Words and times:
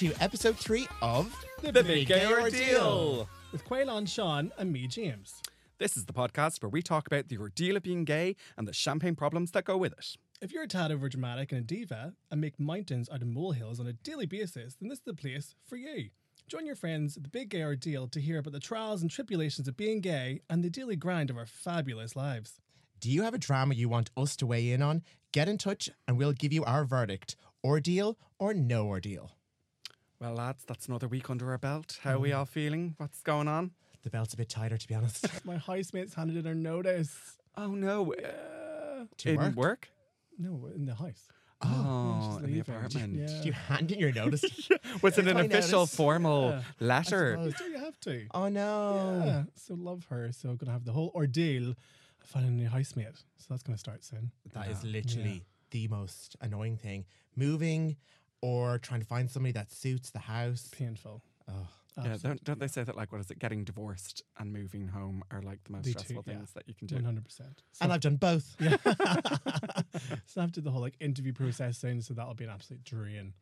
Welcome 0.00 0.16
to 0.16 0.22
episode 0.24 0.56
three 0.56 0.86
of 1.02 1.34
The 1.60 1.82
Big 1.82 2.06
Gay 2.06 2.24
Ordeal. 2.24 3.28
with 3.50 3.64
Caolán, 3.64 4.08
Sean, 4.08 4.52
and 4.56 4.72
me, 4.72 4.86
James. 4.86 5.42
This 5.78 5.96
is 5.96 6.04
the 6.06 6.12
podcast 6.12 6.62
where 6.62 6.70
we 6.70 6.82
talk 6.82 7.08
about 7.08 7.26
the 7.26 7.38
ordeal 7.38 7.76
of 7.76 7.82
being 7.82 8.04
gay 8.04 8.36
and 8.56 8.68
the 8.68 8.72
champagne 8.72 9.16
problems 9.16 9.50
that 9.52 9.64
go 9.64 9.76
with 9.76 9.92
it. 9.92 10.16
If 10.40 10.52
you're 10.52 10.62
a 10.62 10.68
tad 10.68 10.92
over 10.92 11.08
dramatic 11.08 11.50
and 11.50 11.62
a 11.62 11.64
diva 11.64 12.14
and 12.30 12.40
make 12.40 12.60
mountains 12.60 13.08
out 13.10 13.22
of 13.22 13.28
molehills 13.28 13.80
on 13.80 13.88
a 13.88 13.92
daily 13.92 14.26
basis, 14.26 14.76
then 14.76 14.88
this 14.88 14.98
is 14.98 15.04
the 15.04 15.14
place 15.14 15.56
for 15.64 15.74
you. 15.74 16.10
Join 16.46 16.64
your 16.64 16.76
friends 16.76 17.16
at 17.16 17.24
the 17.24 17.28
Big 17.28 17.48
Gay 17.48 17.64
Ordeal 17.64 18.06
to 18.08 18.20
hear 18.20 18.38
about 18.38 18.52
the 18.52 18.60
trials 18.60 19.02
and 19.02 19.10
tribulations 19.10 19.66
of 19.66 19.76
being 19.76 20.00
gay 20.00 20.42
and 20.48 20.62
the 20.62 20.70
daily 20.70 20.96
grind 20.96 21.28
of 21.28 21.36
our 21.36 21.46
fabulous 21.46 22.14
lives. 22.14 22.60
Do 23.00 23.10
you 23.10 23.22
have 23.22 23.34
a 23.34 23.38
drama 23.38 23.74
you 23.74 23.88
want 23.88 24.10
us 24.16 24.36
to 24.36 24.46
weigh 24.46 24.70
in 24.70 24.80
on? 24.80 25.02
Get 25.32 25.48
in 25.48 25.58
touch 25.58 25.90
and 26.06 26.16
we'll 26.16 26.34
give 26.34 26.52
you 26.52 26.62
our 26.64 26.84
verdict 26.84 27.34
ordeal 27.64 28.16
or 28.38 28.54
no 28.54 28.86
ordeal. 28.86 29.32
Well, 30.20 30.34
lads, 30.34 30.64
that's 30.64 30.88
another 30.88 31.06
week 31.06 31.30
under 31.30 31.50
our 31.52 31.58
belt. 31.58 31.98
How 32.02 32.14
are 32.14 32.18
we 32.18 32.30
mm. 32.30 32.38
all 32.38 32.44
feeling? 32.44 32.94
What's 32.98 33.20
going 33.22 33.46
on? 33.46 33.70
The 34.02 34.10
belt's 34.10 34.34
a 34.34 34.36
bit 34.36 34.48
tighter, 34.48 34.76
to 34.76 34.88
be 34.88 34.94
honest. 34.94 35.26
My 35.44 35.56
housemates 35.58 36.14
handed 36.14 36.36
in 36.38 36.44
her 36.44 36.54
notice. 36.54 37.16
Oh 37.56 37.68
no, 37.74 38.12
To 39.18 39.28
in 39.30 39.54
work? 39.54 39.88
no, 40.38 40.68
in 40.74 40.86
the 40.86 40.94
house. 40.94 41.28
Oh, 41.60 42.20
she's 42.20 42.36
in 42.36 42.42
the 42.42 42.56
leaving. 42.58 42.74
apartment. 42.74 43.14
Yeah. 43.14 43.26
Did 43.26 43.44
you 43.46 43.52
hand 43.52 43.92
in 43.92 43.98
your 43.98 44.12
notice? 44.12 44.44
Was 45.02 45.18
it 45.18 45.26
an 45.26 45.36
official 45.38 45.80
noticed. 45.80 45.96
formal 45.96 46.50
Yeah. 46.50 46.62
letter? 46.80 47.32
suppose. 47.32 47.54
Do 47.54 47.64
you 47.64 47.78
have 47.78 47.98
to? 48.00 48.26
oh 48.34 48.48
no. 48.48 49.22
Yeah, 49.24 49.42
so 49.54 49.74
love 49.74 50.04
her. 50.10 50.30
So 50.32 50.54
gonna 50.54 50.72
have 50.72 50.84
the 50.84 50.92
whole 50.92 51.10
ordeal 51.14 51.70
of 51.70 51.76
finding 52.26 52.52
a 52.52 52.54
new 52.62 52.68
housemate. 52.68 53.16
So 53.38 53.46
that's 53.50 53.62
gonna 53.64 53.78
start 53.78 54.04
soon. 54.04 54.30
That 54.52 54.68
is 54.68 54.82
literally 54.84 55.44
the 55.70 55.88
most 55.88 56.36
annoying 56.40 56.76
thing. 56.76 57.04
Moving 57.36 57.96
or 58.42 58.78
trying 58.78 59.00
to 59.00 59.06
find 59.06 59.30
somebody 59.30 59.52
that 59.52 59.70
suits 59.72 60.10
the 60.10 60.18
house. 60.20 60.68
Painful. 60.76 61.22
Oh. 61.48 61.68
Yeah, 62.04 62.16
don't, 62.22 62.44
don't 62.44 62.60
they 62.60 62.68
say 62.68 62.84
that 62.84 62.96
like 62.96 63.10
what 63.10 63.20
is 63.20 63.28
it? 63.32 63.40
Getting 63.40 63.64
divorced 63.64 64.22
and 64.38 64.52
moving 64.52 64.86
home 64.86 65.24
are 65.32 65.42
like 65.42 65.58
the 65.64 65.72
most 65.72 65.84
The 65.84 65.94
two, 65.94 65.98
stressful 65.98 66.22
yeah. 66.28 66.34
things 66.34 66.52
that 66.52 66.68
you 66.68 66.74
can 66.74 66.86
do. 66.86 66.94
One 66.94 67.02
hundred 67.04 67.24
percent. 67.24 67.62
And 67.80 67.92
I've 67.92 68.00
done 68.00 68.14
both. 68.16 68.54
Yeah. 68.60 68.76
so 70.26 70.40
I 70.40 70.42
have 70.42 70.52
to 70.52 70.60
do 70.60 70.62
the 70.62 70.70
whole 70.70 70.80
like 70.80 70.94
interview 71.00 71.32
process 71.32 71.76
soon, 71.78 72.00
so 72.02 72.14
that'll 72.14 72.34
be 72.34 72.44
an 72.44 72.50
absolute 72.50 72.84
drain. 72.84 73.32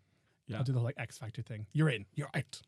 Yeah. 0.46 0.56
I'll 0.58 0.64
do 0.64 0.72
the 0.72 0.78
whole 0.78 0.86
like 0.86 0.94
X 0.98 1.18
Factor 1.18 1.42
thing. 1.42 1.66
You're 1.74 1.90
in, 1.90 2.06
you're 2.14 2.30
out. 2.34 2.62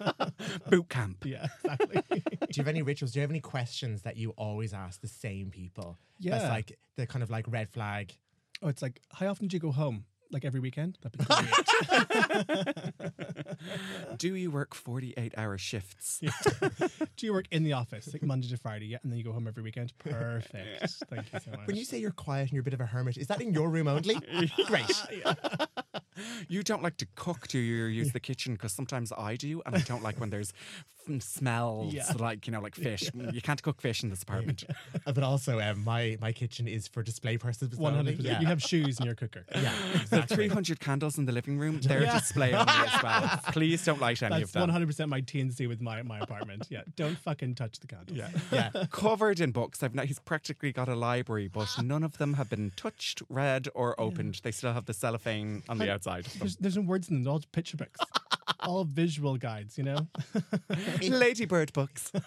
Boot 0.70 0.88
camp. 0.88 1.24
yeah, 1.24 1.46
exactly. 1.62 2.02
Do 2.10 2.22
you 2.52 2.60
have 2.62 2.68
any 2.68 2.82
rituals? 2.82 3.12
Do 3.12 3.18
you 3.18 3.22
have 3.22 3.30
any 3.30 3.40
questions 3.40 4.02
that 4.02 4.16
you 4.16 4.30
always 4.30 4.72
ask 4.72 5.00
the 5.02 5.08
same 5.08 5.50
people? 5.50 5.98
That's 6.20 6.42
Yeah. 6.44 6.50
like 6.50 6.78
the 6.96 7.06
kind 7.06 7.22
of 7.22 7.30
like 7.30 7.44
red 7.48 7.68
flag. 7.70 8.14
oh, 8.62 8.68
it's 8.68 8.82
like, 8.82 9.00
how 9.12 9.28
often 9.28 9.46
do 9.46 9.56
you 9.56 9.60
go 9.60 9.70
home? 9.72 10.04
Like 10.30 10.44
every 10.44 10.60
weekend? 10.60 10.98
That'd 11.02 11.18
be 11.18 11.24
great. 12.98 14.18
Do 14.18 14.34
you 14.34 14.50
work 14.50 14.74
48 14.74 15.34
hour 15.36 15.56
shifts? 15.56 16.20
do 17.16 17.26
you 17.26 17.32
work 17.32 17.46
in 17.50 17.64
the 17.64 17.72
office 17.72 18.12
like 18.12 18.22
Monday 18.22 18.48
to 18.48 18.56
Friday? 18.56 18.86
Yeah, 18.86 18.98
and 19.02 19.10
then 19.10 19.18
you 19.18 19.24
go 19.24 19.32
home 19.32 19.48
every 19.48 19.62
weekend. 19.62 19.92
Perfect. 19.98 20.92
Thank 21.10 21.32
you 21.32 21.40
so 21.40 21.50
much. 21.52 21.66
When 21.66 21.76
you 21.76 21.84
say 21.84 21.98
you're 21.98 22.10
quiet 22.10 22.42
and 22.42 22.52
you're 22.52 22.60
a 22.60 22.64
bit 22.64 22.74
of 22.74 22.80
a 22.80 22.86
hermit, 22.86 23.16
is 23.16 23.26
that 23.28 23.40
in 23.40 23.54
your 23.54 23.70
room 23.70 23.88
only? 23.88 24.16
Great. 24.66 24.90
You 26.48 26.62
don't 26.62 26.82
like 26.82 26.96
to 26.98 27.06
cook, 27.14 27.48
do 27.48 27.58
you? 27.58 27.84
Or 27.84 27.88
use 27.88 28.12
the 28.12 28.20
kitchen? 28.20 28.54
Because 28.54 28.72
sometimes 28.72 29.12
I 29.16 29.36
do, 29.36 29.62
and 29.64 29.76
I 29.76 29.80
don't 29.80 30.02
like 30.02 30.20
when 30.20 30.30
there's 30.30 30.52
f- 31.16 31.22
smells 31.22 31.94
Yeah. 31.94 32.12
like 32.18 32.46
you 32.46 32.52
know, 32.52 32.60
like 32.60 32.74
fish. 32.74 33.10
You 33.32 33.40
can't 33.42 33.62
cook 33.62 33.80
fish 33.80 34.02
in 34.02 34.10
this 34.10 34.22
apartment. 34.22 34.64
Uh, 35.06 35.12
but 35.12 35.22
also, 35.24 35.60
um, 35.60 35.84
my 35.84 36.18
my 36.20 36.32
kitchen 36.32 36.66
is 36.68 36.86
for 36.88 37.02
display 37.02 37.38
purposes. 37.38 37.76
One 37.78 37.94
hundred 37.94 38.16
percent. 38.16 38.34
Yeah. 38.34 38.40
You 38.40 38.46
have 38.46 38.62
shoes 38.62 38.98
in 39.00 39.06
your 39.06 39.14
cooker. 39.14 39.44
yeah, 39.54 39.72
The 39.92 40.00
exactly. 40.00 40.36
300 40.36 40.80
candles 40.80 41.16
in 41.18 41.24
the 41.24 41.32
living 41.32 41.58
room, 41.58 41.80
they're 41.80 42.02
Yeah. 42.02 42.18
display 42.18 42.52
only 42.52 42.72
as 42.72 43.02
well. 43.02 43.40
Please 43.52 43.84
don't 43.84 44.00
light 44.00 44.22
any 44.22 44.30
That's 44.36 44.44
of 44.50 44.52
them. 44.52 44.60
one 44.62 44.68
hundred 44.70 44.86
percent 44.86 45.08
my 45.08 45.20
TNC 45.22 45.66
with 45.68 45.80
my 45.80 46.02
my 46.02 46.18
apartment. 46.20 46.66
Yeah, 46.68 46.82
don't 46.96 47.16
fucking 47.18 47.54
touch 47.54 47.78
the 47.80 47.86
candles. 47.86 48.16
Yeah. 48.18 48.28
yeah. 48.52 48.84
Covered 48.90 49.40
in 49.40 49.52
books. 49.52 49.82
I've 49.82 49.94
no, 49.94 50.02
he's 50.02 50.18
practically 50.18 50.72
got 50.72 50.88
a 50.88 50.94
library, 50.96 51.48
but 51.48 51.68
none 51.82 52.02
of 52.02 52.18
them 52.18 52.34
have 52.34 52.50
been 52.50 52.72
touched, 52.76 53.22
read, 53.28 53.68
or 53.74 53.98
opened. 54.00 54.40
They 54.42 54.50
still 54.52 54.72
have 54.72 54.86
the 54.86 54.94
cellophane 54.94 55.62
on 55.68 55.78
the 55.78 55.90
outside. 55.92 56.26
There's, 56.38 56.56
there's 56.56 56.76
no 56.76 56.82
words 56.82 57.08
in 57.08 57.16
them. 57.16 57.24
They're 57.24 57.32
all 57.32 57.42
picture 57.52 57.76
books. 57.76 57.98
All 58.68 58.84
visual 58.84 59.36
guides, 59.38 59.78
you 59.78 59.84
know? 59.84 60.08
Ladybird 61.02 61.72
books. 61.72 62.12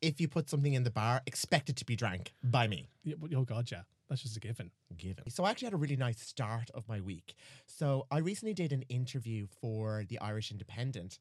If 0.00 0.20
you 0.20 0.28
put 0.28 0.48
something 0.48 0.74
in 0.74 0.84
the 0.84 0.92
bar, 0.92 1.22
expect 1.26 1.68
it 1.70 1.76
to 1.76 1.84
be 1.84 1.96
drank 1.96 2.32
by 2.44 2.68
me. 2.68 2.88
Yeah, 3.02 3.16
but- 3.20 3.34
oh, 3.34 3.42
God, 3.44 3.68
yeah. 3.70 3.82
That's 4.08 4.22
just 4.22 4.36
a 4.36 4.40
given. 4.40 4.70
given. 4.96 5.28
So 5.28 5.44
I 5.44 5.50
actually 5.50 5.66
had 5.66 5.74
a 5.74 5.76
really 5.76 5.96
nice 5.96 6.20
start 6.20 6.70
of 6.72 6.88
my 6.88 7.00
week. 7.00 7.34
So 7.66 8.06
I 8.10 8.18
recently 8.18 8.54
did 8.54 8.72
an 8.72 8.82
interview 8.88 9.46
for 9.60 10.04
the 10.08 10.18
Irish 10.20 10.50
Independent. 10.52 11.18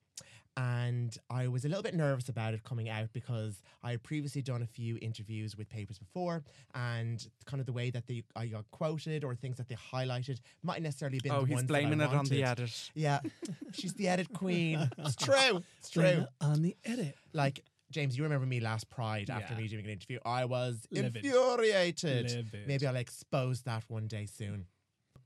And 0.58 1.16
I 1.30 1.48
was 1.48 1.66
a 1.66 1.68
little 1.70 1.84
bit 1.84 1.94
nervous 1.94 2.30
about 2.30 2.56
it 2.56 2.64
coming 2.64 2.90
out 2.90 3.14
because 3.14 3.62
I 3.84 3.92
had 3.92 4.02
previously 4.02 4.42
done 4.42 4.64
a 4.64 4.66
few 4.66 4.98
interviews 5.04 5.56
with 5.56 5.70
papers 5.70 6.00
before, 6.00 6.44
and 6.74 7.26
kind 7.46 7.60
of 7.60 7.68
the 7.68 7.74
way 7.74 7.92
that 7.92 8.08
they 8.08 8.24
I 8.36 8.48
got 8.48 8.66
quoted 8.72 9.24
or 9.24 9.36
things 9.36 9.58
that 9.58 9.70
they 9.70 9.76
highlighted 9.76 10.40
might 10.64 10.82
necessarily 10.82 11.20
been 11.20 11.32
Oh, 11.32 11.42
the 11.42 11.46
he's 11.46 11.56
ones 11.56 11.68
that 11.68 11.76
I 11.76 11.80
blaming 11.82 12.02
it 12.02 12.10
on 12.12 12.26
the 12.26 12.44
edit. 12.44 12.90
Yeah, 12.96 13.20
she's 13.72 13.94
the 13.94 14.08
edit 14.08 14.34
queen. 14.34 14.90
It's 14.98 15.16
true. 15.16 15.64
It's 15.80 15.90
true. 15.92 16.26
On 16.42 16.62
the 16.64 16.76
edit. 16.84 17.16
Like 17.34 17.64
James, 17.92 18.18
you 18.18 18.24
remember 18.24 18.46
me 18.48 18.60
last 18.60 18.90
Pride 18.90 19.30
after 19.30 19.54
Yeah. 19.54 19.60
me 19.60 19.68
doing 19.68 19.86
an 19.86 19.92
interview? 19.92 20.20
I 20.26 20.46
was 20.46 20.86
Livid. 20.92 21.24
infuriated. 21.24 22.32
Livid. 22.32 22.68
Maybe 22.68 22.86
I'll 22.88 22.96
expose 22.96 23.62
that 23.62 23.84
one 23.88 24.08
day 24.08 24.26
soon. 24.26 24.66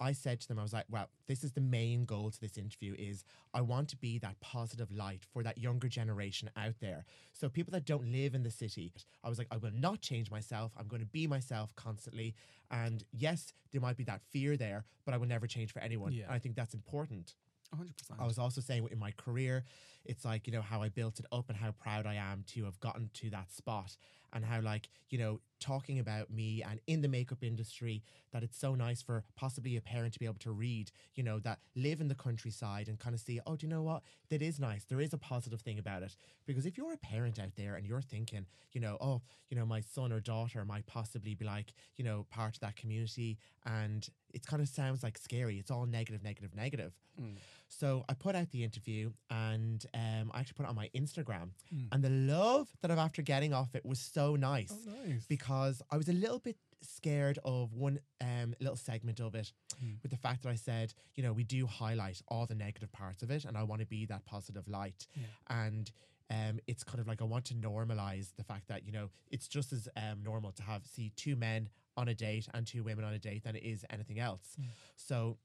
I 0.01 0.13
said 0.13 0.41
to 0.41 0.47
them, 0.47 0.57
I 0.57 0.63
was 0.63 0.73
like, 0.73 0.85
well, 0.89 1.09
this 1.27 1.43
is 1.43 1.51
the 1.51 1.61
main 1.61 2.05
goal 2.05 2.31
to 2.31 2.41
this 2.41 2.57
interview 2.57 2.95
is 2.97 3.23
I 3.53 3.61
want 3.61 3.87
to 3.89 3.95
be 3.97 4.17
that 4.17 4.39
positive 4.41 4.91
light 4.91 5.23
for 5.31 5.43
that 5.43 5.59
younger 5.59 5.87
generation 5.87 6.49
out 6.57 6.73
there. 6.81 7.05
So 7.33 7.47
people 7.47 7.71
that 7.73 7.85
don't 7.85 8.11
live 8.11 8.33
in 8.33 8.41
the 8.41 8.49
city, 8.49 8.91
I 9.23 9.29
was 9.29 9.37
like, 9.37 9.47
I 9.51 9.57
will 9.57 9.71
not 9.71 10.01
change 10.01 10.31
myself. 10.31 10.71
I'm 10.75 10.87
going 10.87 11.01
to 11.01 11.07
be 11.07 11.27
myself 11.27 11.75
constantly. 11.75 12.33
And 12.71 13.03
yes, 13.11 13.53
there 13.71 13.79
might 13.79 13.95
be 13.95 14.03
that 14.05 14.21
fear 14.31 14.57
there, 14.57 14.85
but 15.05 15.13
I 15.13 15.17
will 15.17 15.27
never 15.27 15.45
change 15.45 15.71
for 15.71 15.79
anyone. 15.79 16.13
Yeah. 16.13 16.23
And 16.25 16.33
I 16.33 16.39
think 16.39 16.55
that's 16.55 16.73
important. 16.73 17.35
100%. 17.75 17.87
I 18.19 18.25
was 18.25 18.37
also 18.39 18.59
saying 18.59 18.87
in 18.91 18.99
my 18.99 19.11
career, 19.11 19.63
it's 20.03 20.25
like, 20.25 20.47
you 20.47 20.53
know, 20.53 20.61
how 20.61 20.81
I 20.81 20.89
built 20.89 21.19
it 21.19 21.25
up 21.31 21.45
and 21.47 21.57
how 21.57 21.71
proud 21.71 22.05
I 22.05 22.15
am 22.15 22.43
to 22.53 22.65
have 22.65 22.79
gotten 22.79 23.09
to 23.13 23.29
that 23.29 23.51
spot. 23.51 23.95
And 24.33 24.45
how, 24.45 24.61
like, 24.61 24.89
you 25.09 25.17
know, 25.17 25.41
talking 25.59 25.99
about 25.99 26.31
me 26.31 26.63
and 26.63 26.79
in 26.87 27.01
the 27.01 27.07
makeup 27.07 27.43
industry, 27.43 28.01
that 28.31 28.43
it's 28.43 28.57
so 28.57 28.75
nice 28.75 29.01
for 29.01 29.23
possibly 29.35 29.75
a 29.75 29.81
parent 29.81 30.13
to 30.13 30.19
be 30.19 30.25
able 30.25 30.39
to 30.39 30.51
read, 30.51 30.91
you 31.15 31.23
know, 31.23 31.39
that 31.39 31.59
live 31.75 32.01
in 32.01 32.07
the 32.07 32.15
countryside 32.15 32.87
and 32.87 32.97
kind 32.97 33.13
of 33.13 33.19
see, 33.19 33.39
oh, 33.45 33.55
do 33.55 33.67
you 33.67 33.69
know 33.69 33.83
what? 33.83 34.03
That 34.29 34.41
is 34.41 34.59
nice. 34.59 34.85
There 34.85 35.01
is 35.01 35.13
a 35.13 35.17
positive 35.17 35.61
thing 35.61 35.79
about 35.79 36.03
it. 36.03 36.15
Because 36.45 36.65
if 36.65 36.77
you're 36.77 36.93
a 36.93 36.97
parent 36.97 37.39
out 37.39 37.55
there 37.55 37.75
and 37.75 37.85
you're 37.85 38.01
thinking, 38.01 38.45
you 38.71 38.81
know, 38.81 38.97
oh, 39.01 39.21
you 39.49 39.57
know, 39.57 39.65
my 39.65 39.81
son 39.81 40.11
or 40.11 40.19
daughter 40.19 40.63
might 40.65 40.87
possibly 40.87 41.35
be 41.35 41.45
like, 41.45 41.73
you 41.97 42.05
know, 42.05 42.25
part 42.29 42.55
of 42.55 42.61
that 42.61 42.75
community. 42.75 43.37
And 43.65 44.07
it 44.33 44.45
kind 44.45 44.61
of 44.61 44.69
sounds 44.69 45.03
like 45.03 45.17
scary. 45.17 45.59
It's 45.59 45.71
all 45.71 45.85
negative, 45.85 46.23
negative, 46.23 46.55
negative. 46.55 46.93
Mm. 47.21 47.35
So 47.73 48.03
I 48.09 48.13
put 48.13 48.35
out 48.35 48.51
the 48.51 48.63
interview 48.65 49.11
and 49.29 49.83
um, 49.93 50.29
I 50.33 50.41
actually 50.41 50.55
put 50.57 50.65
it 50.65 50.69
on 50.69 50.75
my 50.75 50.89
Instagram. 50.93 51.51
Mm. 51.73 51.87
And 51.93 52.03
the 52.03 52.09
love 52.09 52.67
that 52.81 52.91
I've 52.91 52.97
after 52.97 53.21
getting 53.21 53.53
off 53.53 53.75
it 53.75 53.85
was 53.85 53.99
so 53.99 54.35
nice 54.35 54.73
Oh, 54.73 54.91
nice. 55.07 55.25
because 55.27 55.81
I 55.89 55.95
was 55.95 56.09
a 56.09 56.13
little 56.13 56.39
bit 56.39 56.57
scared 56.81 57.39
of 57.45 57.73
one 57.73 57.99
um, 58.19 58.53
little 58.59 58.75
segment 58.75 59.19
of 59.21 59.35
it 59.35 59.53
Mm. 59.83 60.01
with 60.03 60.11
the 60.11 60.17
fact 60.17 60.43
that 60.43 60.49
I 60.49 60.55
said, 60.55 60.93
you 61.15 61.23
know, 61.23 61.31
we 61.33 61.43
do 61.45 61.65
highlight 61.65 62.21
all 62.27 62.45
the 62.45 62.53
negative 62.55 62.91
parts 62.91 63.23
of 63.23 63.31
it 63.31 63.45
and 63.45 63.57
I 63.57 63.63
want 63.63 63.79
to 63.81 63.87
be 63.87 64.05
that 64.07 64.25
positive 64.25 64.67
light. 64.67 65.07
Yeah. 65.15 65.23
And 65.65 65.89
um, 66.29 66.59
it's 66.67 66.83
kind 66.83 66.99
of 66.99 67.07
like 67.07 67.21
I 67.21 67.25
want 67.25 67.45
to 67.45 67.53
normalize 67.55 68.33
the 68.37 68.43
fact 68.43 68.67
that, 68.67 68.85
you 68.85 68.91
know, 68.91 69.09
it's 69.31 69.47
just 69.47 69.71
as 69.73 69.87
um, 69.95 70.21
normal 70.23 70.51
to 70.53 70.63
have, 70.63 70.85
see 70.85 71.11
two 71.15 71.35
men 71.35 71.69
on 71.97 72.09
a 72.09 72.13
date 72.13 72.47
and 72.53 72.67
two 72.67 72.83
women 72.83 73.03
on 73.05 73.13
a 73.13 73.19
date 73.19 73.43
than 73.43 73.55
it 73.55 73.63
is 73.63 73.83
anything 73.89 74.19
else. 74.19 74.55
Mm. 74.59 74.65
So 74.97 75.37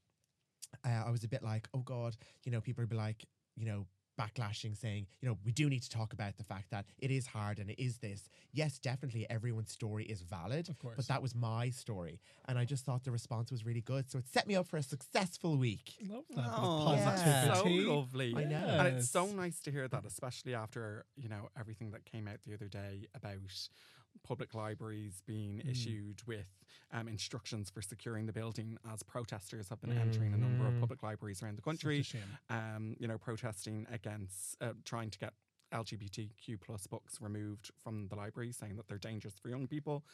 uh, 0.84 1.04
I 1.06 1.10
was 1.10 1.24
a 1.24 1.28
bit 1.28 1.42
like, 1.42 1.68
oh 1.74 1.80
God, 1.80 2.16
you 2.44 2.52
know, 2.52 2.60
people 2.60 2.82
would 2.82 2.90
be 2.90 2.96
like, 2.96 3.24
you 3.56 3.66
know, 3.66 3.86
backlashing 4.18 4.74
saying, 4.74 5.06
you 5.20 5.28
know, 5.28 5.36
we 5.44 5.52
do 5.52 5.68
need 5.68 5.82
to 5.82 5.90
talk 5.90 6.14
about 6.14 6.38
the 6.38 6.42
fact 6.44 6.70
that 6.70 6.86
it 6.98 7.10
is 7.10 7.26
hard 7.26 7.58
and 7.58 7.68
it 7.68 7.78
is 7.78 7.98
this. 7.98 8.30
Yes, 8.50 8.78
definitely 8.78 9.26
everyone's 9.28 9.70
story 9.70 10.04
is 10.06 10.22
valid, 10.22 10.70
Of 10.70 10.78
course. 10.78 10.96
but 10.96 11.06
that 11.08 11.20
was 11.20 11.34
my 11.34 11.68
story. 11.68 12.18
And 12.48 12.58
I 12.58 12.64
just 12.64 12.86
thought 12.86 13.04
the 13.04 13.10
response 13.10 13.50
was 13.50 13.66
really 13.66 13.82
good. 13.82 14.10
So 14.10 14.16
it 14.18 14.24
set 14.32 14.46
me 14.46 14.56
up 14.56 14.66
for 14.68 14.78
a 14.78 14.82
successful 14.82 15.58
week. 15.58 15.96
Love 16.08 16.24
that. 16.30 16.44
bit 16.44 16.44
Oh, 16.56 16.94
yeah. 16.94 17.42
so 17.44 17.48
positivity. 17.64 17.84
lovely. 17.84 18.34
I 18.38 18.44
know. 18.44 18.56
And 18.56 18.96
it's 18.96 19.10
so 19.10 19.26
nice 19.26 19.60
to 19.60 19.70
hear 19.70 19.86
that, 19.86 20.06
especially 20.06 20.54
after, 20.54 21.04
you 21.16 21.28
know, 21.28 21.50
everything 21.58 21.90
that 21.90 22.06
came 22.06 22.26
out 22.26 22.38
the 22.46 22.54
other 22.54 22.68
day 22.68 23.08
about 23.14 23.36
public 24.22 24.54
libraries 24.54 25.20
being 25.26 25.58
Mm. 25.58 25.70
issued 25.70 26.22
with 26.26 26.46
um, 26.96 27.08
instructions 27.08 27.68
for 27.70 27.82
securing 27.82 28.26
the 28.26 28.32
building 28.32 28.78
as 28.92 29.02
protesters 29.02 29.68
have 29.68 29.80
been 29.80 29.92
entering 29.98 30.32
a 30.32 30.36
number 30.36 30.66
of 30.66 30.74
Mhm. 30.74 30.80
public 30.80 31.02
libraries 31.02 31.42
around 31.42 31.56
the 31.58 31.62
country, 31.62 32.02
um, 32.48 32.96
you 32.98 33.06
know, 33.06 33.18
protesting 33.18 33.86
against 33.90 34.56
uh, 34.62 34.72
trying 34.84 35.10
to 35.10 35.18
get 35.18 35.34
LGBTQ 35.72 36.56
plus 36.58 36.86
books 36.86 37.20
removed 37.20 37.70
from 37.76 38.08
the 38.08 38.16
library, 38.16 38.52
saying 38.52 38.76
that 38.76 38.86
they're 38.88 38.98
dangerous 38.98 39.34
for 39.38 39.48
young 39.48 39.66
people. 39.66 40.04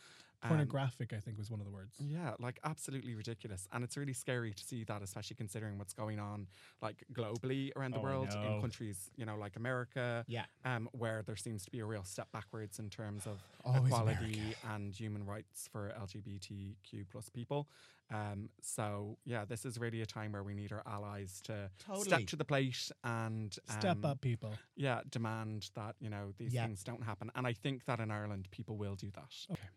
Um, 0.42 0.48
Pornographic, 0.48 1.12
I 1.12 1.20
think, 1.20 1.38
was 1.38 1.50
one 1.50 1.60
of 1.60 1.66
the 1.66 1.72
words. 1.72 1.98
Yeah, 1.98 2.34
like 2.40 2.58
absolutely 2.64 3.14
ridiculous. 3.14 3.68
And 3.70 3.84
it's 3.84 3.96
really 3.96 4.14
scary 4.14 4.52
to 4.54 4.64
see 4.64 4.82
that, 4.84 5.02
especially 5.02 5.36
considering 5.36 5.78
what's 5.78 5.92
going 5.92 6.18
on 6.18 6.48
like 6.80 7.04
globally 7.12 7.70
around 7.76 7.92
the 7.92 8.00
Oh, 8.00 8.00
world 8.00 8.34
in 8.42 8.56
countries, 8.56 9.10
you 9.14 9.24
know, 9.24 9.36
like 9.36 9.56
America, 9.56 10.26
Yeah. 10.26 10.46
um, 10.64 10.88
where 10.92 11.22
there 11.22 11.36
seems 11.36 11.64
to 11.66 11.70
be 11.70 11.78
a 11.78 11.84
real 11.86 12.02
step 12.02 12.32
backwards 12.32 12.78
in 12.80 12.90
terms 12.90 13.26
of 13.26 13.44
Always 13.64 13.98
equality 13.98 13.98
America. 13.98 14.56
and 14.62 14.92
human 14.98 15.24
rights 15.24 15.68
for 15.70 15.90
LGBTQ 15.92 17.04
plus 17.08 17.28
people. 17.28 17.68
Um, 18.10 18.50
so 18.60 19.18
yeah, 19.24 19.44
this 19.44 19.64
is 19.64 19.78
really 19.78 20.00
a 20.00 20.06
time 20.06 20.32
where 20.32 20.42
we 20.42 20.54
need 20.54 20.72
our 20.72 20.82
allies 20.86 21.40
to 21.42 21.70
Totally. 21.78 21.92
step 21.92 22.26
to 22.26 22.36
the 22.36 22.44
plate 22.44 22.90
and 23.04 23.56
Step 23.64 24.04
um, 24.04 24.04
up, 24.04 24.20
people. 24.20 24.60
yeah, 24.76 25.02
demand 25.08 25.70
that 25.74 25.96
you 26.00 26.10
know 26.10 26.32
these 26.38 26.52
Yeah. 26.52 26.58
things 26.58 26.82
don't 26.84 27.02
happen. 27.04 27.30
And 27.34 27.46
I 27.46 27.52
think 27.52 27.84
that 27.84 28.00
in 28.00 28.10
Ireland, 28.10 28.48
people 28.50 28.76
will 28.78 28.96
do 28.96 29.10
that. 29.12 29.34
Okay. 29.50 29.68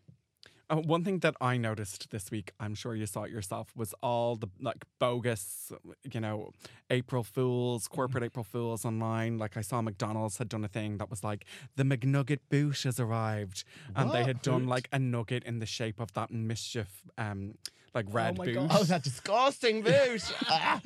Uh, 0.68 0.76
one 0.76 1.04
thing 1.04 1.20
that 1.20 1.36
I 1.40 1.56
noticed 1.56 2.10
this 2.10 2.30
week, 2.30 2.52
I'm 2.58 2.74
sure 2.74 2.96
you 2.96 3.06
saw 3.06 3.22
it 3.22 3.30
yourself, 3.30 3.72
was 3.76 3.94
all 4.02 4.34
the 4.34 4.48
like 4.60 4.84
bogus, 4.98 5.72
you 6.12 6.20
know, 6.20 6.50
April 6.90 7.22
Fools, 7.22 7.86
corporate 7.86 8.24
April 8.24 8.42
Fools 8.44 8.84
online. 8.84 9.38
Like 9.38 9.56
I 9.56 9.60
saw 9.60 9.80
McDonald's 9.80 10.38
had 10.38 10.48
done 10.48 10.64
a 10.64 10.68
thing 10.68 10.98
that 10.98 11.08
was 11.08 11.22
like 11.22 11.44
the 11.76 11.84
McNugget 11.84 12.40
boot 12.50 12.82
has 12.82 12.98
arrived, 12.98 13.62
and 13.94 14.10
they 14.10 14.24
had 14.24 14.42
done 14.42 14.66
like 14.66 14.88
a 14.92 14.98
nugget 14.98 15.44
in 15.44 15.60
the 15.60 15.66
shape 15.66 16.00
of 16.00 16.12
that 16.14 16.32
mischief, 16.32 17.04
um, 17.16 17.54
like 17.94 18.06
red 18.10 18.36
my 18.36 18.46
boot. 18.46 18.54
God. 18.54 18.68
Oh, 18.72 18.82
that 18.84 19.04
disgusting 19.04 19.82
boot. 19.82 20.22
Ah. 20.48 20.80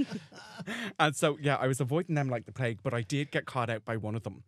And 0.99 1.17
so, 1.17 1.39
yeah, 1.41 1.57
I 1.57 1.67
was 1.67 1.81
avoiding 1.81 2.15
them 2.15 2.29
like 2.29 2.45
the 2.45 2.53
plague, 2.53 2.81
but 2.83 2.93
I 2.93 3.01
did 3.01 3.31
get 3.31 3.47
caught 3.47 3.71
out 3.71 3.85
by 3.85 3.97
one 3.97 4.15
of 4.15 4.25
them. 4.25 4.43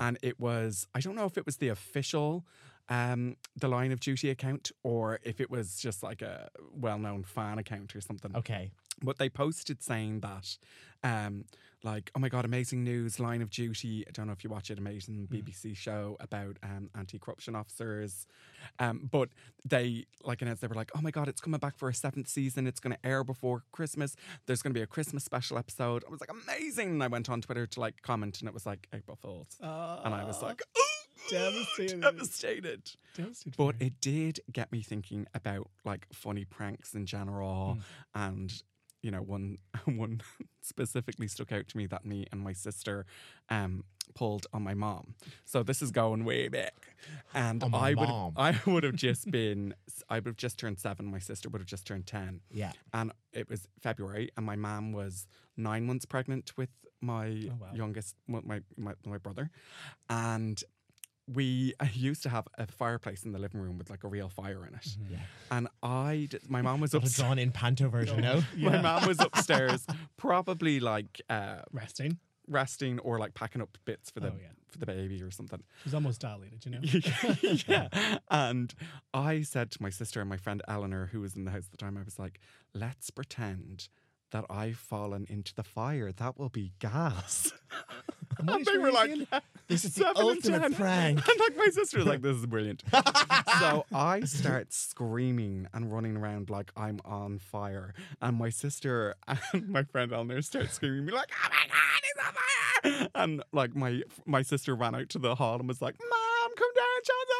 And 0.00 0.18
it 0.22 0.40
was, 0.40 0.86
I 0.94 1.00
don't 1.00 1.14
know 1.14 1.26
if 1.26 1.36
it 1.36 1.44
was 1.44 1.58
the 1.58 1.68
official, 1.68 2.44
um, 2.88 3.36
the 3.56 3.68
Line 3.68 3.92
of 3.92 4.00
Duty 4.00 4.30
account 4.30 4.72
or 4.82 5.20
if 5.22 5.40
it 5.40 5.50
was 5.50 5.78
just 5.78 6.02
like 6.02 6.22
a 6.22 6.48
well 6.72 6.98
known 6.98 7.24
fan 7.24 7.58
account 7.58 7.94
or 7.94 8.00
something. 8.00 8.34
Okay. 8.34 8.70
But 9.02 9.18
they 9.18 9.28
posted 9.28 9.80
saying 9.82 10.20
that, 10.20 10.56
um, 11.04 11.44
like, 11.84 12.10
oh 12.16 12.18
my 12.18 12.28
God, 12.28 12.44
amazing 12.44 12.82
news, 12.82 13.20
Line 13.20 13.40
of 13.42 13.50
Duty. 13.50 14.04
I 14.08 14.10
don't 14.10 14.26
know 14.26 14.32
if 14.32 14.42
you 14.42 14.50
watch 14.50 14.70
it, 14.72 14.78
amazing 14.78 15.28
BBC 15.30 15.76
show 15.76 16.16
about 16.18 16.56
um, 16.64 16.90
anti 16.96 17.20
corruption 17.20 17.54
officers. 17.54 18.26
Um, 18.80 19.08
but 19.08 19.28
they, 19.64 20.06
like, 20.24 20.42
announced 20.42 20.62
they 20.62 20.66
were 20.66 20.74
like, 20.74 20.90
oh 20.96 21.00
my 21.00 21.12
God, 21.12 21.28
it's 21.28 21.40
coming 21.40 21.60
back 21.60 21.78
for 21.78 21.88
a 21.88 21.94
seventh 21.94 22.26
season. 22.26 22.66
It's 22.66 22.80
going 22.80 22.96
to 22.96 23.06
air 23.06 23.22
before 23.22 23.62
Christmas. 23.70 24.16
There's 24.46 24.62
going 24.62 24.72
to 24.72 24.78
be 24.78 24.82
a 24.82 24.88
Christmas 24.88 25.22
special 25.22 25.56
episode. 25.56 26.02
I 26.04 26.10
was 26.10 26.20
like, 26.20 26.32
amazing. 26.32 26.90
And 26.90 27.02
I 27.04 27.06
went 27.06 27.30
on 27.30 27.40
Twitter 27.40 27.66
to 27.66 27.80
like 27.80 28.02
comment 28.02 28.40
and 28.40 28.48
it 28.48 28.54
was 28.54 28.66
like 28.66 28.88
April 28.92 29.16
Fools. 29.16 29.56
and 30.04 30.14
I 30.14 30.24
was 30.24 30.42
like, 30.42 30.60
oh, 30.76 30.87
Devastated. 31.28 32.00
devastated. 32.00 32.90
Devastated. 33.14 33.56
But 33.56 33.74
it 33.80 34.00
did 34.00 34.40
get 34.52 34.70
me 34.72 34.82
thinking 34.82 35.26
about 35.34 35.68
like 35.84 36.06
funny 36.12 36.44
pranks 36.44 36.94
in 36.94 37.06
general, 37.06 37.78
and 38.14 38.52
you 39.02 39.10
know, 39.10 39.22
one 39.22 39.58
one 39.84 40.20
specifically 40.60 41.28
stuck 41.28 41.52
out 41.52 41.68
to 41.68 41.76
me 41.76 41.86
that 41.86 42.04
me 42.04 42.26
and 42.32 42.40
my 42.40 42.52
sister 42.52 43.06
um 43.48 43.84
pulled 44.14 44.46
on 44.54 44.62
my 44.62 44.72
mom. 44.74 45.14
So 45.44 45.62
this 45.62 45.82
is 45.82 45.90
going 45.90 46.24
way 46.24 46.48
back, 46.48 46.96
and 47.34 47.62
On 47.62 47.70
my 47.72 47.90
I 47.90 47.94
would 47.94 48.08
mom. 48.08 48.32
I 48.36 48.58
would 48.66 48.82
have 48.84 48.96
just 48.96 49.30
been 49.30 49.74
I 50.08 50.16
would 50.16 50.26
have 50.26 50.36
just 50.36 50.58
turned 50.58 50.78
seven. 50.78 51.06
My 51.06 51.18
sister 51.18 51.48
would 51.48 51.60
have 51.60 51.68
just 51.68 51.86
turned 51.86 52.06
ten, 52.06 52.40
Yeah. 52.50 52.72
and 52.92 53.12
it 53.32 53.48
was 53.48 53.68
February, 53.80 54.30
and 54.36 54.44
my 54.46 54.56
mom 54.56 54.92
was 54.92 55.26
nine 55.56 55.84
months 55.86 56.06
pregnant 56.06 56.56
with 56.56 56.70
my 57.00 57.48
Oh, 57.50 57.58
wow. 57.60 57.68
youngest, 57.74 58.16
my, 58.26 58.40
my 58.44 58.60
my 58.76 58.94
my 59.04 59.18
brother, 59.18 59.50
and 60.08 60.62
we 61.32 61.74
used 61.92 62.22
to 62.24 62.28
have 62.28 62.48
a 62.58 62.66
fireplace 62.66 63.24
in 63.24 63.32
the 63.32 63.38
living 63.38 63.60
room 63.60 63.78
with 63.78 63.90
like 63.90 64.04
a 64.04 64.08
real 64.08 64.28
fire 64.28 64.66
in 64.66 64.74
it, 64.74 64.96
Yeah. 65.10 65.18
and 65.50 65.68
I 65.82 66.28
my 66.48 66.62
mom 66.62 66.80
was 66.80 66.94
upstairs. 66.94 67.16
drawn 67.16 67.38
in 67.38 67.52
panto 67.52 67.88
version, 67.88 68.20
no? 68.20 68.42
My 68.56 68.80
mom 68.80 69.06
was 69.06 69.20
upstairs, 69.28 69.86
probably 70.16 70.80
like 70.80 71.20
uh, 71.30 71.62
Resting. 71.72 72.18
resting 72.46 72.98
or 73.00 73.18
like 73.18 73.34
packing 73.34 73.60
up 73.62 73.76
bits 73.84 74.10
for 74.10 74.20
the 74.20 74.28
Oh, 74.28 74.34
yeah. 74.40 74.48
for 74.68 74.78
the 74.78 74.86
baby 74.86 75.22
or 75.22 75.30
something. 75.30 75.62
She's 75.84 75.92
almost 75.94 76.20
dilated, 76.20 76.64
you 76.64 76.70
know? 76.72 76.80
yeah. 77.66 78.18
And 78.30 78.74
I 79.12 79.42
said 79.42 79.70
to 79.72 79.82
my 79.82 79.90
sister 79.90 80.20
and 80.20 80.28
my 80.30 80.38
friend 80.38 80.62
Eleanor, 80.66 81.06
who 81.12 81.20
was 81.20 81.36
in 81.36 81.44
the 81.44 81.50
house 81.50 81.64
at 81.66 81.70
the 81.72 81.76
time, 81.76 81.96
I 81.98 82.02
was 82.02 82.18
like, 82.18 82.40
let's 82.74 83.10
pretend 83.10 83.88
that 84.30 84.44
I've 84.50 84.78
fallen 84.78 85.26
into 85.28 85.54
the 85.54 85.62
fire. 85.62 86.12
That 86.12 86.38
will 86.38 86.48
be 86.48 86.72
gas. 86.78 87.52
And 88.46 88.64
they 88.64 88.78
were 88.78 88.92
like. 88.92 89.10
This 89.66 89.84
is 89.84 89.94
the 89.96 90.16
ultimate 90.16 90.60
10. 90.60 90.74
prank. 90.74 91.18
And 91.28 91.40
like 91.40 91.56
my 91.56 91.68
sister 91.70 91.98
was 91.98 92.06
like, 92.06 92.22
this 92.22 92.36
is 92.36 92.46
brilliant. 92.46 92.82
so 93.58 93.84
I 93.92 94.20
start 94.20 94.72
screaming 94.72 95.66
and 95.74 95.92
running 95.92 96.16
around 96.16 96.48
like 96.48 96.70
I'm 96.76 97.00
on 97.04 97.38
fire. 97.38 97.94
And 98.22 98.38
my 98.38 98.48
sister 98.50 99.14
and 99.26 99.68
my 99.68 99.82
friend 99.82 100.12
Eleanor 100.12 100.40
start 100.42 100.70
screaming 100.70 101.04
me 101.04 101.12
like, 101.12 101.30
oh 101.44 101.48
my 101.50 101.66
God, 101.68 102.00
he's 102.02 102.94
on 102.94 103.00
fire. 103.02 103.08
And 103.14 103.42
like 103.52 103.74
my 103.74 104.02
my 104.24 104.42
sister 104.42 104.74
ran 104.74 104.94
out 104.94 105.08
to 105.10 105.18
the 105.18 105.34
hall 105.34 105.58
and 105.58 105.68
was 105.68 105.82
like, 105.82 105.96
Mom, 105.98 106.50
come 106.56 106.70
down, 106.74 107.02
John's. 107.04 107.37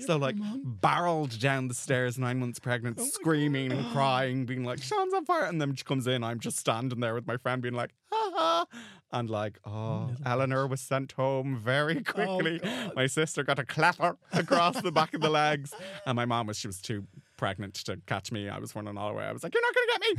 So 0.00 0.16
like 0.16 0.36
barreled 0.64 1.38
down 1.38 1.68
the 1.68 1.74
stairs, 1.74 2.18
nine 2.18 2.38
months 2.38 2.58
pregnant, 2.58 3.00
screaming 3.00 3.72
and 3.72 3.86
crying, 3.92 4.46
being 4.46 4.64
like, 4.64 4.82
Sean's 4.82 5.14
on 5.14 5.24
fire. 5.24 5.44
And 5.44 5.60
then 5.60 5.74
she 5.74 5.84
comes 5.84 6.06
in, 6.06 6.24
I'm 6.24 6.40
just 6.40 6.58
standing 6.58 7.00
there 7.00 7.14
with 7.14 7.26
my 7.26 7.36
friend 7.36 7.62
being 7.62 7.74
like, 7.74 7.90
ha 8.12 8.30
ha. 8.34 8.66
And 9.10 9.30
like, 9.30 9.58
oh, 9.64 10.10
Eleanor 10.26 10.66
was 10.66 10.80
sent 10.80 11.12
home 11.12 11.56
very 11.56 12.02
quickly. 12.02 12.58
God. 12.58 12.92
my 12.94 13.06
sister 13.06 13.42
got 13.42 13.58
a 13.58 13.64
clapper 13.64 14.18
across 14.32 14.80
the 14.82 14.92
back 14.92 15.14
of 15.14 15.22
the 15.22 15.30
legs. 15.30 15.72
And 16.04 16.16
my 16.16 16.26
mom 16.26 16.46
was, 16.46 16.58
she 16.58 16.66
was 16.66 16.80
too 16.82 17.06
pregnant 17.38 17.72
to 17.74 17.96
catch 18.06 18.30
me. 18.30 18.50
I 18.50 18.58
was 18.58 18.76
running 18.76 18.98
all 18.98 19.08
the 19.08 19.14
way. 19.14 19.24
I 19.24 19.32
was 19.32 19.42
like, 19.42 19.54
you're 19.54 19.62
not 19.62 19.74
going 19.74 19.88
to 19.88 19.98
get 19.98 20.18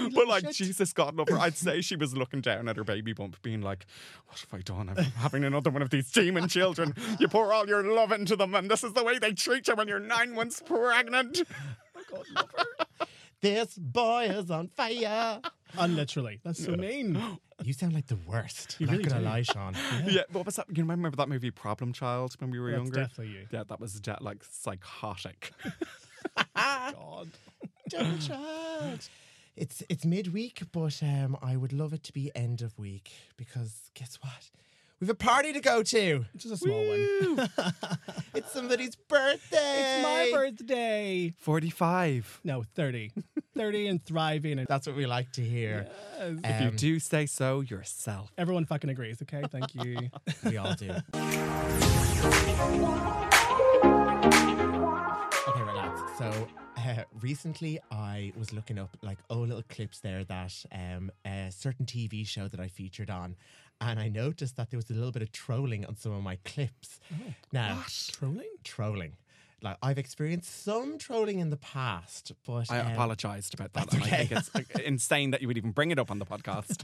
me. 0.00 0.10
but 0.14 0.28
like, 0.28 0.52
Jesus, 0.52 0.92
God 0.92 1.16
love 1.16 1.28
her. 1.28 1.38
I'd 1.38 1.56
say 1.56 1.80
she 1.80 1.96
was 1.96 2.16
looking 2.16 2.40
down 2.40 2.68
at 2.68 2.76
her 2.76 2.84
baby 2.84 3.12
bump, 3.12 3.42
being 3.42 3.62
like, 3.62 3.86
what 4.26 4.38
have 4.38 4.54
I 4.54 4.62
done? 4.62 4.88
I'm 4.90 5.04
having 5.16 5.42
another 5.42 5.70
one 5.70 5.82
of 5.82 5.90
these 5.90 6.12
demon 6.12 6.46
children. 6.46 6.94
You 7.18 7.26
pour 7.26 7.52
all 7.52 7.66
your 7.66 7.82
love 7.82 8.12
into 8.12 8.36
them, 8.36 8.54
and 8.54 8.70
this 8.70 8.84
is 8.84 8.92
the 8.92 9.02
way 9.02 9.18
they 9.18 9.32
treat 9.32 9.66
you 9.66 9.74
when 9.74 9.88
you're 9.88 9.98
nine 9.98 10.32
months 10.34 10.62
pregnant. 10.64 11.42
This 13.42 13.76
boy 13.76 14.26
is 14.26 14.52
on 14.52 14.68
fire. 14.68 15.40
And 15.78 15.96
literally. 15.96 16.40
That's 16.44 16.64
so 16.64 16.76
mean. 16.76 17.20
You 17.64 17.72
sound 17.72 17.92
like 17.92 18.08
the 18.08 18.18
worst. 18.26 18.74
You 18.80 18.88
I'm 18.88 18.92
really 18.94 19.04
not 19.04 19.12
gonna 19.12 19.22
do. 19.22 19.28
lie, 19.28 19.42
Sean. 19.42 19.76
Yeah, 20.08 20.22
what 20.32 20.44
was 20.44 20.56
that? 20.56 20.66
You 20.68 20.82
remember 20.82 21.10
that 21.16 21.28
movie 21.28 21.52
Problem 21.52 21.92
Child 21.92 22.34
when 22.40 22.50
we 22.50 22.58
were 22.58 22.72
That's 22.72 22.78
younger? 22.82 23.00
definitely 23.02 23.34
you. 23.34 23.46
Yeah, 23.52 23.62
that 23.68 23.78
was 23.78 24.00
de- 24.00 24.18
like 24.20 24.42
psychotic. 24.42 25.52
God. 26.56 27.28
Double 27.88 28.18
shot. 28.18 29.08
It's 29.54 29.82
it's 29.88 30.04
midweek, 30.04 30.62
but 30.72 31.00
um, 31.04 31.36
I 31.40 31.56
would 31.56 31.72
love 31.72 31.92
it 31.92 32.02
to 32.04 32.12
be 32.12 32.32
end 32.34 32.62
of 32.62 32.76
week 32.78 33.12
because 33.36 33.90
guess 33.94 34.18
what? 34.22 34.50
We've 35.02 35.10
a 35.10 35.14
party 35.16 35.52
to 35.52 35.58
go 35.60 35.82
to. 35.82 36.24
Just 36.36 36.54
a 36.54 36.56
small 36.56 36.86
one. 36.86 37.50
It's 38.34 38.52
somebody's 38.52 38.94
birthday. 38.94 39.98
It's 39.98 40.02
my 40.04 40.30
birthday. 40.32 41.34
45. 41.38 42.40
No, 42.44 42.62
30. 42.62 43.10
30 43.56 43.86
and 43.88 44.04
thriving. 44.06 44.60
And 44.60 44.68
That's 44.68 44.86
what 44.86 44.94
we 44.94 45.04
like 45.06 45.32
to 45.32 45.42
hear. 45.42 45.88
Yes. 46.18 46.38
If 46.44 46.60
you 46.60 46.68
Um, 46.68 46.76
do 46.76 46.98
say 47.00 47.26
so 47.26 47.60
yourself. 47.62 48.30
Everyone 48.38 48.64
fucking 48.64 48.88
agrees, 48.90 49.20
okay? 49.22 49.42
Thank 49.50 49.74
you. 49.74 50.08
We 50.44 50.56
all 50.56 50.74
do. 50.76 50.90
okay, 54.52 55.62
right, 55.62 55.74
lads. 55.76 56.00
So 56.18 56.48
uh, 56.78 57.02
recently, 57.20 57.78
I 57.90 58.32
was 58.36 58.52
looking 58.52 58.78
up 58.78 58.96
like 59.02 59.18
oh 59.30 59.40
little 59.40 59.62
clips 59.68 59.98
there 60.00 60.24
that 60.24 60.64
um, 60.72 61.10
a 61.26 61.50
certain 61.50 61.84
TV 61.86 62.26
show 62.26 62.48
that 62.48 62.60
I 62.60 62.68
featured 62.68 63.10
on, 63.10 63.36
and 63.82 63.98
I 64.00 64.08
noticed 64.08 64.56
that 64.56 64.70
there 64.70 64.78
was 64.78 64.88
a 64.90 64.94
little 64.94 65.12
bit 65.12 65.22
of 65.22 65.32
trolling 65.32 65.84
on 65.84 65.96
some 65.96 66.12
of 66.12 66.22
my 66.22 66.36
clips. 66.44 67.00
Now, 67.52 67.82
Trolling? 68.12 68.48
trolling. 68.64 69.12
Like 69.60 69.76
I've 69.82 69.98
experienced 69.98 70.64
some 70.64 70.98
trolling 70.98 71.38
in 71.38 71.50
the 71.50 71.56
past, 71.56 72.32
but 72.44 72.68
I 72.70 72.78
um, 72.80 72.92
apologized 72.92 73.54
about 73.54 73.72
that. 73.74 73.92
and 73.94 74.02
I 74.02 74.06
think 74.24 74.32
it's 74.32 74.50
insane 74.84 75.30
that 75.30 75.40
you 75.40 75.46
would 75.46 75.56
even 75.56 75.70
bring 75.70 75.92
it 75.92 75.98
up 76.00 76.10
on 76.10 76.18
the 76.18 76.26
podcast. 76.26 76.82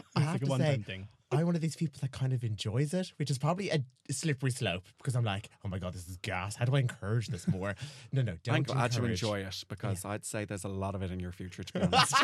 I 0.16 0.20
have 0.20 0.40
to 0.40 0.46
one 0.46 0.58
say, 0.60 0.76
thing. 0.78 1.06
I'm 1.30 1.46
one 1.46 1.54
of 1.54 1.60
these 1.60 1.76
people 1.76 1.98
that 2.00 2.10
kind 2.10 2.32
of 2.32 2.42
enjoys 2.42 2.94
it, 2.94 3.12
which 3.16 3.30
is 3.30 3.38
probably 3.38 3.70
a 3.70 3.78
slippery 4.10 4.50
slope 4.50 4.82
because 4.98 5.14
I'm 5.14 5.24
like, 5.24 5.50
oh 5.64 5.68
my 5.68 5.78
god, 5.78 5.94
this 5.94 6.08
is 6.08 6.16
gas. 6.16 6.56
How 6.56 6.64
do 6.64 6.74
I 6.74 6.80
encourage 6.80 7.28
this 7.28 7.46
more? 7.46 7.74
No, 8.12 8.22
no, 8.22 8.34
don't. 8.42 8.54
I'm 8.56 8.62
glad 8.64 8.92
you 8.94 9.00
encourage. 9.00 9.22
enjoy 9.22 9.40
it 9.40 9.64
because 9.68 10.04
I'd 10.04 10.24
say 10.24 10.44
there's 10.44 10.64
a 10.64 10.68
lot 10.68 10.94
of 10.96 11.02
it 11.02 11.10
in 11.12 11.20
your 11.20 11.32
future, 11.32 11.62
to 11.62 11.72
be 11.72 11.80
honest. 11.80 12.14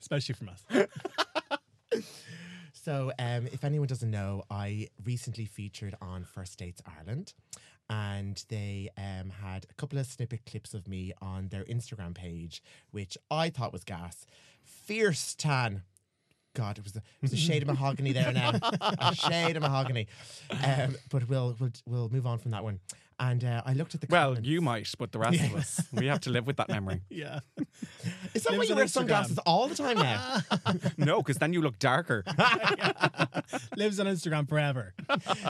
Especially 0.00 0.34
from 0.34 0.48
us. 0.48 0.64
So, 2.84 3.12
um, 3.18 3.46
if 3.50 3.64
anyone 3.64 3.88
doesn't 3.88 4.10
know, 4.10 4.44
I 4.50 4.88
recently 5.04 5.46
featured 5.46 5.94
on 6.02 6.24
First 6.24 6.58
Dates 6.58 6.82
Ireland, 6.98 7.32
and 7.88 8.44
they 8.50 8.90
um, 8.98 9.30
had 9.30 9.64
a 9.70 9.74
couple 9.74 9.98
of 9.98 10.04
snippet 10.04 10.44
clips 10.44 10.74
of 10.74 10.86
me 10.86 11.14
on 11.22 11.48
their 11.48 11.64
Instagram 11.64 12.14
page, 12.14 12.62
which 12.90 13.16
I 13.30 13.48
thought 13.48 13.72
was 13.72 13.84
gas. 13.84 14.26
Fierce 14.62 15.34
tan. 15.34 15.80
God, 16.52 16.76
it 16.76 16.84
was 16.84 16.94
a, 16.94 16.98
it 16.98 17.22
was 17.22 17.32
a 17.32 17.38
shade 17.38 17.62
of 17.62 17.68
mahogany 17.68 18.12
there 18.12 18.32
now, 18.34 18.52
a 18.98 19.14
shade 19.14 19.56
of 19.56 19.62
mahogany. 19.62 20.06
Um, 20.62 20.94
but 21.10 21.26
we'll, 21.26 21.56
we'll 21.58 21.72
we'll 21.86 22.08
move 22.10 22.26
on 22.26 22.38
from 22.38 22.50
that 22.50 22.64
one. 22.64 22.80
And 23.18 23.44
uh, 23.44 23.62
I 23.64 23.74
looked 23.74 23.94
at 23.94 24.00
the 24.00 24.08
Well, 24.10 24.30
comments. 24.30 24.48
you 24.48 24.60
might, 24.60 24.90
but 24.98 25.12
the 25.12 25.18
rest 25.20 25.40
of 25.40 25.54
us, 25.54 25.80
we 25.92 26.06
have 26.06 26.20
to 26.20 26.30
live 26.30 26.46
with 26.46 26.56
that 26.56 26.68
memory. 26.68 27.00
Yeah. 27.10 27.40
Is 28.34 28.42
that 28.42 28.52
why 28.52 28.58
lives 28.58 28.68
you 28.68 28.74
on 28.74 28.76
wear 28.76 28.84
Instagram. 28.86 28.90
sunglasses 28.90 29.38
all 29.38 29.68
the 29.68 29.74
time 29.76 29.98
now? 29.98 30.40
No, 30.96 31.18
because 31.22 31.36
then 31.38 31.52
you 31.52 31.62
look 31.62 31.78
darker. 31.78 32.24
Lives 33.76 34.00
on 34.00 34.06
Instagram 34.06 34.48
forever. 34.48 34.94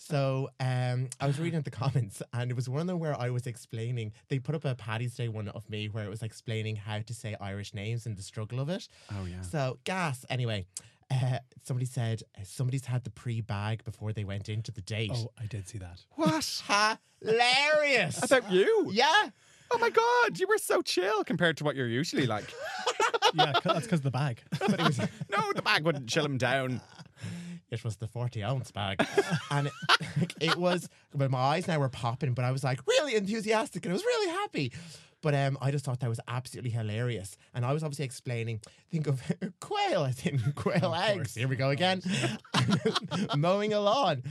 so 0.02 0.48
um, 0.60 1.08
I 1.20 1.26
was 1.26 1.38
reading 1.38 1.60
the 1.62 1.70
comments, 1.70 2.22
and 2.32 2.50
it 2.50 2.54
was 2.54 2.68
one 2.68 2.80
of 2.80 2.86
them 2.86 2.98
where 2.98 3.18
I 3.18 3.30
was 3.30 3.46
explaining. 3.46 4.12
They 4.28 4.38
put 4.38 4.54
up 4.54 4.64
a 4.64 4.74
Paddy's 4.74 5.14
Day 5.14 5.28
one 5.28 5.48
of 5.48 5.68
me 5.70 5.86
where 5.88 6.04
it 6.04 6.10
was 6.10 6.22
explaining 6.22 6.76
how 6.76 6.98
to 7.00 7.14
say 7.14 7.36
Irish 7.40 7.74
names 7.74 8.06
and 8.06 8.16
the 8.16 8.22
struggle 8.22 8.60
of 8.60 8.68
it. 8.68 8.88
Oh, 9.12 9.24
yeah. 9.24 9.40
So 9.42 9.78
gas. 9.84 10.24
Anyway, 10.28 10.66
uh, 11.10 11.38
somebody 11.62 11.86
said 11.86 12.22
uh, 12.38 12.42
somebody's 12.44 12.84
had 12.84 13.04
the 13.04 13.10
pre-bag 13.10 13.84
before 13.84 14.12
they 14.12 14.24
went 14.24 14.48
into 14.48 14.72
the 14.72 14.80
date. 14.82 15.12
Oh, 15.14 15.30
I 15.38 15.46
did 15.46 15.68
see 15.68 15.78
that. 15.78 16.00
What? 16.12 16.62
Hilarious! 17.22 18.22
About 18.22 18.50
you? 18.50 18.88
yeah. 18.92 19.30
Oh 19.70 19.78
my 19.78 19.90
God, 19.90 20.38
you 20.38 20.46
were 20.46 20.58
so 20.58 20.82
chill 20.82 21.24
compared 21.24 21.56
to 21.56 21.64
what 21.64 21.74
you're 21.74 21.88
usually 21.88 22.26
like. 22.26 22.52
yeah, 23.34 23.52
that's 23.64 23.86
because 23.86 24.00
of 24.00 24.02
the 24.02 24.10
bag. 24.10 24.42
But 24.58 24.74
it 24.74 24.82
was 24.82 24.98
no, 24.98 25.52
the 25.54 25.62
bag 25.62 25.84
wouldn't 25.84 26.08
chill 26.08 26.24
him 26.24 26.38
down. 26.38 26.80
it 27.70 27.82
was 27.82 27.96
the 27.96 28.06
40 28.06 28.44
ounce 28.44 28.70
bag. 28.70 29.04
and 29.50 29.70
it, 30.20 30.34
it 30.40 30.56
was, 30.56 30.88
but 31.14 31.30
my 31.30 31.38
eyes 31.38 31.66
now 31.66 31.78
were 31.78 31.88
popping, 31.88 32.34
but 32.34 32.44
I 32.44 32.52
was 32.52 32.62
like 32.62 32.80
really 32.86 33.16
enthusiastic 33.16 33.84
and 33.84 33.92
I 33.92 33.94
was 33.94 34.04
really 34.04 34.30
happy. 34.32 34.72
But 35.24 35.34
um, 35.34 35.56
I 35.62 35.70
just 35.70 35.86
thought 35.86 36.00
that 36.00 36.08
was 36.10 36.20
absolutely 36.28 36.70
hilarious. 36.70 37.38
And 37.54 37.64
I 37.64 37.72
was 37.72 37.82
obviously 37.82 38.04
explaining, 38.04 38.60
think 38.90 39.06
of 39.06 39.22
quail, 39.60 40.02
I 40.02 40.10
think, 40.10 40.54
quail 40.54 40.94
eggs. 40.94 41.34
Here 41.34 41.48
we 41.48 41.56
go 41.56 41.70
again. 41.70 42.02
Mowing 43.34 43.72
a 43.72 43.80
lawn. 43.80 44.22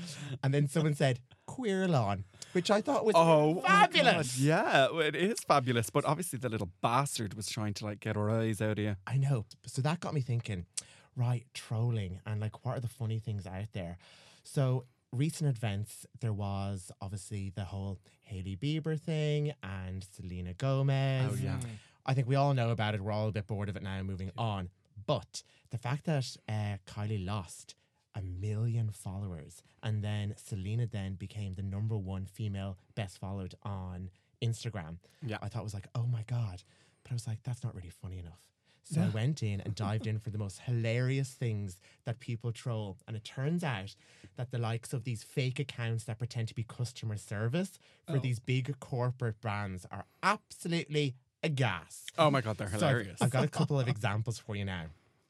And 0.44 0.54
then 0.54 0.68
someone 0.68 0.94
said, 0.94 1.20
queer 1.48 1.88
lawn, 1.88 2.26
which 2.52 2.70
I 2.70 2.80
thought 2.82 3.06
was 3.06 3.16
Oh, 3.18 3.56
God, 3.56 3.66
fabulous. 3.66 4.38
Yeah, 4.38 4.88
it 5.00 5.16
is 5.16 5.40
fabulous. 5.40 5.90
But 5.90 6.06
obviously, 6.06 6.38
the 6.38 6.50
little 6.50 6.70
bastard 6.84 7.34
was 7.34 7.48
trying 7.48 7.74
to 7.76 7.86
like 7.86 8.00
get 8.00 8.16
her 8.16 8.30
eyes 8.30 8.62
out 8.62 8.78
of 8.78 8.80
you. 8.80 8.96
I 9.08 9.18
know. 9.18 9.46
So 9.66 9.82
that 9.82 10.00
got 10.00 10.14
me 10.14 10.22
thinking, 10.22 10.68
right, 11.16 11.48
trolling 11.56 12.20
and 12.28 12.40
like 12.40 12.64
what 12.64 12.78
are 12.78 12.82
the 12.82 12.88
funny 12.88 13.18
things 13.18 13.48
out 13.48 13.74
there? 13.74 13.98
So 14.44 14.86
recent 15.14 15.56
events, 15.56 16.06
there 16.20 16.34
was 16.34 16.92
obviously 17.02 17.52
the 17.56 17.64
whole 17.66 18.00
Hailey 18.24 18.58
Bieber 18.58 19.00
thing 19.00 19.54
and 19.62 20.06
Selena 20.12 20.54
Gomez. 20.54 21.32
Oh, 21.32 21.38
yeah. 21.42 21.60
I 22.06 22.14
think 22.14 22.28
we 22.28 22.36
all 22.36 22.54
know 22.54 22.72
about 22.72 22.96
it. 22.96 23.02
We're 23.02 23.12
all 23.12 23.30
a 23.30 23.32
bit 23.32 23.48
bored 23.48 23.70
of 23.70 23.78
it 23.78 23.84
now, 23.84 24.02
moving 24.04 24.32
on. 24.38 24.70
But 25.06 25.44
the 25.72 25.78
fact 25.78 26.06
that 26.06 26.36
uh, 26.50 26.78
Kylie 26.86 27.24
lost 27.24 27.76
a 28.16 28.22
million 28.22 28.90
followers 28.92 29.62
and 29.82 30.04
then 30.04 30.34
Selena 30.38 30.86
then 30.86 31.16
became 31.16 31.54
the 31.54 31.64
number 31.64 31.98
one 31.98 32.26
female 32.26 32.78
best 32.96 33.18
followed 33.20 33.56
on 33.64 34.10
Instagram. 34.44 34.98
Yeah. 35.26 35.38
I 35.42 35.48
thought 35.48 35.64
was 35.64 35.74
like, 35.74 35.88
oh 35.96 36.06
my 36.06 36.24
God. 36.28 36.64
But 37.04 37.12
I 37.12 37.16
was 37.16 37.28
like, 37.28 37.40
that's 37.44 37.64
not 37.64 37.76
really 37.76 37.90
funny 37.90 38.20
enough. 38.20 38.53
So 38.84 39.02
I 39.02 39.08
went 39.10 39.42
in 39.42 39.62
and 39.62 39.74
dived 39.88 40.08
in 40.08 40.20
for 40.20 40.30
the 40.30 40.38
most 40.38 40.60
hilarious 40.60 41.30
things 41.30 41.78
that 42.06 42.20
people 42.20 42.52
troll. 42.52 42.98
And 43.08 43.16
it 43.16 43.24
turns 43.24 43.64
out 43.64 43.96
that 44.36 44.52
the 44.52 44.58
likes 44.58 44.94
of 44.94 45.04
these 45.04 45.24
fake 45.24 45.60
accounts 45.60 46.04
that 46.06 46.18
pretend 46.18 46.48
to 46.50 46.54
be 46.56 46.64
customer 46.64 47.18
service 47.18 47.80
for 48.08 48.18
Oh. 48.18 48.20
these 48.20 48.40
big 48.40 48.78
corporate 48.80 49.40
brands 49.42 49.86
are 49.92 50.06
absolutely 50.22 51.16
a 51.42 51.50
gas. 51.50 52.06
Oh 52.18 52.30
my 52.32 52.42
God, 52.42 52.58
they're 52.58 52.68
So 52.70 52.76
I've- 52.76 52.86
hilarious. 52.86 53.22
I've 53.22 53.30
got 53.30 53.44
a 53.44 53.50
couple 53.50 53.80
of 53.80 53.88
examples 53.96 54.38
for 54.38 54.56
you 54.56 54.66
now. 54.66 54.86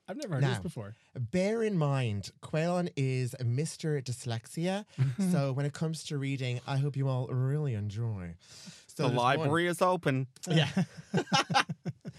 I've 0.08 0.18
never 0.18 0.36
heard 0.36 0.44
of 0.44 0.50
this 0.50 0.60
before. 0.60 0.96
Bear 1.18 1.64
in 1.64 1.78
mind, 1.78 2.32
Caolán 2.42 2.90
is 2.98 3.36
a 3.40 3.46
Mr. 3.46 4.04
Dyslexia. 4.04 4.84
so 5.32 5.54
when 5.54 5.66
it 5.66 5.72
comes 5.74 6.04
to 6.06 6.18
reading, 6.18 6.60
I 6.68 6.76
hope 6.78 6.98
you 6.98 7.08
all 7.08 7.28
really 7.28 7.74
enjoy. 7.74 8.34
So 8.88 9.04
the 9.04 9.04
there's 9.10 9.16
one- 9.18 9.38
library 9.40 9.68
is 9.68 9.82
open. 9.82 10.28
Yeah. 10.48 10.68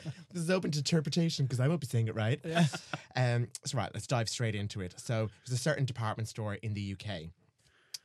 this 0.32 0.42
is 0.42 0.50
open 0.50 0.70
to 0.72 0.78
interpretation 0.78 1.44
because 1.44 1.60
I 1.60 1.68
won't 1.68 1.80
be 1.80 1.86
saying 1.86 2.08
it 2.08 2.14
right. 2.14 2.40
Yeah. 2.44 2.66
Um, 3.16 3.46
so, 3.64 3.78
right, 3.78 3.90
let's 3.94 4.08
dive 4.08 4.28
straight 4.28 4.56
into 4.56 4.80
it. 4.80 4.94
So, 4.96 5.30
there's 5.46 5.56
a 5.58 5.62
certain 5.62 5.84
department 5.84 6.28
store 6.28 6.54
in 6.54 6.74
the 6.74 6.96
UK. 6.98 7.28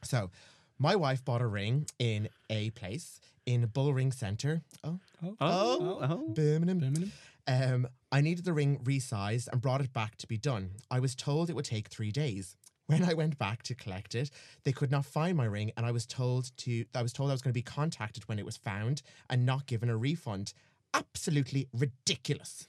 So, 0.03 0.29
my 0.77 0.95
wife 0.95 1.25
bought 1.25 1.41
a 1.41 1.47
ring 1.47 1.87
in 1.97 2.29
a 2.49 2.69
place 2.71 3.19
in 3.47 3.65
Bullring 3.65 4.11
Centre. 4.11 4.61
Oh, 4.83 4.99
Oh. 5.23 5.35
oh, 5.41 5.99
oh. 6.01 6.27
Birmingham. 6.29 6.79
Birmingham. 6.79 7.11
Um, 7.47 7.87
I 8.11 8.21
needed 8.21 8.45
the 8.45 8.53
ring 8.53 8.77
resized 8.83 9.47
and 9.51 9.59
brought 9.61 9.81
it 9.81 9.91
back 9.93 10.15
to 10.17 10.27
be 10.27 10.37
done. 10.37 10.71
I 10.91 10.99
was 10.99 11.15
told 11.15 11.49
it 11.49 11.55
would 11.55 11.65
take 11.65 11.87
three 11.89 12.11
days. 12.11 12.55
When 12.85 13.03
I 13.03 13.13
went 13.13 13.37
back 13.37 13.61
to 13.63 13.75
collect 13.75 14.15
it, 14.15 14.31
they 14.63 14.71
could 14.71 14.89
not 14.89 15.05
find 15.05 15.37
my 15.37 15.45
ring, 15.45 15.71
and 15.77 15.85
I 15.85 15.91
was 15.91 16.05
told 16.07 16.49
to 16.57 16.85
I 16.95 17.03
was 17.03 17.13
told 17.13 17.29
I 17.29 17.33
was 17.33 17.41
going 17.43 17.51
to 17.51 17.57
be 17.57 17.61
contacted 17.61 18.27
when 18.27 18.39
it 18.39 18.45
was 18.45 18.57
found 18.57 19.01
and 19.29 19.45
not 19.45 19.67
given 19.67 19.89
a 19.89 19.97
refund. 19.97 20.53
Absolutely 20.93 21.67
ridiculous. 21.73 22.67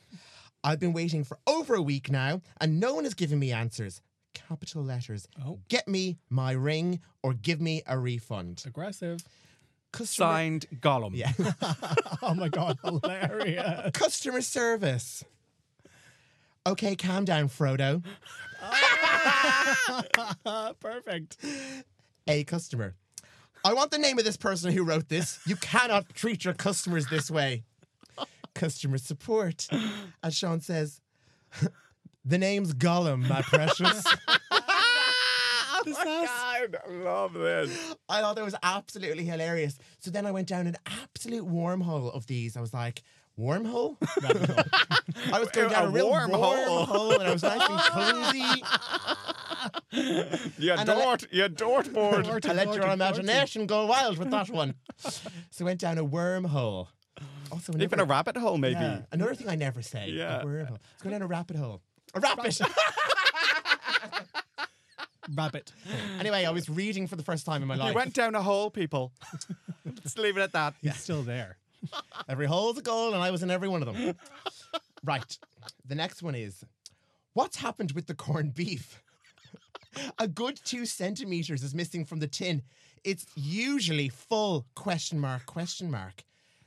I've 0.62 0.78
been 0.78 0.92
waiting 0.92 1.24
for 1.24 1.38
over 1.46 1.74
a 1.74 1.82
week 1.82 2.10
now, 2.10 2.42
and 2.60 2.80
no 2.80 2.94
one 2.94 3.04
has 3.04 3.14
given 3.14 3.38
me 3.38 3.52
answers. 3.52 4.02
Capital 4.34 4.82
letters. 4.82 5.26
Oh. 5.44 5.58
Get 5.68 5.88
me 5.88 6.18
my 6.28 6.52
ring 6.52 7.00
or 7.22 7.34
give 7.34 7.60
me 7.60 7.82
a 7.86 7.98
refund. 7.98 8.62
Aggressive. 8.66 9.20
Customer, 9.92 10.28
Signed 10.28 10.66
Gollum. 10.80 11.10
yeah. 11.14 11.32
oh 12.22 12.34
my 12.34 12.48
god, 12.48 12.78
hilarious. 12.84 13.90
Customer 13.92 14.40
service. 14.40 15.24
Okay, 16.66 16.94
calm 16.94 17.24
down, 17.24 17.48
Frodo. 17.48 18.04
Ah! 18.62 20.72
Perfect. 20.80 21.38
A 22.28 22.44
customer. 22.44 22.94
I 23.64 23.74
want 23.74 23.90
the 23.90 23.98
name 23.98 24.18
of 24.18 24.24
this 24.24 24.36
person 24.36 24.72
who 24.72 24.84
wrote 24.84 25.08
this. 25.08 25.40
You 25.46 25.56
cannot 25.56 26.14
treat 26.14 26.44
your 26.44 26.54
customers 26.54 27.06
this 27.08 27.30
way. 27.30 27.64
Customer 28.61 28.99
support. 28.99 29.67
As 30.23 30.37
Sean 30.37 30.61
says, 30.61 31.00
the 32.26 32.37
name's 32.37 32.75
Gollum, 32.75 33.26
my 33.26 33.40
precious. 33.43 34.05
Oh 35.83 35.93
my 36.05 36.05
God, 36.71 36.76
I 36.87 36.93
love 36.93 37.33
this. 37.33 37.95
I 38.07 38.21
thought 38.21 38.37
that 38.37 38.45
was 38.45 38.55
absolutely 38.62 39.25
hilarious. 39.25 39.79
So 39.99 40.11
then 40.11 40.26
I 40.26 40.31
went 40.31 40.47
down 40.47 40.67
an 40.67 40.76
absolute 40.85 41.49
wormhole 41.49 42.14
of 42.14 42.26
these. 42.26 42.55
I 42.55 42.61
was 42.61 42.75
like, 42.75 43.02
wormhole? 43.38 43.97
I 45.33 45.40
was 45.40 45.49
going 45.52 45.71
down 45.71 45.87
a, 45.87 45.90
real 45.90 46.11
wormhole. 46.11 46.87
wormhole 46.87 47.14
and 47.14 47.23
I 47.23 47.33
was 47.33 47.43
nice 47.43 47.67
and 47.67 47.81
cozy. 47.81 48.62
You 50.59 50.73
And 50.73 50.81
I 50.81 50.85
dort, 50.85 51.33
you 51.33 51.49
dort 51.49 51.90
board. 51.95 52.26
Dorty, 52.26 52.50
I 52.50 52.52
let 52.52 52.69
dorty, 52.69 52.75
your 52.75 52.85
dorty. 52.85 52.93
imagination 52.93 53.67
go 53.67 53.87
wild 53.87 54.19
with 54.19 54.31
that 54.31 54.50
one. 54.50 54.75
so 54.99 55.31
I 55.62 55.64
went 55.64 55.81
down 55.81 55.97
a 55.97 56.05
wormhole. 56.05 56.88
Also, 57.52 57.73
Even 57.73 57.83
another, 57.95 58.02
a 58.02 58.07
rabbit 58.07 58.37
hole, 58.37 58.59
maybe. 58.59 58.75
yeah, 58.75 59.02
another 59.12 59.35
thing 59.35 59.49
I 59.49 59.57
never 59.57 59.83
say. 59.83 60.11
Yeah. 60.11 60.42
A 60.42 60.45
wormhole. 60.45 60.71
Let's 60.73 61.02
go 61.02 61.11
down 61.11 61.23
a 61.23 61.26
rabbit 61.26 61.57
hole. 61.57 61.80
A 62.14 62.21
rabbit. 62.21 62.61
Rabbit. 65.35 65.73
anyway, 66.21 66.45
I 66.45 66.50
was 66.50 66.69
reading 66.69 67.07
for 67.07 67.16
the 67.16 67.23
first 67.23 67.47
time 67.47 67.62
in 67.62 67.69
my 67.69 67.76
life. 67.76 67.90
You 67.90 67.95
went 67.95 68.14
down 68.14 68.35
a 68.35 68.42
hole, 68.42 68.71
people. 68.71 69.12
Let's 69.85 70.19
leave 70.19 70.37
it 70.37 70.40
at 70.40 70.52
that. 70.52 70.75
He's 70.80 70.97
still 70.97 71.23
there. 71.23 71.57
Every 72.28 72.47
hole's 72.47 72.78
a 72.78 72.83
goal, 72.83 73.14
and 73.14 73.23
I 73.23 73.30
was 73.30 73.42
in 73.42 73.50
every 73.50 73.69
one 73.69 73.83
of 73.83 73.95
them. 73.95 74.16
right. 75.04 75.38
The 75.87 75.95
next 75.95 76.23
one 76.23 76.35
is 76.35 76.64
what's 77.35 77.57
happened 77.57 77.92
with 77.92 78.07
the 78.07 78.14
corned 78.14 78.54
beef? 78.54 79.02
a 80.19 80.28
good 80.28 80.61
two 80.64 80.87
centimeters 80.87 81.62
is 81.62 81.75
missing 81.75 82.04
from 82.04 82.19
the 82.19 82.26
tin. 82.26 82.62
It's 83.04 83.26
usually 83.35 84.09
full 84.09 84.66
question 84.75 85.19
mark 85.19 85.47
question 85.47 85.90
mark. 85.90 86.23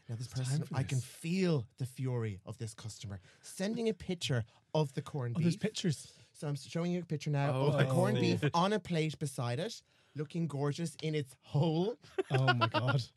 Now 0.10 0.16
this 0.16 0.28
person, 0.28 0.64
for 0.64 0.76
I 0.76 0.84
can 0.84 1.00
feel 1.00 1.66
the 1.78 1.86
fury 1.86 2.40
of 2.46 2.58
this 2.58 2.74
customer 2.74 3.20
sending 3.42 3.88
a 3.90 3.94
picture 3.94 4.44
of 4.74 4.94
the 4.94 5.02
corned 5.02 5.36
Oh, 5.38 5.42
there's 5.42 5.56
pictures. 5.56 6.08
So 6.34 6.48
I'm 6.48 6.56
showing 6.56 6.92
you 6.92 7.00
a 7.00 7.06
picture 7.06 7.30
now 7.30 7.52
Oh, 7.54 7.68
of 7.68 7.78
the 7.78 7.84
I 7.84 7.86
corned 7.86 8.20
beef 8.20 8.44
on 8.54 8.74
a 8.74 8.80
plate 8.80 9.18
beside 9.18 9.60
it, 9.60 9.82
looking 10.16 10.48
gorgeous 10.48 10.98
in 11.02 11.16
its 11.16 11.36
hole. 11.42 11.96
Oh 12.32 12.54
my 12.54 12.68
god. 12.68 13.02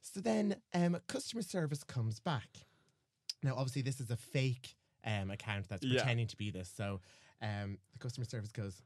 So 0.00 0.20
then 0.20 0.56
um, 0.72 0.96
customer 1.06 1.42
service 1.42 1.84
comes 1.84 2.18
back. 2.18 2.48
Now, 3.42 3.54
obviously, 3.56 3.82
this 3.82 4.00
is 4.00 4.10
a 4.10 4.16
fake 4.16 4.74
um, 5.04 5.30
account 5.30 5.68
that's 5.68 5.84
Yeah. 5.84 5.98
pretending 5.98 6.28
to 6.28 6.36
be 6.36 6.50
this. 6.50 6.72
So 6.74 7.00
um, 7.42 7.78
the 7.92 7.98
customer 7.98 8.24
service 8.24 8.50
goes, 8.50 8.80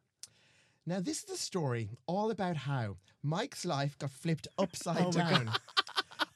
Now, 0.84 1.00
this 1.00 1.22
is 1.22 1.30
a 1.30 1.36
story 1.36 1.90
all 2.06 2.30
about 2.30 2.56
how 2.56 2.96
Mike's 3.22 3.64
life 3.64 3.96
got 3.98 4.10
flipped 4.10 4.48
upside 4.58 5.06
Oh 5.06 5.12
down. 5.12 5.50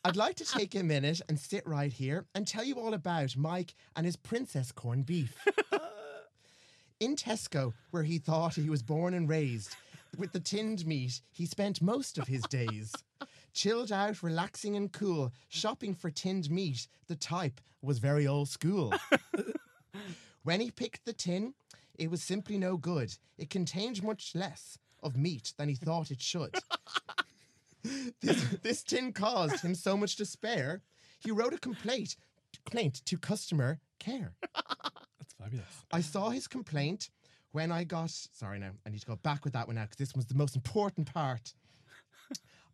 I'd 0.07 0.15
like 0.15 0.37
to 0.37 0.47
ah. 0.55 0.59
take 0.59 0.77
a 0.77 0.85
minute 0.85 1.21
and 1.29 1.37
sit 1.37 1.67
right 1.67 1.93
here 1.93 2.27
and 2.37 2.47
tell 2.47 2.63
you 2.63 2.77
all 2.77 2.95
about 2.95 3.37
Mike 3.37 3.75
and 3.97 4.07
his 4.07 4.15
Princes 4.15 4.71
corned 4.71 5.05
beef. 5.05 5.37
In 7.01 7.17
Tesco, 7.17 7.73
where 7.91 8.05
he 8.05 8.19
thought 8.19 8.55
he 8.55 8.71
was 8.71 8.85
born 8.85 9.15
and 9.15 9.29
raised, 9.29 9.75
with 10.17 10.31
the 10.31 10.39
tinned 10.39 10.87
meat, 10.87 11.21
he 11.33 11.45
spent 11.45 11.83
most 11.83 12.19
of 12.19 12.29
his 12.29 12.43
days. 12.45 12.93
Chilled 13.53 13.91
out, 13.91 14.23
relaxing 14.23 14.77
and 14.77 14.93
cool, 14.93 15.33
shopping 15.49 15.93
for 15.93 16.09
tinned 16.13 16.53
meat, 16.53 16.87
the 17.09 17.17
type 17.17 17.61
was 17.83 17.99
very 17.99 18.29
old 18.29 18.49
school. 18.49 18.95
when 20.45 20.61
he 20.61 20.71
picked 20.71 21.05
the 21.05 21.15
tin, 21.15 21.53
it 21.99 22.13
was 22.13 22.23
simply 22.23 22.59
no 22.59 22.77
good. 22.77 23.13
It 23.39 23.51
contained 23.51 24.05
much 24.05 24.37
less 24.37 24.79
of 25.03 25.17
meat 25.17 25.53
than 25.59 25.69
he 25.69 25.75
thought 25.75 26.13
it 26.13 26.23
should. 26.23 26.55
this, 28.21 28.43
this 28.62 28.83
tin 28.83 29.12
caused 29.12 29.61
him 29.62 29.75
so 29.75 29.97
much 29.97 30.16
despair. 30.16 30.83
He 31.19 31.31
wrote 31.31 31.55
a 31.55 31.59
complaint, 31.59 32.16
complaint 32.52 33.02
to 33.07 33.19
customer 33.19 33.81
care. 33.99 34.35
That's 34.55 35.35
fabulous. 35.38 35.85
I 35.93 36.00
saw 36.00 36.31
his 36.31 36.47
complaint 36.47 37.11
when 37.52 37.73
I 37.73 37.85
got. 37.85 38.11
Sorry, 38.11 38.59
now 38.59 38.73
I 38.87 38.90
need 38.90 39.00
to 39.00 39.07
go 39.07 39.16
back 39.16 39.45
with 39.45 39.55
that 39.55 39.66
one 39.66 39.76
now 39.76 39.83
because 39.83 39.99
this 39.99 40.14
was 40.14 40.26
the 40.26 40.35
most 40.35 40.57
important 40.57 41.12
part. 41.12 41.55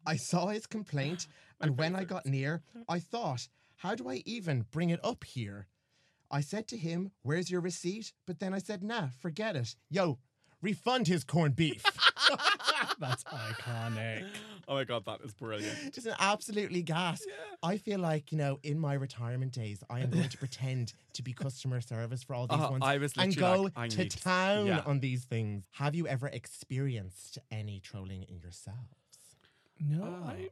I 0.06 0.16
saw 0.16 0.48
his 0.48 0.66
complaint, 0.66 1.28
and 1.60 1.78
when 1.78 1.94
I 1.94 2.02
got 2.04 2.26
near, 2.26 2.62
I 2.88 2.98
thought, 2.98 3.46
how 3.76 3.94
do 3.94 4.08
I 4.08 4.22
even 4.26 4.66
bring 4.70 4.90
it 4.90 4.98
up 5.04 5.22
here? 5.22 5.68
I 6.30 6.40
said 6.40 6.66
to 6.68 6.76
him, 6.76 7.12
Where's 7.22 7.50
your 7.50 7.60
receipt? 7.60 8.12
But 8.26 8.40
then 8.40 8.54
I 8.54 8.58
said, 8.58 8.82
Nah, 8.82 9.08
forget 9.20 9.54
it. 9.54 9.76
Yo, 9.90 10.18
refund 10.60 11.06
his 11.06 11.24
corned 11.24 11.56
beef. 11.56 11.84
That's 12.98 13.24
iconic. 13.24 14.26
Oh 14.68 14.74
my 14.74 14.84
god, 14.84 15.04
that 15.06 15.20
is 15.24 15.32
brilliant. 15.34 15.92
Just 15.94 16.06
an 16.06 16.14
absolutely 16.20 16.82
gas. 16.82 17.22
I 17.62 17.76
feel 17.78 17.98
like, 17.98 18.30
you 18.32 18.38
know, 18.38 18.58
in 18.62 18.78
my 18.78 18.94
retirement 18.94 19.52
days, 19.52 19.82
I 19.90 20.00
am 20.00 20.10
going 20.10 20.28
to 20.28 20.38
pretend 20.38 20.94
to 21.14 21.22
be 21.22 21.32
customer 21.32 21.80
service 21.80 22.22
for 22.22 22.34
all 22.34 22.46
these 22.46 22.58
Uh, 22.60 22.68
ones 22.70 22.82
I 22.84 22.98
was 22.98 23.12
and 23.18 23.36
go 23.36 23.62
like, 23.62 23.72
I 23.76 23.88
to 23.88 23.98
need 23.98 24.10
town 24.12 24.66
yeah. 24.66 24.82
on 24.86 25.00
these 25.00 25.24
things. 25.24 25.64
Have 25.72 25.94
you 25.94 26.06
ever 26.06 26.28
experienced 26.28 27.38
any 27.50 27.80
trolling 27.80 28.22
in 28.24 28.38
yourselves? 28.38 28.78
No, 29.80 30.02
Oh. 30.04 30.28
I 30.28 30.48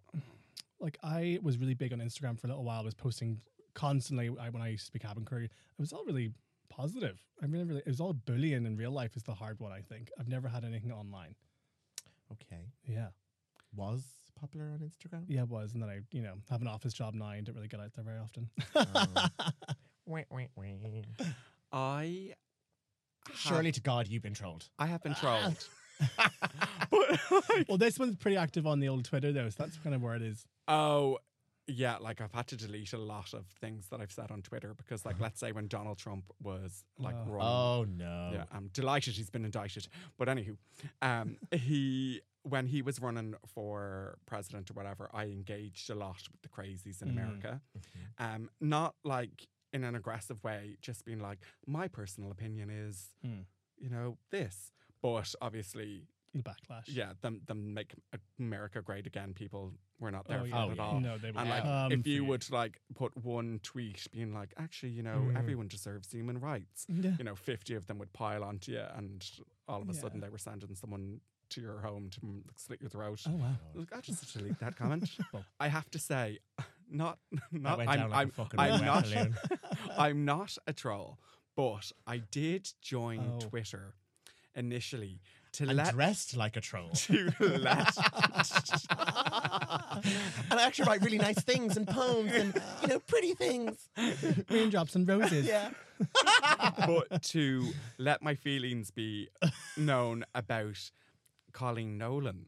like 0.80 0.99
I 1.02 1.38
was 1.42 1.59
really 1.59 1.75
big 1.75 1.92
on 1.92 1.99
Instagram 2.00 2.38
for 2.38 2.47
a 2.47 2.50
little 2.50 2.64
while. 2.64 2.80
I 2.80 2.85
was 2.85 2.94
posting 2.94 3.40
constantly 3.75 4.28
when 4.28 4.61
I 4.62 4.68
used 4.68 4.87
to 4.87 4.92
be 4.92 4.99
cabin 4.99 5.25
crew. 5.25 5.44
It 5.44 5.50
was 5.78 5.92
all 5.92 6.04
really 6.04 6.32
positive. 6.68 7.18
I 7.42 7.47
really, 7.47 7.64
really, 7.64 7.80
it 7.80 7.87
was 7.88 8.00
all 8.00 8.12
bullying 8.12 8.64
in 8.66 8.76
real 8.76 8.90
life 8.90 9.16
is 9.16 9.23
the 9.23 9.35
hard 9.35 9.61
one. 9.61 9.73
I 9.73 9.80
think 9.82 10.11
I've 10.18 10.28
never 10.28 10.49
had 10.49 10.64
anything 10.64 10.90
online. 10.92 11.35
Okay. 12.33 12.63
Yeah, 12.87 13.09
Was 13.75 14.03
popular 14.39 14.67
on 14.67 14.79
Instagram? 14.79 15.25
yeah, 15.29 15.43
it 15.43 15.49
was. 15.49 15.75
And 15.75 15.83
then 15.83 15.91
I, 15.91 16.01
you 16.13 16.23
know, 16.23 16.35
have 16.51 16.61
an 16.63 16.69
office 16.69 16.93
job 16.93 17.15
now 17.15 17.31
and 17.31 17.45
don't 17.45 17.55
really 17.57 17.69
get 17.69 17.81
out 17.81 17.93
there 17.95 18.05
very 18.05 18.19
often. 18.19 18.49
Oh. 18.75 19.29
Wah, 20.07 20.23
wah, 20.31 20.43
wah. 20.57 20.65
I 21.73 22.33
Surely 23.35 23.71
to 23.73 23.81
God, 23.81 24.09
you've 24.09 24.23
been 24.23 24.35
trolled. 24.35 24.69
I 24.79 24.87
have 24.87 25.03
been 25.05 25.15
trolled. 25.15 25.69
but 26.91 27.21
like, 27.49 27.69
well, 27.69 27.79
this 27.79 27.97
one's 27.99 28.17
pretty 28.17 28.37
active 28.37 28.67
on 28.67 28.81
the 28.81 28.89
old 28.89 29.05
Twitter 29.05 29.31
though, 29.33 29.49
so 29.51 29.57
that's 29.63 29.77
kind 29.79 29.95
of 29.95 30.03
where 30.03 30.17
it 30.17 30.23
is. 30.23 30.45
oh 30.67 31.19
yeah, 31.71 31.97
like 31.99 32.21
I've 32.21 32.33
had 32.33 32.47
to 32.49 32.57
delete 32.57 32.93
a 32.93 32.99
lot 32.99 33.33
of 33.35 33.47
things 33.61 33.87
that 33.89 34.00
I've 34.00 34.12
said 34.12 34.31
on 34.31 34.43
Twitter 34.43 34.75
because 34.75 35.05
like 35.05 35.19
let's 35.21 35.39
say 35.41 35.53
when 35.53 35.69
Donald 35.69 35.99
Trump 35.99 36.25
was 36.43 36.85
like 36.99 37.15
Oh. 37.27 37.39
Oh, 37.41 37.87
no. 37.89 38.31
Yeah, 38.33 38.45
I'm 38.53 38.69
delighted 38.73 39.15
he's 39.15 39.31
been 39.31 39.45
indicted. 39.45 39.89
But 40.19 40.29
anywho, 40.29 40.57
um, 41.03 41.37
he 41.53 42.21
when 42.43 42.67
he 42.67 42.81
was 42.83 43.00
running 43.00 43.35
for 43.47 44.17
president 44.27 44.71
or 44.71 44.75
whatever, 44.75 45.11
I 45.12 45.25
engaged 45.25 45.91
a 45.91 45.95
lot 45.95 46.23
with 46.33 46.41
the 46.43 46.49
crazies 46.49 47.03
in 47.03 47.09
Mm. 47.09 47.12
America. 47.12 47.61
Um, 48.19 48.49
not 48.61 48.95
like 49.05 49.47
in 49.73 49.85
an 49.85 49.95
aggressive 49.95 50.43
way, 50.43 50.77
just 50.81 51.05
being 51.05 51.21
like, 51.21 51.39
my 51.67 51.87
personal 51.87 52.31
opinion 52.31 52.71
is, 52.71 53.11
Mm. 53.25 53.45
you 53.79 53.91
know, 53.91 54.17
this. 54.31 54.73
But 55.03 55.35
obviously, 55.43 56.09
The 56.35 56.43
backlash. 56.45 56.85
yeah, 56.87 57.13
them 57.23 57.41
them 57.47 57.75
make 57.75 57.93
America 58.39 58.81
great 58.83 59.07
again. 59.07 59.35
People 59.35 59.73
were 59.99 60.11
not 60.13 60.29
there 60.29 60.39
Oh, 60.39 60.43
for 60.43 60.47
yeah. 60.49 60.65
at 60.71 60.77
yeah. 60.77 60.83
all. 60.83 61.01
No, 61.01 61.19
they 61.19 61.31
would 61.33 61.41
And 61.41 61.51
like, 61.51 61.63
come 61.65 61.93
if 61.93 62.07
you 62.07 62.25
would 62.25 62.49
like 62.51 62.81
put 62.95 63.17
one 63.17 63.59
tweet 63.65 64.07
being 64.13 64.33
like, 64.33 64.55
actually, 64.57 64.91
you 64.93 65.03
know, 65.03 65.19
Mm. 65.29 65.37
everyone 65.37 65.67
deserves 65.69 66.11
human 66.13 66.39
rights 66.39 66.87
Yeah. 66.89 67.17
you 67.19 67.25
know, 67.25 67.35
50 67.35 67.75
of 67.75 67.87
them 67.87 67.99
would 67.99 68.13
pile 68.13 68.45
onto 68.45 68.71
you, 68.73 68.85
and 68.97 69.29
all 69.67 69.83
of 69.83 69.89
a 69.89 69.95
sudden 69.95 70.21
they 70.21 70.29
were 70.29 70.39
sending 70.39 70.75
someone 70.77 71.21
to 71.51 71.61
your 71.61 71.81
home 71.81 72.09
to 72.11 72.45
slit 72.55 72.81
your 72.81 72.90
throat. 72.90 73.23
Oh 73.27 73.33
wow. 73.33 73.57
I 73.75 73.79
like, 73.79 73.93
I 73.93 74.01
just 74.01 74.33
delete 74.33 74.61
that 74.61 74.77
comment. 74.77 75.11
I 75.61 75.66
have 75.66 75.90
to 75.90 75.99
say, 75.99 76.38
not, 76.88 77.19
not, 77.51 77.81
I'm, 77.81 77.87
like 77.87 77.88
I'm, 77.88 78.33
I'm 78.57 78.85
not. 78.85 79.07
I'm 79.99 80.25
not 80.25 80.57
a 80.69 80.73
troll, 80.73 81.19
but 81.57 81.90
I 82.07 82.19
did 82.19 82.71
join 82.81 83.21
Oh. 83.35 83.40
Twitter 83.49 83.95
initially 84.55 85.21
to 85.53 85.65
And 85.65 85.77
let 85.77 85.95
dressed 85.95 86.37
like 86.37 86.57
a 86.57 86.61
troll. 86.61 86.91
to 86.95 87.33
let 87.41 87.97
and 90.51 90.59
I 90.59 90.63
actually 90.63 90.89
write 90.89 91.03
really 91.03 91.19
nice 91.19 91.41
things 91.43 91.77
and 91.77 91.87
poems 91.87 92.33
and, 92.33 92.61
you 92.83 92.89
know, 92.89 92.99
pretty 93.01 93.35
things. 93.35 93.89
Raindrops 94.49 94.95
and 94.95 95.07
roses. 95.09 95.47
Yeah. 95.47 95.71
but 96.87 97.23
to 97.23 97.73
let 97.99 98.23
my 98.23 98.35
feelings 98.35 98.91
be 98.91 99.29
known 99.77 100.25
about 100.35 100.91
Coleen 101.53 101.99
Nolan. 101.99 102.47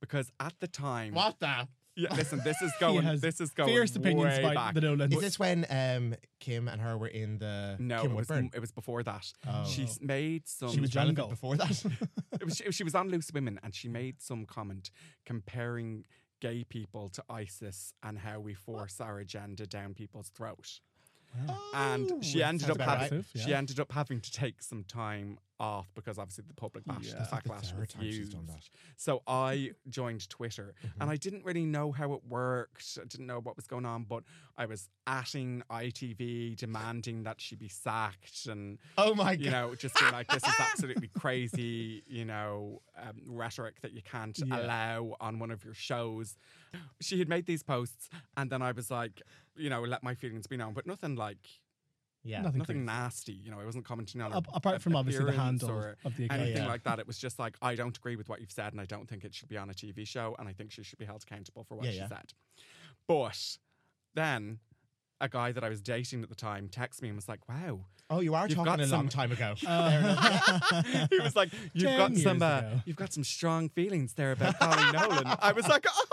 Because 0.00 0.30
at 0.38 0.54
the 0.60 0.68
time, 0.68 1.14
What 1.14 1.40
the? 1.40 1.66
Yeah, 1.98 2.14
listen, 2.16 2.40
this 2.44 2.62
is 2.62 2.72
going. 2.78 3.02
has 3.02 3.20
This 3.20 3.40
is 3.40 3.50
going 3.50 3.70
Fierce 3.70 3.96
opinions 3.96 4.38
way 4.38 4.38
about 4.38 4.54
back. 4.54 4.74
the 4.74 4.82
Nolan. 4.82 5.12
Is 5.12 5.20
this 5.20 5.38
when 5.38 5.66
um, 5.68 6.14
Kim 6.38 6.68
and 6.68 6.80
her 6.80 6.96
were 6.96 7.08
in 7.08 7.38
the 7.38 7.76
no, 7.80 8.02
Kim 8.02 8.12
it 8.12 8.14
was, 8.14 8.28
Woodburn? 8.28 8.50
it 8.54 8.60
was 8.60 8.70
before 8.70 9.02
that. 9.02 9.26
Oh. 9.48 9.64
She's 9.66 10.00
made 10.00 10.46
some. 10.46 10.70
She 10.70 10.80
was 10.80 10.90
jungle. 10.90 11.26
before 11.26 11.56
that. 11.56 11.84
it 12.40 12.44
was, 12.44 12.56
she, 12.56 12.70
she 12.70 12.84
was 12.84 12.94
on 12.94 13.08
Loose 13.08 13.32
Women, 13.34 13.58
and 13.64 13.74
she 13.74 13.88
made 13.88 14.22
some 14.22 14.46
comment 14.46 14.90
comparing 15.26 16.04
gay 16.40 16.62
people 16.62 17.08
to 17.08 17.24
ISIS 17.28 17.92
and 18.04 18.16
how 18.16 18.38
we 18.38 18.54
force 18.54 19.00
our 19.00 19.18
agenda 19.18 19.66
down 19.66 19.92
people's 19.92 20.28
throat. 20.28 20.78
And 21.74 22.24
she 22.24 22.42
Oh, 22.42 22.46
ended 22.48 22.62
sounds 22.66 22.70
up 22.70 22.76
about 22.76 22.98
having 22.98 23.18
right. 23.18 23.26
she 23.36 23.50
yeah. 23.50 23.58
ended 23.58 23.78
up 23.80 23.92
having 23.92 24.20
to 24.20 24.32
take 24.32 24.62
some 24.62 24.84
time 24.84 25.38
off 25.60 25.88
because 25.96 26.18
obviously 26.18 26.44
the 26.46 26.54
public 26.54 26.84
bash, 26.84 27.06
Yeah. 27.06 27.18
the 27.18 27.24
Fuck, 27.24 27.42
the 27.42 27.50
backlash 27.50 27.70
third 27.72 27.80
was 27.80 27.88
time 27.88 28.02
she's 28.04 28.16
huge. 28.18 28.30
done 28.32 28.46
that. 28.46 28.68
So 28.96 29.22
I 29.26 29.72
joined 29.88 30.28
Twitter 30.28 30.74
Mm-hmm. 30.84 31.02
and 31.02 31.10
I 31.10 31.16
didn't 31.16 31.44
really 31.44 31.64
know 31.66 31.90
how 31.92 32.12
it 32.12 32.20
worked. 32.28 32.96
I 33.00 33.04
didn't 33.06 33.26
know 33.26 33.40
what 33.40 33.56
was 33.56 33.66
going 33.66 33.84
on, 33.84 34.04
but 34.04 34.22
I 34.56 34.66
was 34.66 34.88
atting 35.08 35.62
ITV, 35.68 36.56
demanding 36.56 37.24
that 37.24 37.40
she 37.40 37.56
be 37.56 37.68
sacked 37.68 38.46
and 38.46 38.78
Oh 38.96 39.14
my 39.16 39.32
you 39.32 39.50
god. 39.50 39.52
know, 39.52 39.74
just 39.74 39.98
being 39.98 40.12
like, 40.12 40.28
this 40.28 40.44
is 40.44 40.54
absolutely 40.60 41.08
crazy, 41.08 42.04
you 42.06 42.24
know, 42.24 42.80
um, 42.96 43.20
rhetoric 43.26 43.80
that 43.82 43.92
you 43.92 44.02
can't 44.02 44.38
Yeah. 44.38 44.60
allow 44.60 45.16
on 45.20 45.38
one 45.40 45.50
of 45.50 45.64
your 45.64 45.74
shows. 45.74 46.36
She 47.00 47.18
had 47.18 47.28
made 47.28 47.46
these 47.46 47.62
posts, 47.62 48.10
and 48.36 48.50
then 48.50 48.60
I 48.62 48.72
was 48.72 48.90
like, 48.90 49.22
you 49.58 49.70
know, 49.70 49.82
let 49.82 50.02
my 50.02 50.14
feelings 50.14 50.46
be 50.46 50.56
known, 50.56 50.72
but 50.74 50.86
nothing 50.86 51.16
like, 51.16 51.38
yeah. 52.24 52.42
Nothing 52.42 52.58
nothing 52.58 52.84
nasty. 52.84 53.32
You 53.32 53.50
know, 53.50 53.60
I 53.60 53.64
wasn't 53.64 53.84
commenting 53.84 54.20
on 54.20 54.32
her 54.32 54.38
Ap- 54.38 54.48
apart 54.52 54.82
from 54.82 54.96
obviously 54.96 55.24
the 55.24 55.30
appearance 55.30 55.62
handle 55.62 55.78
or 55.78 55.96
of 56.04 56.16
the 56.16 56.28
anything 56.30 56.56
yeah. 56.64 56.68
like 56.68 56.82
that. 56.84 56.98
It 56.98 57.06
was 57.06 57.16
just 57.16 57.38
like, 57.38 57.56
I 57.62 57.74
don't 57.74 57.96
agree 57.96 58.16
with 58.16 58.28
what 58.28 58.40
you've 58.40 58.50
said, 58.50 58.72
and 58.72 58.80
I 58.80 58.84
don't 58.84 59.08
think 59.08 59.24
it 59.24 59.34
should 59.34 59.48
be 59.48 59.56
on 59.56 59.70
a 59.70 59.72
TV 59.72 60.06
show, 60.06 60.34
and 60.38 60.48
I 60.48 60.52
think 60.52 60.72
she 60.72 60.82
should 60.82 60.98
be 60.98 61.04
held 61.04 61.22
accountable 61.22 61.64
for 61.64 61.76
what 61.76 61.86
Yeah, 61.86 61.92
she 61.92 61.96
yeah. 61.98 62.08
said. 62.08 62.32
But 63.06 63.58
then 64.14 64.58
a 65.20 65.28
guy 65.28 65.52
that 65.52 65.64
I 65.64 65.68
was 65.68 65.80
dating 65.80 66.22
at 66.22 66.28
the 66.28 66.34
time 66.34 66.68
texted 66.68 67.02
me 67.02 67.08
and 67.08 67.16
was 67.16 67.28
like, 67.28 67.48
wow. 67.48 67.80
Oh, 68.10 68.20
you 68.20 68.34
are 68.34 68.48
talking 68.48 68.64
got 68.64 68.78
a 68.80 68.86
long 68.86 68.88
some- 68.88 69.08
time 69.10 69.32
ago. 69.32 69.54
Uh, 69.66 71.06
he 71.10 71.18
was 71.20 71.36
like, 71.36 71.50
"You've 71.74 71.84
Ten 71.90 71.98
got 71.98 72.16
some, 72.16 72.42
uh, 72.42 72.62
you've 72.86 72.96
got 72.96 73.12
some 73.12 73.22
strong 73.24 73.68
feelings 73.68 74.14
there 74.14 74.32
about 74.32 74.58
Coleen 74.58 74.92
Nolan." 74.94 75.36
I 75.40 75.52
was 75.52 75.68
like, 75.68 75.84
"Oh, 75.88 76.04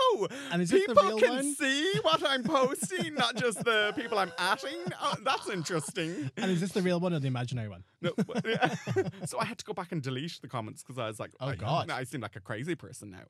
And 0.50 0.62
is 0.62 0.70
this 0.70 0.86
the 0.86 0.94
people 0.94 1.08
real 1.08 1.18
can 1.18 1.34
one? 1.36 1.54
see 1.54 1.98
what 2.02 2.22
I'm 2.26 2.42
posting, 2.42 3.14
not 3.14 3.36
just 3.36 3.64
the 3.64 3.92
people 3.96 4.18
I'm 4.18 4.30
atting. 4.38 4.92
Oh, 5.00 5.14
that's 5.22 5.48
interesting." 5.48 6.30
and 6.36 6.50
is 6.50 6.60
this 6.60 6.72
the 6.72 6.82
real 6.82 7.00
one 7.00 7.12
or 7.12 7.18
the 7.20 7.26
imaginary 7.28 7.68
one? 7.68 7.84
No, 8.00 8.12
so 9.26 9.38
I 9.38 9.44
had 9.44 9.58
to 9.58 9.64
go 9.64 9.72
back 9.72 9.92
and 9.92 10.02
delete 10.02 10.38
the 10.40 10.48
comments 10.48 10.82
because 10.82 10.98
I 10.98 11.06
was 11.06 11.18
like, 11.20 11.32
Oh, 11.40 11.48
I, 11.48 11.54
God. 11.56 11.90
I 11.90 12.04
seem 12.04 12.20
like 12.20 12.36
a 12.36 12.40
crazy 12.40 12.74
person 12.74 13.10
now." 13.10 13.24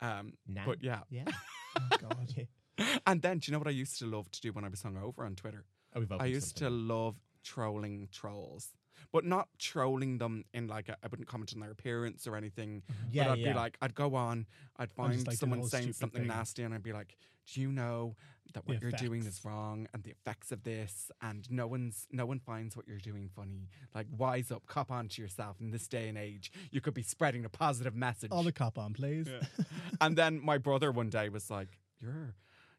Um, 0.00 0.34
Nah. 0.46 0.62
But 0.66 0.82
yeah, 0.82 1.00
Yeah. 1.10 1.24
Oh 1.76 1.96
God. 1.98 2.46
and 3.06 3.22
then 3.22 3.38
do 3.38 3.50
you 3.50 3.52
know 3.52 3.58
what 3.58 3.68
I 3.68 3.72
used 3.72 3.98
to 3.98 4.06
love 4.06 4.30
to 4.30 4.40
do 4.40 4.52
when 4.52 4.64
I 4.64 4.68
was 4.68 4.82
hungover 4.82 5.20
on 5.26 5.34
Twitter? 5.34 5.64
Oh, 5.94 6.00
I 6.00 6.04
opened 6.04 6.30
used 6.30 6.56
to 6.58 6.70
love 6.70 7.16
trolling 7.44 8.08
trolls, 8.12 8.68
but 9.12 9.24
not 9.24 9.48
trolling 9.58 10.18
them 10.18 10.44
in 10.52 10.66
like 10.66 10.88
a, 10.88 10.96
I 11.02 11.08
wouldn't 11.08 11.28
comment 11.28 11.52
on 11.54 11.60
their 11.60 11.70
appearance 11.70 12.26
or 12.26 12.36
anything. 12.36 12.82
Yeah, 13.10 13.24
but 13.24 13.32
I'd 13.32 13.38
yeah. 13.38 13.52
be 13.52 13.58
like, 13.58 13.78
I'd 13.80 13.94
go 13.94 14.14
on, 14.14 14.46
I'd 14.76 14.92
find 14.92 15.16
like 15.18 15.24
doing 15.24 15.36
someone 15.36 15.60
all 15.60 15.66
saying 15.66 15.82
stupid 15.84 15.96
something 15.96 16.22
things. 16.22 16.34
nasty, 16.34 16.62
and 16.62 16.74
I'd 16.74 16.82
be 16.82 16.92
like, 16.92 17.16
"Do 17.52 17.60
you 17.60 17.72
know 17.72 18.16
that 18.52 18.64
The 18.66 18.72
what 18.72 18.82
you're 18.82 18.90
doing 18.92 19.24
is 19.24 19.44
wrong, 19.44 19.88
and 19.92 20.02
the 20.02 20.10
effects 20.10 20.52
of 20.52 20.62
this, 20.62 21.10
and 21.22 21.50
no 21.50 21.66
one's 21.66 22.06
no 22.10 22.26
one 22.26 22.38
finds 22.38 22.76
what 22.76 22.86
you're 22.86 22.98
doing 22.98 23.30
funny. 23.34 23.68
Like, 23.94 24.06
wise 24.16 24.50
up, 24.50 24.66
cop 24.66 24.90
on 24.90 25.08
to 25.08 25.22
yourself 25.22 25.60
in 25.60 25.70
this 25.70 25.88
day 25.88 26.08
and 26.08 26.18
age. 26.18 26.52
You 26.70 26.80
could 26.80 26.94
be 26.94 27.02
spreading 27.02 27.44
a 27.44 27.48
positive 27.48 27.94
message." 27.94 28.30
All 28.30 28.42
the 28.42 28.52
cop 28.52 28.78
on, 28.78 28.94
please. 28.94 29.28
Yeah. 29.28 29.64
and 30.00 30.16
then 30.16 30.40
my 30.44 30.58
brother 30.58 30.90
one 30.92 31.10
day 31.10 31.28
was 31.28 31.50
like, 31.50 31.78
"You're, 32.00 32.34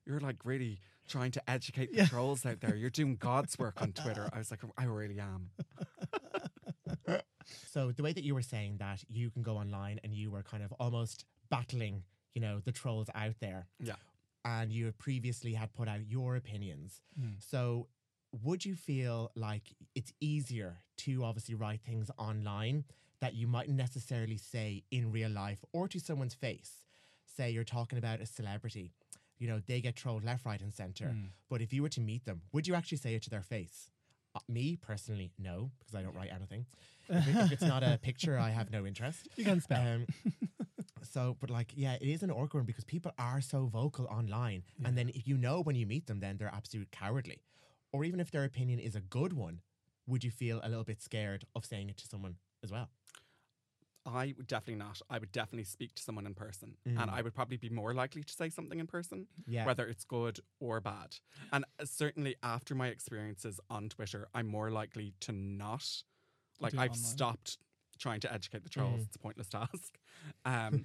you're 0.05 0.19
like 0.19 0.37
really." 0.43 0.79
Trying 1.07 1.31
to 1.31 1.49
educate 1.49 1.91
the 1.91 1.97
Yeah. 1.99 2.05
trolls 2.07 2.45
out 2.45 2.61
there. 2.61 2.75
You're 2.75 2.89
doing 2.89 3.15
God's 3.15 3.57
work 3.59 3.81
on 3.81 3.91
Twitter. 3.91 4.27
I 4.33 4.39
was 4.39 4.49
like, 4.51 4.61
I 4.77 4.85
really 4.85 5.19
am. 5.19 5.51
So 7.67 7.91
the 7.91 8.01
way 8.01 8.11
that 8.13 8.23
you 8.23 8.33
were 8.33 8.41
saying 8.41 8.77
that 8.79 9.03
you 9.07 9.29
can 9.29 9.43
go 9.43 9.57
online 9.57 9.99
and 10.03 10.13
you 10.13 10.31
were 10.31 10.41
kind 10.41 10.63
of 10.63 10.73
almost 10.79 11.25
battling, 11.49 12.03
you 12.33 12.41
know, 12.41 12.59
the 12.63 12.71
trolls 12.71 13.07
out 13.13 13.35
there. 13.39 13.67
Yeah. 13.79 13.95
And 14.43 14.71
you 14.71 14.91
previously 14.97 15.53
had 15.53 15.73
put 15.73 15.87
out 15.87 16.07
your 16.07 16.35
opinions. 16.35 17.01
Mm. 17.19 17.35
So 17.39 17.87
would 18.43 18.65
you 18.65 18.75
feel 18.75 19.31
like 19.35 19.75
it's 19.93 20.11
easier 20.19 20.77
to 20.97 21.23
obviously 21.23 21.53
write 21.55 21.81
things 21.81 22.09
online 22.17 22.85
that 23.19 23.33
you 23.35 23.47
mightn't 23.47 23.77
necessarily 23.77 24.37
say 24.37 24.83
in 24.91 25.11
real 25.11 25.29
life 25.29 25.63
or 25.71 25.87
to 25.87 25.99
someone's 25.99 26.33
face 26.33 26.85
say 27.25 27.49
you're 27.51 27.63
talking 27.65 27.97
about 27.97 28.21
a 28.21 28.25
celebrity, 28.25 28.93
you 29.39 29.47
know, 29.47 29.61
they 29.67 29.81
get 29.81 29.95
trolled 29.95 30.23
left, 30.23 30.45
right, 30.45 30.61
and 30.61 30.73
center. 30.73 31.05
Mm. 31.15 31.29
But 31.49 31.61
if 31.61 31.73
you 31.73 31.81
were 31.83 31.89
to 31.89 32.01
meet 32.01 32.25
them, 32.25 32.41
would 32.53 32.67
you 32.67 32.75
actually 32.75 32.97
say 32.99 33.15
it 33.15 33.23
to 33.23 33.29
their 33.29 33.41
face? 33.41 33.89
Uh, 34.35 34.39
me 34.49 34.77
personally, 34.81 35.31
no, 35.39 35.71
because 35.79 35.95
I 35.95 36.01
don't 36.01 36.15
write 36.15 36.31
anything. 36.33 36.65
If, 37.09 37.27
it- 37.27 37.35
if 37.45 37.51
it's 37.53 37.61
not 37.61 37.83
a 37.83 37.97
picture, 38.01 38.37
I 38.37 38.49
have 38.49 38.71
no 38.71 38.85
interest. 38.85 39.27
You 39.37 39.45
can 39.45 39.61
spell. 39.61 39.81
Um, 39.81 40.05
so, 41.03 41.37
but 41.39 41.49
like, 41.49 41.71
yeah, 41.75 41.93
it 42.01 42.07
is 42.07 42.23
an 42.23 42.31
awkward 42.31 42.61
one 42.61 42.65
because 42.65 42.83
people 42.83 43.11
are 43.17 43.41
so 43.41 43.65
vocal 43.67 44.05
online, 44.07 44.63
and 44.83 44.97
then 44.97 45.09
if 45.09 45.27
you 45.27 45.37
know 45.37 45.61
when 45.61 45.75
you 45.75 45.85
meet 45.85 46.07
them, 46.07 46.19
then 46.19 46.37
they're 46.37 46.53
absolute 46.53 46.91
cowardly, 46.91 47.39
or 47.93 48.03
even 48.03 48.19
if 48.19 48.31
their 48.31 48.43
opinion 48.43 48.79
is 48.79 48.95
a 48.95 49.01
good 49.01 49.33
one, 49.33 49.61
would 50.07 50.23
you 50.23 50.31
feel 50.31 50.59
a 50.63 50.69
little 50.69 50.83
bit 50.83 51.01
scared 51.01 51.45
of 51.55 51.65
saying 51.65 51.89
it 51.89 51.97
to 51.97 52.07
someone 52.07 52.35
as 52.63 52.71
well? 52.71 52.89
I 54.05 54.33
would 54.37 54.47
definitely 54.47 54.75
not. 54.75 55.01
I 55.09 55.17
would 55.17 55.31
definitely 55.31 55.63
speak 55.63 55.95
to 55.95 56.03
someone 56.03 56.25
in 56.27 56.35
person, 56.35 56.77
Mm. 56.87 57.01
and 57.01 57.11
I 57.11 57.21
would 57.21 57.33
probably 57.33 57.57
be 57.57 57.69
more 57.69 57.93
likely 57.93 58.23
to 58.23 58.33
say 58.33 58.49
something 58.49 58.79
in 58.79 58.87
person, 58.87 59.27
Yeah, 59.47 59.65
whether 59.65 59.87
it's 59.87 60.03
good 60.05 60.39
or 60.59 60.79
bad. 60.79 61.15
And 61.51 61.65
uh, 61.79 61.85
certainly 61.85 62.35
after 62.43 62.75
my 62.75 62.87
experiences 62.87 63.59
on 63.69 63.89
Twitter, 63.89 64.27
I'm 64.33 64.47
more 64.47 64.69
likely 64.69 65.13
to 65.21 65.31
not. 65.31 66.03
Like 66.59 66.73
I've 66.75 66.91
online. 66.91 66.93
stopped 66.93 67.57
trying 67.97 68.19
to 68.21 68.31
educate 68.33 68.63
the 68.63 68.69
trolls. 68.69 69.01
Mm. 69.01 69.05
It's 69.07 69.15
a 69.15 69.19
pointless 69.19 69.47
task. 69.49 69.97
Um, 70.45 70.83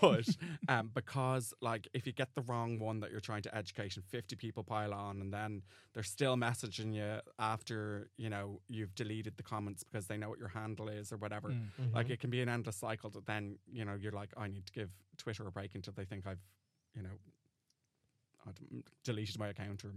but 0.00 0.26
um, 0.68 0.90
because 0.94 1.52
like 1.60 1.88
if 1.92 2.06
you 2.06 2.12
get 2.12 2.28
the 2.34 2.42
wrong 2.42 2.78
one 2.78 3.00
that 3.00 3.10
you're 3.10 3.20
trying 3.20 3.42
to 3.42 3.54
educate 3.56 3.96
and 3.96 4.04
50 4.04 4.36
people 4.36 4.62
pile 4.62 4.92
on 4.94 5.20
and 5.20 5.32
then 5.32 5.62
they're 5.94 6.02
still 6.02 6.36
messaging 6.36 6.94
you 6.94 7.20
after 7.38 8.08
you 8.16 8.28
know 8.30 8.60
you've 8.68 8.94
deleted 8.94 9.36
the 9.36 9.42
comments 9.42 9.82
because 9.82 10.06
they 10.06 10.16
know 10.16 10.28
what 10.28 10.38
your 10.38 10.48
handle 10.48 10.88
is 10.88 11.12
or 11.12 11.16
whatever 11.16 11.48
Mm. 11.50 11.94
like 11.94 12.06
Mhm. 12.06 12.10
it 12.12 12.20
can 12.20 12.30
be 12.30 12.40
an 12.40 12.48
endless 12.48 12.76
cycle 12.76 13.10
that 13.10 13.26
then 13.26 13.58
you 13.70 13.84
know 13.84 13.94
you're 13.94 14.12
like 14.12 14.30
i 14.36 14.46
need 14.46 14.64
to 14.66 14.72
give 14.72 14.90
twitter 15.16 15.46
a 15.46 15.50
break 15.50 15.74
until 15.74 15.92
they 15.96 16.04
think 16.04 16.26
i've 16.26 16.40
you 16.94 17.02
know 17.02 17.10
deleted 19.04 19.38
my 19.38 19.48
account 19.48 19.84
or 19.84 19.92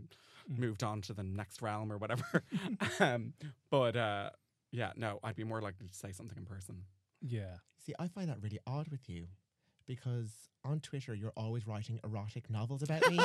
Mm. 0.49 0.58
moved 0.58 0.84
on 0.84 1.01
to 1.04 1.13
the 1.13 1.23
next 1.23 1.62
realm 1.62 1.91
or 1.91 1.97
whatever 1.97 2.43
um, 2.99 3.34
but 3.69 3.95
uh, 3.95 4.30
yeah 4.71 4.91
no 4.95 5.19
i'd 5.23 5.36
be 5.36 5.43
more 5.43 5.62
likely 5.62 5.88
to 5.88 5.93
say 5.93 6.12
something 6.12 6.38
in 6.38 6.45
person 6.45 6.84
Yeah. 7.21 7.57
See, 7.77 7.93
I 7.99 8.07
find 8.07 8.29
that 8.29 8.41
really 8.41 8.60
odd 8.65 8.88
with 8.89 9.07
you 9.10 9.27
because 9.87 10.29
on 10.63 10.79
Twitter 10.79 11.13
you're 11.15 11.33
always 11.35 11.65
writing 11.65 11.99
erotic 12.03 12.49
novels 12.49 12.83
about 12.83 13.01
me, 13.09 13.19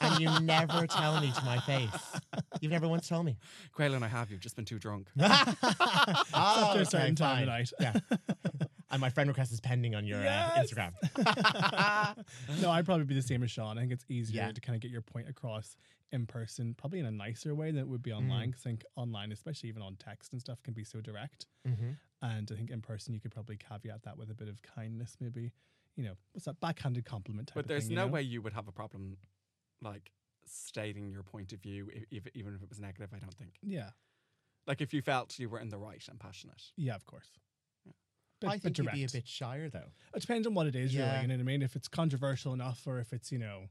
and 0.00 0.20
you 0.20 0.28
never 0.40 0.86
tell 0.86 1.20
me 1.20 1.30
to 1.32 1.44
my 1.44 1.58
face. 1.60 1.90
You've 2.60 2.72
never 2.72 2.88
once 2.88 3.08
told 3.08 3.24
me. 3.26 3.36
Caolán, 3.76 4.02
i 4.02 4.08
have 4.08 4.30
you've 4.30 4.40
just 4.40 4.56
been 4.56 4.64
too 4.64 4.78
drunk 4.78 5.08
After 5.20 6.26
Oh, 6.34 6.74
a 6.80 6.84
certain 6.84 7.14
time 7.14 7.36
fine. 7.36 7.42
of 7.42 7.48
night. 7.48 7.72
Yeah. 7.80 7.92
and 8.90 9.00
my 9.00 9.10
friend 9.10 9.28
request 9.28 9.52
is 9.52 9.60
pending 9.60 9.94
on 9.94 10.04
your 10.04 10.20
uh, 10.26 10.50
Instagram. 10.56 10.92
no, 12.60 12.70
I'd 12.70 12.84
probably 12.84 13.04
be 13.04 13.14
the 13.14 13.22
same 13.22 13.42
as 13.42 13.50
Sean. 13.50 13.78
I 13.78 13.82
think 13.82 13.92
it's 13.92 14.04
easier 14.08 14.42
Yeah. 14.42 14.52
to 14.52 14.60
kind 14.60 14.74
of 14.76 14.82
get 14.82 14.90
your 14.90 15.02
point 15.02 15.28
across 15.28 15.76
in 16.12 16.26
person, 16.26 16.74
probably 16.74 16.98
in 16.98 17.06
a 17.06 17.10
nicer 17.10 17.54
way 17.54 17.70
than 17.70 17.80
it 17.80 17.88
would 17.88 18.02
be 18.02 18.12
online. 18.12 18.52
'cause 18.52 18.60
I 18.66 18.70
think 18.70 18.84
online, 18.96 19.32
especially 19.32 19.68
even 19.70 19.82
on 19.82 19.96
text 19.96 20.32
and 20.32 20.40
stuff, 20.40 20.62
can 20.62 20.74
be 20.74 20.84
so 20.84 21.00
direct. 21.00 21.46
mm-hmm. 21.66 21.92
And 22.24 22.48
I 22.52 22.54
think 22.54 22.70
in 22.70 22.80
person, 22.80 23.14
you 23.14 23.20
could 23.20 23.32
probably 23.32 23.56
caveat 23.56 24.02
that 24.04 24.16
with 24.16 24.30
a 24.30 24.34
bit 24.34 24.48
of 24.48 24.60
kindness, 24.62 25.16
maybe. 25.20 25.52
You 25.96 26.04
know, 26.04 26.14
what's 26.32 26.46
that 26.46 26.58
backhanded 26.60 27.04
compliment 27.04 27.48
type 27.48 27.54
but 27.56 27.64
of 27.64 27.68
there's 27.68 27.84
thing, 27.84 27.90
you 27.92 27.96
no 27.96 28.06
know? 28.06 28.12
way 28.12 28.22
you 28.22 28.40
would 28.42 28.52
have 28.54 28.66
a 28.68 28.72
problem 28.72 29.16
like 29.82 30.10
stating 30.44 31.10
your 31.10 31.22
point 31.22 31.52
of 31.52 31.60
view 31.60 31.90
i- 31.94 32.06
if, 32.10 32.26
even 32.34 32.54
if 32.54 32.62
it 32.62 32.68
was 32.68 32.80
negative 32.80 33.10
i 33.14 33.18
don't 33.18 33.34
think 33.34 33.58
Yeah. 33.62 33.90
like 34.66 34.80
if 34.80 34.92
you 34.94 35.02
felt 35.02 35.38
you 35.38 35.48
were 35.48 35.60
in 35.60 35.68
the 35.68 35.78
right 35.78 36.02
and 36.08 36.18
passionate 36.18 36.62
Yeah, 36.76 36.94
of 36.94 37.04
course. 37.04 37.28
Yeah. 37.84 37.92
Bit, 38.40 38.50
I 38.50 38.58
think 38.58 38.78
you'd 38.78 38.90
be 38.90 39.04
a 39.04 39.08
bit 39.08 39.26
shyer 39.28 39.68
though. 39.68 39.92
It 40.14 40.20
depends 40.20 40.46
on 40.46 40.54
what 40.54 40.66
it 40.66 40.74
is, 40.74 40.92
Yeah. 40.94 41.10
really. 41.10 41.22
You 41.22 41.28
know 41.28 41.34
what 41.34 41.40
I 41.40 41.44
mean? 41.44 41.62
If 41.62 41.76
it's 41.76 41.88
controversial 41.88 42.52
enough, 42.54 42.86
or 42.86 42.98
if 42.98 43.12
it's, 43.12 43.30
you 43.30 43.38
know, 43.38 43.68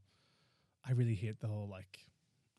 I 0.84 0.92
really 0.92 1.14
hate 1.14 1.40
the 1.40 1.48
whole 1.48 1.68
like 1.68 2.06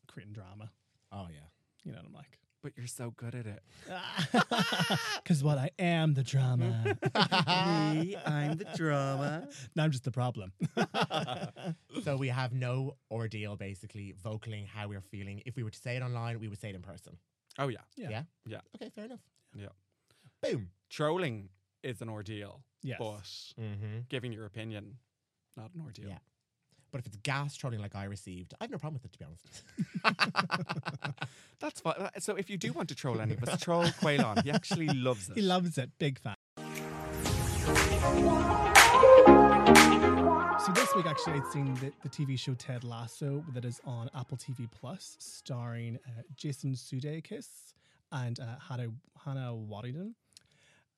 creating 0.06 0.32
drama. 0.34 0.70
Oh 1.10 1.26
yeah. 1.32 1.48
You 1.84 1.92
know 1.92 1.98
what 1.98 2.06
I'm 2.06 2.12
like? 2.14 2.38
But 2.64 2.72
you're 2.76 2.86
so 2.86 3.12
good 3.16 3.34
at 3.34 3.46
it 3.46 3.62
Because 5.22 5.44
what 5.44 5.58
I 5.58 5.70
am, 5.78 6.14
the 6.14 6.22
drama. 6.22 6.96
Me, 7.94 8.16
i'm 8.26 8.56
the 8.56 8.66
drama 8.74 9.46
now 9.76 9.84
I'm 9.84 9.90
just 9.90 10.04
the 10.04 10.10
problem. 10.10 10.52
so 12.04 12.16
we 12.16 12.28
have 12.28 12.52
no 12.52 12.96
ordeal 13.10 13.56
basically 13.56 14.14
vocaling 14.24 14.66
how 14.66 14.88
we're 14.88 15.00
feeling. 15.14 15.42
If 15.46 15.56
we 15.56 15.62
were 15.62 15.70
to 15.70 15.78
say 15.78 15.96
it 15.96 16.02
online, 16.02 16.40
we 16.40 16.48
would 16.48 16.60
say 16.60 16.70
it 16.70 16.74
in 16.74 16.82
person. 16.82 17.18
oh 17.58 17.68
yeah 17.68 17.78
Yeah. 17.96 18.08
Yeah. 18.10 18.22
Yeah. 18.46 18.60
Okay, 18.76 18.90
fair 18.94 19.04
enough. 19.04 19.20
Yeah. 19.54 19.68
Boom. 20.42 20.70
trolling 20.90 21.50
is 21.82 22.00
an 22.00 22.08
ordeal 22.08 22.62
Yes. 22.82 22.96
but 22.98 23.62
Mm-hmm. 23.62 23.98
giving 24.08 24.32
your 24.32 24.46
opinion 24.46 24.96
not 25.56 25.70
an 25.74 25.82
ordeal 25.82 26.08
Yeah. 26.08 26.18
But 26.94 27.00
if 27.00 27.06
it's 27.06 27.16
gas 27.24 27.56
trolling 27.56 27.80
like 27.80 27.96
I 27.96 28.04
received, 28.04 28.54
I've 28.60 28.70
no 28.70 28.78
problem 28.78 29.02
with 29.02 29.04
it 29.04 29.12
to 29.14 29.18
be 29.18 29.24
honest. 29.24 31.18
that's 31.58 31.80
fine 31.80 32.08
so 32.20 32.36
if 32.36 32.48
you 32.48 32.56
do 32.56 32.72
want 32.72 32.88
to 32.88 32.94
troll 32.94 33.20
any 33.20 33.34
of 33.34 33.42
us 33.42 33.60
troll 33.60 33.82
Caolán 33.84 34.44
he 34.44 34.50
actually 34.52 34.86
loves 34.86 35.28
it 35.28 35.34
He 35.34 35.42
loves 35.42 35.76
it. 35.76 35.90
Big 35.98 36.20
fan. 36.20 36.36
So 40.64 40.72
this 40.72 40.94
week, 40.94 41.06
actually, 41.06 41.32
I'd 41.34 41.46
seen 41.52 41.74
the, 41.74 41.92
the 42.04 42.08
TV 42.08 42.38
show 42.38 42.54
Ted 42.54 42.84
Lasso 42.84 43.44
that 43.54 43.64
is 43.64 43.80
on 43.84 44.08
Apple 44.14 44.36
TV 44.36 44.70
Plus, 44.70 45.16
starring 45.18 45.98
uh, 46.06 46.22
Jason 46.36 46.74
Sudeikis 46.74 47.72
and 48.12 48.38
uh, 48.38 48.44
Hannah, 48.68 48.90
Hannah 49.24 49.52
Waddingham. 49.52 50.12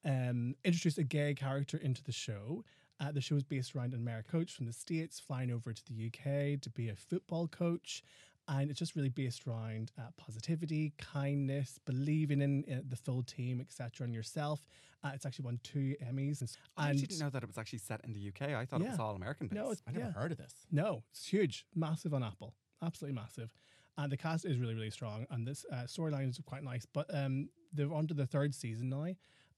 Um, 0.04 0.56
introduced 0.62 0.98
a 0.98 1.04
gay 1.04 1.32
character 1.32 1.78
into 1.78 2.04
the 2.04 2.12
show. 2.12 2.64
Uh, 2.98 3.12
the 3.12 3.20
show 3.20 3.36
is 3.36 3.42
based 3.42 3.76
around 3.76 3.92
an 3.92 4.00
American 4.00 4.30
coach 4.40 4.52
from 4.52 4.66
the 4.66 4.72
States 4.72 5.20
flying 5.20 5.50
over 5.50 5.72
to 5.72 5.82
the 5.86 6.06
UK 6.06 6.60
to 6.62 6.70
be 6.70 6.88
a 6.88 6.96
football 6.96 7.46
coach. 7.46 8.02
And 8.48 8.70
it's 8.70 8.78
just 8.78 8.94
really 8.94 9.08
based 9.08 9.46
around 9.46 9.90
uh, 9.98 10.02
positivity, 10.16 10.92
kindness, 10.98 11.80
believing 11.84 12.40
in 12.40 12.64
uh, 12.72 12.80
the 12.88 12.96
full 12.96 13.22
team, 13.24 13.60
etc., 13.60 14.04
and 14.04 14.14
yourself. 14.14 14.64
Uh, 15.02 15.10
it's 15.14 15.26
actually 15.26 15.44
won 15.44 15.58
two 15.64 15.96
Emmys. 16.02 16.40
And, 16.40 16.50
I 16.76 16.92
didn't 16.94 17.18
know 17.18 17.28
that 17.28 17.42
it 17.42 17.46
was 17.48 17.58
actually 17.58 17.80
set 17.80 18.00
in 18.04 18.12
the 18.12 18.28
UK. 18.28 18.54
I 18.54 18.64
thought 18.64 18.80
it 18.80 18.88
was 18.88 19.00
all 19.00 19.16
American 19.16 19.48
based. 19.48 19.56
No, 19.56 19.72
it's- 19.72 19.82
I 19.86 19.90
never 19.90 20.06
Yeah. 20.06 20.12
heard 20.12 20.32
of 20.32 20.38
this. 20.38 20.54
No, 20.70 21.02
it's 21.10 21.26
huge, 21.26 21.66
massive 21.74 22.14
on 22.14 22.22
Apple, 22.22 22.54
absolutely 22.82 23.20
massive. 23.20 23.52
And 23.98 24.12
the 24.12 24.16
cast 24.16 24.44
is 24.44 24.58
really, 24.58 24.74
really 24.74 24.90
strong, 24.90 25.26
and 25.30 25.46
this 25.46 25.66
uh, 25.72 25.84
storyline 25.84 26.28
is 26.28 26.38
quite 26.46 26.62
nice. 26.62 26.86
But 26.86 27.12
um, 27.14 27.48
they're 27.72 27.92
on 27.92 28.06
to 28.08 28.14
the 28.14 28.26
third 28.26 28.54
season 28.54 28.90
now, 28.90 29.08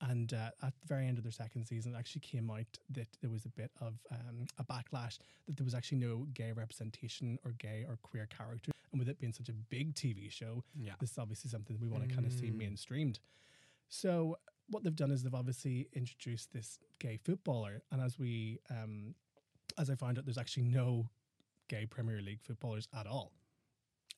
and 0.01 0.33
uh, 0.33 0.51
at 0.63 0.73
the 0.81 0.87
very 0.87 1.07
end 1.07 1.19
of 1.19 1.25
their 1.25 1.33
second 1.33 1.65
season, 1.65 1.95
it 1.95 1.99
actually 1.99 2.21
came 2.21 2.51
out 2.51 2.67
that 2.91 3.09
there 3.21 3.31
was 3.31 3.45
a 3.45 3.49
bit 3.51 3.71
of 3.81 3.95
um, 4.13 4.47
a 4.59 4.65
backlash 4.65 5.19
that 5.47 5.57
there 5.57 5.65
was 5.65 5.75
actually 5.75 5.99
no 5.99 6.27
gay 6.35 6.53
representation 6.53 7.39
or 7.45 7.53
gay 7.59 7.85
or 7.89 7.97
queer 8.03 8.27
character. 8.27 8.71
And 8.93 8.99
with 8.99 9.09
it 9.09 9.19
being 9.19 9.33
such 9.33 9.49
a 9.49 9.53
big 9.53 9.95
TV 9.95 10.31
show, 10.31 10.63
yeah. 10.79 10.93
this 11.01 11.11
is 11.13 11.19
obviously 11.19 11.51
something 11.51 11.79
we 11.81 11.89
want 11.89 12.09
to 12.09 12.15
kind 12.15 12.27
of 12.27 12.33
see 12.33 12.51
Mm. 12.51 12.61
mainstreamed. 12.73 13.19
So 13.89 14.39
what 14.69 14.85
they've 14.85 14.95
done 14.95 15.11
is 15.11 15.23
they've 15.23 15.35
obviously 15.35 15.89
introduced 15.93 16.53
this 16.53 16.79
gay 17.01 17.17
footballer, 17.25 17.83
and 17.91 18.01
as 18.01 18.19
we, 18.19 18.61
um, 18.71 19.15
as 19.79 19.91
I 19.91 19.95
found 19.95 20.19
out, 20.19 20.25
there's 20.27 20.39
actually 20.39 20.65
no 20.65 21.09
gay 21.69 21.87
Premier 21.87 22.21
League 22.23 22.41
footballers 22.43 22.89
at 22.99 23.07
all 23.07 23.33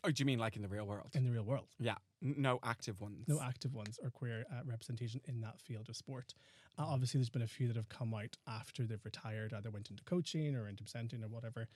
Oh, 0.02 0.10
do 0.10 0.20
you 0.20 0.24
mean 0.24 0.38
like 0.38 0.56
in 0.56 0.62
the 0.62 0.68
real 0.68 0.86
world? 0.86 1.10
in 1.14 1.24
the 1.24 1.30
real 1.30 1.42
world. 1.44 1.68
yeah. 1.78 1.96
No 2.22 2.58
active 2.62 3.00
ones. 3.00 3.24
No 3.28 3.40
active 3.40 3.74
ones 3.74 3.98
or 4.02 4.10
queer 4.10 4.44
uh, 4.52 4.60
representation 4.66 5.20
in 5.26 5.40
that 5.40 5.58
field 5.60 5.88
of 5.88 5.96
sport. 5.96 6.34
Uh, 6.78 6.84
obviously, 6.86 7.18
there's 7.18 7.30
been 7.30 7.40
a 7.42 7.46
few 7.46 7.66
that 7.66 7.76
have 7.76 7.88
come 7.88 8.12
out 8.14 8.36
after 8.46 8.84
they've 8.84 9.04
retired, 9.04 9.52
either 9.54 9.70
went 9.70 9.88
into 9.90 10.04
coaching 10.04 10.54
or 10.54 10.68
into 10.68 10.82
presenting 10.82 11.22
or 11.24 11.28
whatever. 11.28 11.66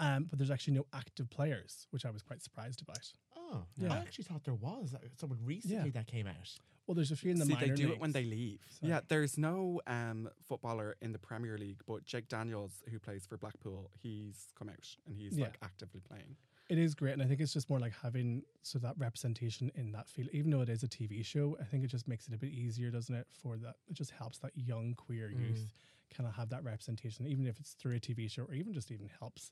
Um, 0.00 0.26
but 0.28 0.38
there's 0.38 0.50
actually 0.50 0.74
no 0.74 0.86
active 0.92 1.30
players, 1.30 1.86
which 1.90 2.04
I 2.04 2.10
was 2.10 2.22
quite 2.22 2.42
surprised 2.42 2.82
about. 2.82 3.12
Oh, 3.36 3.62
Yeah. 3.76 3.92
I 3.92 3.98
actually 3.98 4.24
thought 4.24 4.42
there 4.44 4.54
was 4.54 4.94
uh, 4.94 4.98
someone 5.16 5.38
recently 5.44 5.90
that 5.90 6.08
came 6.08 6.26
out. 6.26 6.58
Well, 6.88 6.96
there's 6.96 7.12
a 7.12 7.16
few 7.16 7.30
in 7.30 7.38
the 7.38 7.46
See, 7.46 7.54
minor 7.54 7.68
they 7.68 7.74
do 7.74 7.92
it 7.92 8.00
when 8.00 8.10
they 8.12 8.24
leave. 8.24 8.60
So- 8.68 8.88
Yeah, 8.88 9.00
there's 9.06 9.38
no 9.38 9.80
um, 9.86 10.28
footballer 10.48 10.96
in 11.00 11.12
the 11.12 11.18
Premier 11.20 11.56
League, 11.56 11.80
but 11.86 12.04
Jake 12.04 12.28
Daniels, 12.28 12.82
who 12.90 12.98
plays 12.98 13.24
for 13.26 13.36
Blackpool, 13.38 13.90
he's 14.02 14.48
come 14.58 14.68
out 14.68 14.96
and 15.06 15.16
he's 15.16 15.38
Yeah. 15.38 15.44
like 15.46 15.58
actively 15.62 16.00
playing. 16.00 16.36
It 16.70 16.78
is 16.78 16.94
great, 16.94 17.12
and 17.12 17.22
I 17.22 17.26
think 17.26 17.40
it's 17.40 17.52
just 17.52 17.68
more 17.68 17.78
like 17.78 17.92
having 17.92 18.42
so 18.62 18.78
that 18.78 18.96
representation 18.96 19.70
in 19.74 19.92
that 19.92 20.08
field. 20.08 20.30
Even 20.32 20.50
though 20.50 20.62
it 20.62 20.70
is 20.70 20.82
a 20.82 20.88
TV 20.88 21.22
show, 21.22 21.58
I 21.60 21.64
think 21.64 21.84
it 21.84 21.88
just 21.88 22.08
makes 22.08 22.26
it 22.26 22.32
a 22.34 22.38
bit 22.38 22.52
easier, 22.52 22.90
doesn't 22.90 23.14
it? 23.14 23.26
For 23.32 23.58
that, 23.58 23.76
it 23.86 23.92
just 23.92 24.10
helps 24.12 24.38
that 24.38 24.56
young 24.56 24.94
queer 24.94 25.30
Mm. 25.32 25.38
youth 25.42 25.74
kind 26.10 26.26
of 26.26 26.34
have 26.34 26.48
that 26.50 26.64
representation, 26.64 27.26
even 27.26 27.46
if 27.46 27.60
it's 27.60 27.74
through 27.74 27.96
a 27.96 28.00
TV 28.00 28.28
show, 28.28 28.44
or 28.44 28.54
even 28.54 28.72
just 28.72 28.90
even 28.90 29.08
helps 29.08 29.50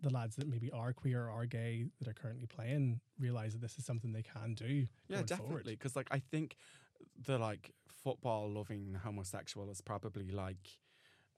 the 0.00 0.10
lads 0.10 0.36
that 0.36 0.48
maybe 0.48 0.70
are 0.72 0.92
queer 0.92 1.26
or 1.26 1.30
are 1.30 1.46
gay 1.46 1.86
that 1.98 2.08
are 2.08 2.12
currently 2.12 2.46
playing 2.46 3.00
realize 3.18 3.52
that 3.52 3.60
this 3.60 3.78
is 3.78 3.84
something 3.86 4.12
they 4.12 4.22
can 4.22 4.54
do. 4.54 4.86
Yeah, 5.08 5.22
definitely. 5.22 5.72
Because 5.74 5.96
like 5.96 6.08
I 6.10 6.18
think 6.18 6.56
the 7.16 7.38
like 7.38 7.72
football 7.88 8.50
loving 8.50 8.94
homosexual 8.94 9.70
is 9.70 9.80
probably 9.80 10.30
like 10.30 10.80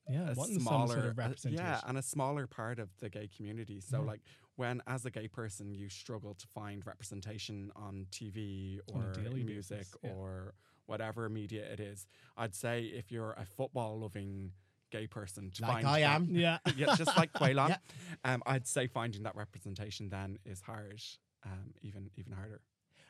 Yeah, 0.08 0.30
a 0.30 0.34
smaller 0.34 0.60
some 0.60 0.86
sort 0.86 1.06
of 1.06 1.18
uh, 1.24 1.28
representation. 1.28 1.66
yeah, 1.66 1.80
and 1.86 1.98
a 1.98 2.02
smaller 2.02 2.46
part 2.46 2.78
of 2.78 2.96
the 2.98 3.08
gay 3.10 3.28
community. 3.28 3.80
So 3.80 4.02
Mhm. 4.02 4.04
like 4.04 4.22
when 4.56 4.82
as 4.86 5.04
a 5.06 5.10
gay 5.10 5.28
person 5.28 5.74
you 5.74 5.88
struggle 5.88 6.34
to 6.34 6.46
find 6.48 6.86
representation 6.86 7.70
on 7.76 8.06
TV 8.10 8.80
On 8.94 9.00
a 9.02 9.06
or 9.08 9.12
daily 9.12 9.42
music 9.44 9.78
basis, 9.78 9.94
yeah. 10.02 10.10
or 10.10 10.54
whatever 10.86 11.28
media 11.28 11.64
it 11.70 11.80
is, 11.80 12.06
I'd 12.36 12.54
say 12.54 12.84
if 12.84 13.10
you're 13.12 13.32
a 13.32 13.44
football 13.44 13.98
loving 14.00 14.52
gay 14.90 15.06
person 15.06 15.50
to 15.50 15.62
Like 15.62 15.72
find 15.72 15.86
I 15.86 16.00
that- 16.00 16.14
am. 16.14 16.28
Yeah. 16.30 16.58
yeah, 16.76 16.94
just 16.96 17.16
like 17.16 17.32
Caolán. 17.32 17.68
Yeah. 17.70 17.76
Um, 18.24 18.42
I'd 18.46 18.66
say 18.66 18.86
finding 18.86 19.22
that 19.24 19.34
representation 19.36 20.08
then 20.08 20.38
is 20.44 20.60
hard, 20.60 21.02
um, 21.44 21.74
even 21.82 22.10
even 22.16 22.32
harder. 22.32 22.60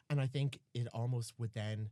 And 0.08 0.20
I 0.20 0.26
think 0.26 0.60
it 0.74 0.86
almost 0.94 1.34
would 1.38 1.52
then 1.54 1.90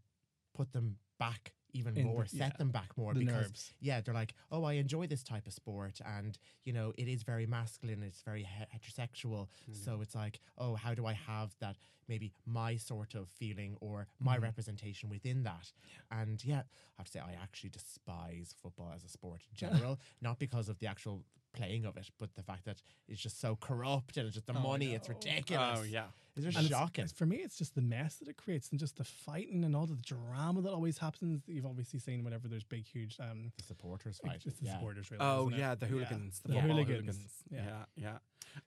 put 0.54 0.72
them 0.72 0.96
back 1.18 1.52
even 1.74 1.96
In 1.96 2.06
the- 2.06 2.12
more, 2.12 2.24
set 2.26 2.38
yeah, 2.38 2.50
them 2.56 2.70
back 2.70 2.96
more 2.96 3.12
the 3.12 3.20
because 3.20 3.42
nerves. 3.42 3.74
yeah, 3.80 4.00
they're 4.00 4.14
like, 4.14 4.34
oh, 4.50 4.64
I 4.64 4.74
enjoy 4.74 5.06
this 5.06 5.22
type 5.22 5.46
of 5.46 5.52
sport, 5.52 6.00
and 6.06 6.38
you 6.64 6.72
know, 6.72 6.92
it 6.96 7.08
is 7.08 7.22
very 7.22 7.46
masculine, 7.46 8.02
it's 8.02 8.22
very 8.22 8.44
he- 8.44 8.78
heterosexual. 8.78 9.48
Mm-hmm. 9.70 9.74
So 9.74 10.00
it's 10.00 10.14
like, 10.14 10.40
oh, 10.56 10.74
how 10.76 10.94
do 10.94 11.04
I 11.06 11.12
have 11.12 11.54
that? 11.60 11.76
Maybe 12.08 12.32
my 12.46 12.76
sort 12.76 13.14
of 13.14 13.28
feeling 13.28 13.76
or 13.80 14.06
my 14.20 14.34
mm-hmm. 14.34 14.44
representation 14.44 15.08
within 15.08 15.42
that. 15.44 15.72
And 16.10 16.42
yeah, 16.44 16.62
I 16.98 16.98
have 16.98 17.06
to 17.06 17.12
say, 17.12 17.20
I 17.20 17.32
actually 17.42 17.70
despise 17.70 18.54
football 18.62 18.92
as 18.94 19.04
a 19.04 19.08
sport 19.08 19.42
in 19.50 19.56
general, 19.56 19.98
not 20.20 20.38
because 20.38 20.68
of 20.68 20.78
the 20.78 20.86
actual 20.86 21.24
playing 21.54 21.84
of 21.86 21.96
it, 21.96 22.10
but 22.18 22.34
the 22.34 22.42
fact 22.42 22.64
that 22.66 22.82
it's 23.08 23.20
just 23.20 23.40
so 23.40 23.56
corrupt 23.56 24.16
and 24.16 24.26
it's 24.26 24.34
just 24.34 24.46
the 24.46 24.56
Oh, 24.56 24.60
money, 24.60 24.94
it's 24.94 25.08
ridiculous. 25.08 25.78
Oh 25.80 25.82
yeah, 25.82 26.06
Just 26.40 26.58
And 26.58 26.68
shocking. 26.68 27.06
For 27.06 27.26
me, 27.26 27.36
it's 27.36 27.56
just 27.56 27.74
the 27.76 27.80
mess 27.80 28.16
that 28.16 28.26
it 28.28 28.36
creates 28.36 28.70
and 28.70 28.80
just 28.80 28.96
the 28.96 29.04
fighting 29.04 29.62
and 29.64 29.76
all 29.76 29.86
the 29.86 29.94
drama 29.96 30.62
that 30.62 30.72
always 30.72 30.98
happens. 30.98 31.42
That 31.46 31.52
you've 31.54 31.66
obviously 31.66 32.00
seen 32.00 32.24
whenever 32.24 32.48
there's 32.48 32.64
big, 32.64 32.86
huge. 32.86 33.16
Um, 33.20 33.52
the 33.56 33.62
supporters 33.62 34.18
fight. 34.24 34.42
it's 34.44 34.58
the 34.58 34.66
yeah. 34.66 34.72
supporters, 34.74 35.10
really. 35.10 35.22
oh 35.24 35.48
yeah, 35.48 35.74
the 35.76 35.86
Yeah. 35.86 35.90
hooligans, 35.92 36.40
the, 36.44 36.52
The 36.54 36.60
hooligans, 36.60 36.88
hooligans. 36.88 37.30
yeah. 37.50 37.64
yeah, 37.64 37.84
yeah. 37.96 38.18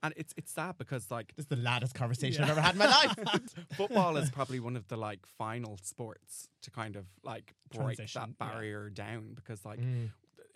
And 0.02 0.14
it's 0.16 0.32
it's 0.36 0.52
sad 0.52 0.76
because 0.78 1.10
like 1.10 1.34
This 1.36 1.44
is 1.44 1.48
the 1.48 1.56
laddest 1.56 1.94
conversation 1.94 2.44
I've 2.44 2.50
ever 2.50 2.60
had 2.60 2.72
in 2.74 2.78
my 2.78 2.86
life. 2.86 3.14
football 3.76 4.16
is 4.16 4.30
probably 4.30 4.60
one 4.60 4.76
of 4.76 4.88
the 4.88 4.96
like 4.96 5.26
final 5.26 5.78
sports 5.82 6.48
to 6.62 6.70
kind 6.70 6.96
of 6.96 7.04
like 7.22 7.54
break 7.70 7.96
Transition, 7.96 8.34
that 8.38 8.46
yeah. 8.46 8.52
barrier 8.52 8.90
down 8.90 9.32
because 9.34 9.64
like 9.64 9.80
Mm. 9.80 10.10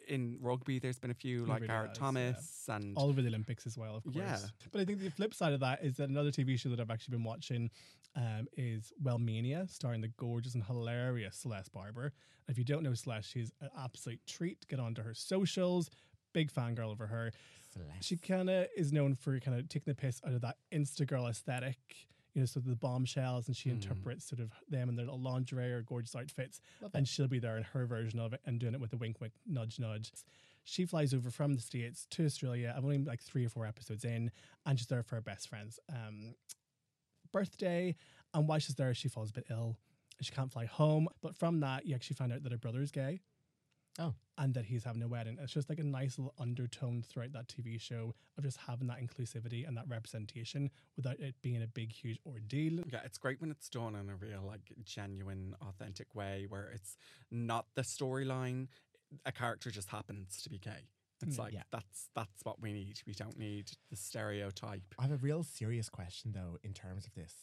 In 0.08 0.38
rugby 0.40 0.78
there's 0.78 0.98
been 0.98 1.10
a 1.10 1.14
few 1.14 1.44
It 1.44 1.48
like 1.48 1.62
really 1.62 1.68
Gareth 1.68 1.88
has, 1.90 1.96
yeah. 1.96 2.00
Thomas 2.00 2.64
and 2.68 2.96
all 2.96 3.08
over 3.08 3.22
the 3.22 3.28
Olympics 3.28 3.66
as 3.66 3.78
well, 3.78 3.96
of 3.96 4.04
course. 4.04 4.16
Yeah. 4.16 4.38
But 4.70 4.80
I 4.80 4.84
think 4.84 5.00
the 5.00 5.10
flip 5.10 5.34
side 5.34 5.52
of 5.52 5.60
that 5.60 5.82
is 5.82 5.96
that 5.96 6.08
another 6.08 6.30
TV 6.30 6.58
show 6.58 6.68
that 6.70 6.80
I've 6.80 6.90
actually 6.90 7.16
been 7.16 7.24
watching 7.24 7.70
um, 8.16 8.46
is 8.56 8.92
Wellmania, 9.02 9.68
starring 9.70 10.00
the 10.00 10.08
gorgeous 10.18 10.54
and 10.54 10.64
hilarious 10.64 11.36
Celeste 11.36 11.72
Barber. 11.72 12.12
If 12.48 12.58
you 12.58 12.64
don't 12.64 12.82
know 12.82 12.94
Celeste, 12.94 13.30
she's 13.30 13.52
an 13.60 13.70
absolute 13.78 14.20
treat. 14.26 14.66
Get 14.68 14.80
onto 14.80 15.02
her 15.02 15.14
socials. 15.14 15.90
Big 16.32 16.52
fangirl 16.52 16.90
over 16.90 17.06
her. 17.06 17.32
Celeste. 17.72 18.04
She 18.04 18.16
kind 18.16 18.50
of 18.50 18.66
is 18.76 18.92
known 18.92 19.14
for 19.14 19.38
kind 19.40 19.58
of 19.58 19.68
taking 19.68 19.90
the 19.90 19.94
piss 19.94 20.20
out 20.26 20.34
of 20.34 20.40
that 20.42 20.56
Insta 20.72 21.06
girl 21.06 21.26
aesthetic. 21.26 21.78
You 22.35 22.40
know, 22.40 22.47
sort 22.47 22.64
of 22.64 22.71
the 22.71 22.77
bombshells, 22.77 23.47
and 23.47 23.55
she 23.57 23.68
Mm. 23.68 23.73
interprets 23.75 24.25
sort 24.25 24.40
of 24.40 24.53
them 24.68 24.88
in 24.88 24.97
their 24.97 25.05
little 25.05 25.21
lingerie 25.21 25.71
or 25.73 25.83
gorgeous 25.83 26.16
outfits 26.16 26.61
Love 26.81 26.90
and 26.95 27.07
she'll 27.07 27.29
be 27.29 27.38
there 27.38 27.59
in 27.59 27.62
her 27.62 27.85
version 27.85 28.18
of 28.18 28.33
it 28.33 28.40
and 28.47 28.59
doing 28.59 28.73
it 28.73 28.81
with 28.81 28.92
a 28.95 28.97
wink, 28.97 29.21
wink, 29.21 29.35
nudge, 29.47 29.79
nudge. 29.79 30.12
She 30.64 30.87
flies 30.87 31.12
over 31.12 31.31
from 31.31 31.55
the 31.55 31.61
States 31.61 32.07
to 32.11 32.25
Australia. 32.25 32.73
I'm 32.75 32.85
only 32.85 32.99
like 33.05 33.21
three 33.21 33.45
or 33.45 33.49
four 33.51 33.66
episodes 33.66 34.05
in, 34.05 34.31
and 34.64 34.79
she's 34.79 34.87
there 34.87 35.03
for 35.03 35.16
her 35.16 35.21
best 35.21 35.49
friend's 35.49 35.79
um, 35.90 36.35
birthday. 37.33 37.97
And 38.35 38.49
while 38.49 38.59
she's 38.59 38.77
there, 38.77 38.95
she 38.95 39.09
falls 39.09 39.31
a 39.31 39.33
bit 39.35 39.47
ill. 39.51 39.77
and 40.18 40.27
She 40.27 40.33
can't 40.33 40.53
fly 40.53 40.64
home. 40.66 41.09
But 41.21 41.37
from 41.37 41.61
that, 41.61 41.85
you 41.87 41.95
actually 41.95 42.16
find 42.16 42.33
out 42.33 42.42
that 42.45 42.53
her 42.53 42.59
brother 42.59 42.81
is 42.81 42.90
gay. 42.90 43.21
Oh. 43.98 44.14
And 44.38 44.55
that 44.55 44.64
he's 44.64 44.85
having 44.85 45.02
a 45.02 45.09
wedding. 45.09 45.38
It's 45.40 45.52
just 45.52 45.68
like 45.68 45.78
a 45.78 45.85
nice 45.85 46.18
little 46.18 46.35
undertone 46.38 47.02
throughout 47.07 47.33
that 47.35 47.48
TV 47.48 47.78
show 47.81 48.14
of 48.38 48.44
just 48.44 48.57
having 48.57 48.87
that 48.88 48.98
inclusivity 49.00 49.68
and 49.68 49.76
that 49.76 49.87
representation 49.88 50.70
without 50.96 51.20
it 51.20 51.35
being 51.42 51.62
a 51.62 51.66
big, 51.66 51.92
huge 51.92 52.18
ordeal. 52.26 52.83
Yeah, 52.90 53.00
it's 53.05 53.18
great 53.18 53.40
when 53.40 53.50
it's 53.50 53.68
done 53.68 53.94
in 53.94 54.09
a 54.09 54.16
real, 54.16 54.42
like, 54.46 54.72
genuine, 54.85 55.55
authentic 55.61 56.14
way 56.14 56.46
where 56.48 56.70
it's 56.74 56.96
not 57.31 57.66
the 57.74 57.83
storyline. 57.83 58.68
A 59.26 59.33
character 59.33 59.70
just 59.70 59.90
happens 59.90 60.40
to 60.42 60.48
be 60.48 60.59
gay. 60.59 60.88
It's 61.22 61.37
Mm, 61.37 61.40
like 61.40 61.52
yeah. 61.52 61.62
that's 61.70 62.09
that's 62.16 62.42
what 62.44 62.61
we 62.61 62.72
need. 62.72 63.00
We 63.07 63.12
don't 63.12 63.38
need 63.38 63.70
the 63.90 63.96
stereotype. 63.96 64.83
I 64.98 65.02
have 65.02 65.12
a 65.12 65.16
real 65.16 65.44
serious 65.44 65.88
question 65.88 66.33
though 66.33 66.59
in 66.64 66.72
terms 66.72 67.07
of 67.07 67.14
this. 67.14 67.35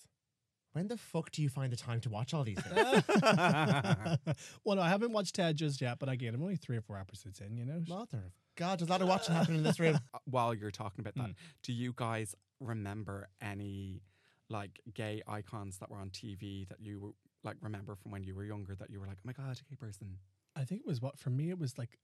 When 0.73 0.87
the 0.87 0.97
fuck 0.97 1.31
do 1.31 1.41
you 1.41 1.49
find 1.49 1.71
the 1.73 1.77
time 1.77 1.99
to 2.01 2.09
watch 2.09 2.33
all 2.33 2.43
these 2.43 2.59
things? 2.61 3.03
well, 4.63 4.75
no, 4.75 4.81
I 4.81 4.89
haven't 4.89 5.11
watched 5.11 5.35
Ted 5.35 5.55
just 5.57 5.81
yet, 5.81 5.97
but 5.99 6.09
again, 6.09 6.35
I'm 6.35 6.41
only 6.41 6.57
three 6.57 6.77
or 6.77 6.81
four 6.81 6.97
episodes 6.97 7.39
in, 7.39 7.57
you 7.57 7.65
know? 7.65 7.81
Mother 7.87 8.17
of 8.17 8.31
God, 8.55 8.79
there's 8.79 8.89
a 8.89 8.91
lot 8.91 9.01
of 9.01 9.07
watching 9.07 9.33
happening 9.33 9.57
in 9.59 9.63
this 9.63 9.79
room. 9.79 9.97
While 10.25 10.53
you're 10.53 10.71
talking 10.71 10.99
about 11.01 11.15
that, 11.15 11.29
Mm. 11.31 11.35
do 11.63 11.73
you 11.73 11.93
guys 11.95 12.35
remember 12.59 13.29
any 13.41 14.01
like 14.49 14.79
gay 14.93 15.21
icons 15.27 15.77
that 15.79 15.89
were 15.89 15.97
on 15.97 16.09
TV 16.09 16.67
that 16.69 16.79
you 16.81 17.15
like 17.43 17.55
remember 17.61 17.95
from 17.95 18.11
when 18.11 18.23
you 18.23 18.35
were 18.35 18.43
younger 18.43 18.75
that 18.75 18.89
you 18.89 18.99
were 18.99 19.07
like, 19.07 19.17
oh 19.19 19.23
my 19.25 19.33
god, 19.33 19.57
a 19.59 19.69
gay 19.69 19.75
person? 19.75 20.17
I 20.55 20.65
think 20.65 20.81
it 20.81 20.87
was 20.87 21.01
what, 21.01 21.17
for 21.17 21.29
me, 21.29 21.49
it 21.49 21.57
was 21.59 21.77
like, 21.77 21.97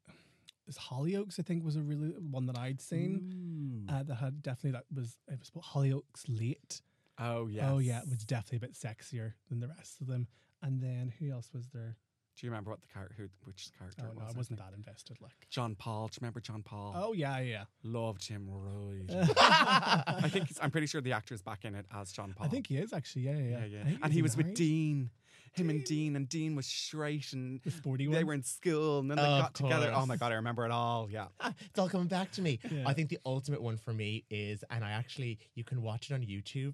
this 0.65 0.78
Hollyoaks, 0.78 1.39
I 1.39 1.43
think, 1.43 1.63
was 1.63 1.75
a 1.75 1.82
really 1.82 2.10
one 2.10 2.45
that 2.47 2.58
I'd 2.58 2.82
seen. 2.82 3.86
Uh, 3.91 4.01
that 4.04 4.15
had 4.15 4.41
definitely, 4.41 4.71
that 4.71 4.86
was, 4.95 5.19
it 5.28 5.39
was 5.39 5.49
about 5.49 5.63
Hollyoaks 5.65 6.23
late. 6.28 6.82
Oh 7.19 7.47
yeah. 7.47 7.71
Oh, 7.71 7.78
yeah, 7.80 7.99
it 8.01 8.10
was 8.10 8.23
definitely 8.25 8.58
a 8.58 8.67
bit 8.69 8.73
sexier 8.73 9.34
than 9.49 9.60
the 9.60 9.67
rest 9.67 10.01
of 10.01 10.08
them. 10.08 10.28
And 10.62 10.82
then 10.82 11.13
who 11.19 11.32
else 11.32 11.49
was 11.54 11.67
there? 11.73 11.95
Do 12.38 12.45
you 12.45 12.51
remember 12.51 12.71
what 12.71 12.82
the 12.82 12.88
character, 12.88 13.15
who, 13.17 13.30
which 13.45 13.69
character? 13.80 14.04
Oh, 14.06 14.12
it 14.12 14.15
no, 14.17 14.23
I 14.23 14.25
wasn't 14.36 14.60
think? 14.60 14.60
that 14.60 14.73
invested. 14.75 15.17
Like, 15.21 15.47
John 15.49 15.73
Paul. 15.75 16.08
Do 16.08 16.15
you 16.15 16.17
remember 16.21 16.41
John 16.41 16.63
Paul? 16.63 16.93
oh, 16.97 17.13
yeah, 17.13 17.39
yeah. 17.39 17.63
loved 17.84 18.28
him 18.28 18.49
right. 18.49 19.06
I 19.39 20.28
think 20.28 20.49
I'm 20.62 20.69
pretty 20.69 20.88
sure 20.88 20.99
the 20.99 21.13
actor's 21.13 21.41
back 21.41 21.63
in 21.63 21.75
it 21.75 21.86
as 21.95 22.12
John 22.12 22.34
Paul. 22.36 22.45
I 22.45 22.49
think 22.49 22.67
he 22.67 22.78
is 22.78 22.91
actually, 22.91 23.21
yeah, 23.23 23.38
yeah. 23.38 23.39
yeah, 23.39 23.49
yeah. 23.49 23.65
yeah. 23.65 23.82
I 23.82 23.86
think- 23.86 23.99
And 24.04 24.13
he 24.13 24.21
was 24.21 24.36
with? 24.36 24.54
Dean. 24.54 25.12
Him 25.54 25.69
and 25.69 25.86
Dean, 25.86 26.17
and 26.17 26.28
Dean 26.28 26.54
was 26.54 26.65
straight, 26.65 27.32
and 27.32 27.62
The 27.63 27.71
sporty 27.71 28.08
they 28.08 28.25
were 28.25 28.34
in 28.34 28.43
school, 28.43 28.99
and 28.99 29.10
then 29.10 29.15
they 29.15 29.23
Of 29.23 29.41
got 29.41 29.54
together. 29.54 29.89
Oh 29.95 30.06
my 30.06 30.17
god, 30.17 30.34
I 30.34 30.36
remember 30.36 30.65
it 30.65 30.71
all. 30.71 31.08
Yeah. 31.10 31.28
it's 31.45 31.80
all 31.80 31.88
coming 31.88 32.08
back 32.08 32.32
to 32.34 32.41
me. 32.41 32.60
Yeah. 32.69 32.84
I 32.86 32.91
think 32.91 33.08
the 33.08 33.19
ultimate 33.25 33.62
one 33.62 33.78
for 33.78 33.93
me 33.93 34.25
is, 34.30 34.65
and 34.69 34.84
I 34.84 34.91
actually, 34.91 35.39
you 35.54 35.63
can 35.63 35.82
watch 35.82 36.12
it 36.12 36.13
on 36.13 36.23
YouTube, 36.23 36.73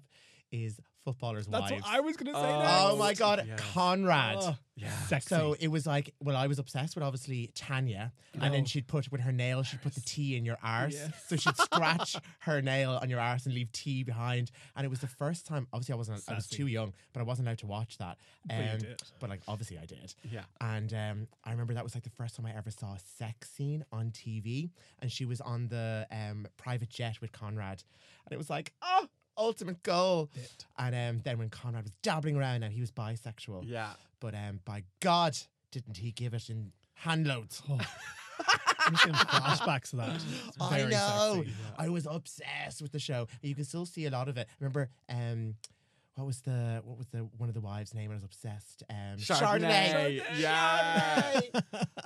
is 0.52 0.78
Footballers' 1.04 1.48
That's 1.48 1.68
Wives. 1.72 1.82
what 1.82 1.92
I 1.94 1.98
was 2.00 2.16
going 2.16 2.32
to 2.32 2.40
say 2.40 2.46
Oh, 2.46 2.58
next. 2.60 2.72
oh 2.92 2.96
my 2.96 3.14
God, 3.14 3.44
yes. 3.48 3.60
Conrad. 3.72 4.36
Oh, 4.38 4.54
Yeah. 4.76 4.90
Sexy. 5.08 5.28
So 5.34 5.56
it 5.58 5.66
was 5.66 5.84
like, 5.84 6.14
well, 6.22 6.36
I 6.36 6.46
was 6.46 6.60
obsessed 6.60 6.94
with 6.94 7.02
obviously 7.02 7.50
Tanya, 7.56 8.12
and 8.40 8.54
then 8.54 8.62
Oh. 8.62 8.66
she'd 8.66 8.86
put 8.86 9.10
with 9.10 9.20
her 9.22 9.32
nail, 9.32 9.64
she'd 9.64 9.82
put 9.82 9.94
the 9.96 10.00
T 10.00 10.36
in 10.36 10.44
your 10.44 10.58
arse, 10.62 10.94
Yes. 10.94 11.24
so 11.26 11.34
she'd 11.36 11.56
scratch 11.56 12.16
her 12.40 12.62
nail 12.62 13.00
on 13.02 13.10
your 13.10 13.18
arse 13.18 13.46
and 13.46 13.54
leave 13.54 13.72
T 13.72 14.04
behind. 14.04 14.52
And 14.76 14.84
it 14.84 14.90
was 14.90 15.00
the 15.00 15.08
first 15.08 15.44
time. 15.44 15.66
Obviously, 15.72 15.94
I 15.94 15.96
wasn't, 15.96 16.22
I 16.28 16.34
was 16.34 16.46
too 16.46 16.68
young, 16.68 16.92
but 17.12 17.18
I 17.18 17.24
wasn't 17.24 17.48
allowed 17.48 17.58
to 17.58 17.66
watch 17.66 17.98
that. 17.98 18.18
But 18.46 18.56
you 18.58 18.70
Um, 18.70 18.78
did. 18.78 19.02
But 19.18 19.30
like, 19.30 19.40
obviously, 19.48 19.78
I 19.78 19.86
did. 19.86 20.14
Yeah. 20.30 20.44
And 20.60 20.94
um, 20.94 21.26
I 21.42 21.50
remember 21.50 21.74
that 21.74 21.82
was 21.82 21.94
like 21.96 22.04
the 22.04 22.10
first 22.10 22.36
time 22.36 22.46
I 22.46 22.52
ever 22.56 22.70
saw 22.70 22.94
a 22.94 22.98
sex 23.18 23.50
scene 23.50 23.84
on 23.90 24.10
TV. 24.12 24.70
And 25.00 25.10
she 25.10 25.24
was 25.24 25.40
on 25.40 25.66
the 25.66 26.06
um, 26.12 26.46
private 26.58 26.90
jet 26.90 27.20
with 27.20 27.32
Conrad. 27.32 27.82
And 28.24 28.32
it 28.32 28.38
was 28.38 28.48
like, 28.48 28.72
oh, 28.82 29.08
ultimate 29.36 29.82
goal. 29.82 30.30
And 30.78 30.94
um, 30.94 31.20
then 31.24 31.38
when 31.38 31.50
Conrad 31.50 31.84
was 31.84 31.92
dabbling 32.02 32.36
around 32.36 32.62
and 32.62 32.72
he 32.72 32.80
was 32.80 32.90
bisexual. 32.90 33.64
Yeah. 33.66 33.90
But 34.20 34.34
um, 34.34 34.60
by 34.64 34.84
God, 35.00 35.36
didn't 35.70 35.96
he 35.96 36.12
give 36.12 36.34
it 36.34 36.48
in 36.48 36.72
handloads? 37.04 37.62
Oh. 37.68 37.78
I'm 38.84 38.94
just 38.94 39.04
getting 39.04 39.14
flashbacks 39.14 39.90
to 39.90 39.96
that. 39.96 40.24
I 40.60 40.82
know. 40.84 41.34
sexy, 41.36 41.50
yeah. 41.50 41.84
I 41.84 41.88
was 41.88 42.06
obsessed 42.10 42.82
with 42.82 42.92
the 42.92 42.98
show. 42.98 43.28
You 43.40 43.54
can 43.54 43.64
still 43.64 43.86
see 43.86 44.06
a 44.06 44.10
lot 44.10 44.28
of 44.28 44.36
it. 44.36 44.48
Remember, 44.58 44.88
um, 45.08 45.54
what 46.14 46.26
was 46.26 46.40
the 46.42 46.80
what 46.84 46.98
was 46.98 47.06
the 47.08 47.20
one 47.38 47.48
of 47.48 47.54
the 47.54 47.60
wives' 47.60 47.94
name? 47.94 48.10
I 48.10 48.14
was 48.14 48.24
obsessed. 48.24 48.82
Um, 48.90 49.16
Chardonnay. 49.18 50.22
Yeah. 50.38 51.40
Chardonnay. 51.52 51.62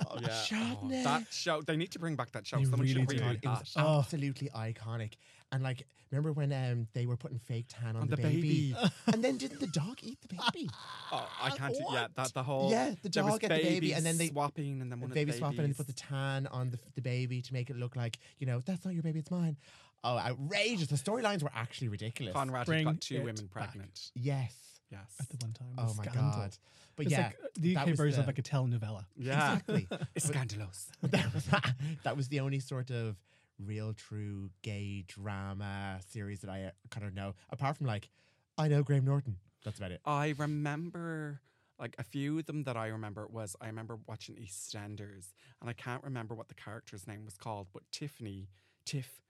Oh, 0.09 0.17
Yeah. 0.21 0.75
Oh, 0.81 0.87
that 1.03 1.25
show. 1.31 1.61
They 1.61 1.75
need 1.77 1.91
to 1.91 1.99
bring 1.99 2.15
back 2.15 2.31
that 2.31 2.47
show. 2.47 2.57
They 2.57 2.63
Someone 2.63 2.81
really 2.81 2.93
should 2.93 3.07
do. 3.09 3.15
remake 3.17 3.39
it 3.43 3.47
was. 3.47 3.73
Oh. 3.77 3.99
absolutely 3.99 4.49
iconic. 4.49 5.13
And 5.51 5.63
like, 5.63 5.85
remember 6.11 6.31
when 6.33 6.51
um 6.51 6.87
they 6.93 7.05
were 7.05 7.15
putting 7.17 7.37
fake 7.39 7.65
tan 7.69 7.95
on, 7.95 8.03
On 8.03 8.07
the, 8.07 8.15
the 8.15 8.21
baby, 8.21 8.73
baby. 8.73 8.75
and 9.13 9.23
then 9.23 9.37
didn't 9.37 9.59
the 9.59 9.67
dog 9.67 9.97
eat 10.01 10.19
the 10.21 10.27
baby? 10.29 10.69
Oh, 11.11 11.25
I 11.41 11.51
can't. 11.51 11.73
do- 11.73 11.79
Yeah, 11.79 12.01
What? 12.01 12.15
that 12.15 12.33
the 12.33 12.43
whole. 12.43 12.69
Yeah, 12.71 12.93
the 13.01 13.07
dog 13.09 13.35
ate 13.41 13.41
the 13.43 13.47
baby, 13.49 13.93
and 13.93 14.05
then 14.05 14.17
they 14.17 14.27
swapping, 14.27 14.81
and 14.81 14.91
then 14.91 14.99
one 14.99 15.09
baby 15.11 15.29
of 15.29 15.35
the 15.35 15.39
swapping 15.39 15.59
and 15.59 15.69
they 15.69 15.73
put 15.77 15.87
the 15.87 15.93
tan 15.93 16.47
on 16.47 16.69
the, 16.71 16.79
the 16.95 17.01
baby 17.01 17.41
to 17.41 17.53
make 17.53 17.69
it 17.69 17.77
look 17.77 17.95
like 17.95 18.17
you 18.39 18.45
know 18.47 18.61
that's 18.65 18.83
not 18.83 18.93
your 18.93 19.03
baby, 19.03 19.19
it's 19.19 19.31
mine. 19.31 19.55
Oh, 20.03 20.17
outrageous! 20.17 20.87
The 20.87 20.95
storylines 20.95 21.43
were 21.43 21.51
actually 21.53 21.89
ridiculous. 21.89 22.33
Conrad 22.33 22.65
Bring 22.65 22.85
got 22.85 23.01
two 23.01 23.15
it 23.15 23.23
women 23.23 23.35
back. 23.53 23.71
pregnant. 23.71 24.11
Yes. 24.15 24.53
Yes. 24.91 25.15
At 25.19 25.29
the 25.29 25.37
one 25.45 25.53
time. 25.53 25.67
Oh 25.77 25.93
my 25.97 26.03
scandal. 26.03 26.31
god. 26.31 26.57
But 26.95 27.05
It's 27.07 27.11
yeah, 27.11 27.25
like 27.27 27.37
the 27.59 27.73
that 27.75 27.81
UK 27.81 27.89
was 27.89 27.97
version 27.97 28.15
the- 28.17 28.21
of 28.21 28.27
like 28.27 28.39
a 28.39 28.41
telenovela. 28.41 29.05
Yeah. 29.17 29.53
exactly. 29.57 29.87
It's 30.15 30.25
scandalous. 30.27 30.89
that 31.03 31.33
was 31.33 31.45
that 32.03 32.17
was 32.17 32.27
the 32.29 32.39
only 32.39 32.59
sort 32.59 32.89
of 32.89 33.17
real, 33.59 33.93
true 33.93 34.49
gay 34.61 35.03
drama 35.07 35.99
series 36.09 36.41
that 36.41 36.49
I 36.49 36.63
uh, 36.65 36.71
kind 36.89 37.05
of 37.05 37.13
know. 37.13 37.33
Apart 37.49 37.77
from 37.77 37.87
like, 37.87 38.09
I 38.57 38.67
know 38.67 38.81
Graham 38.83 39.03
Norton. 39.05 39.37
That's 39.65 39.77
about 39.77 39.91
it. 39.91 39.99
I 40.05 40.33
remember 40.37 41.41
like 41.79 41.95
a 41.99 42.03
few 42.03 42.39
of 42.39 42.45
them 42.45 42.63
that 42.63 42.77
I 42.77 42.87
remember 42.87 43.27
was 43.29 43.55
I 43.61 43.67
remember 43.67 43.99
watching 44.07 44.35
EastEnders 44.35 45.33
and 45.61 45.69
I 45.69 45.73
can't 45.73 46.03
remember 46.03 46.33
what 46.33 46.47
the 46.47 46.55
character's 46.55 47.05
name 47.07 47.25
was 47.25 47.35
called, 47.37 47.67
but 47.73 47.83
Tiffany, 47.91 48.47
Tiff, 48.85 49.21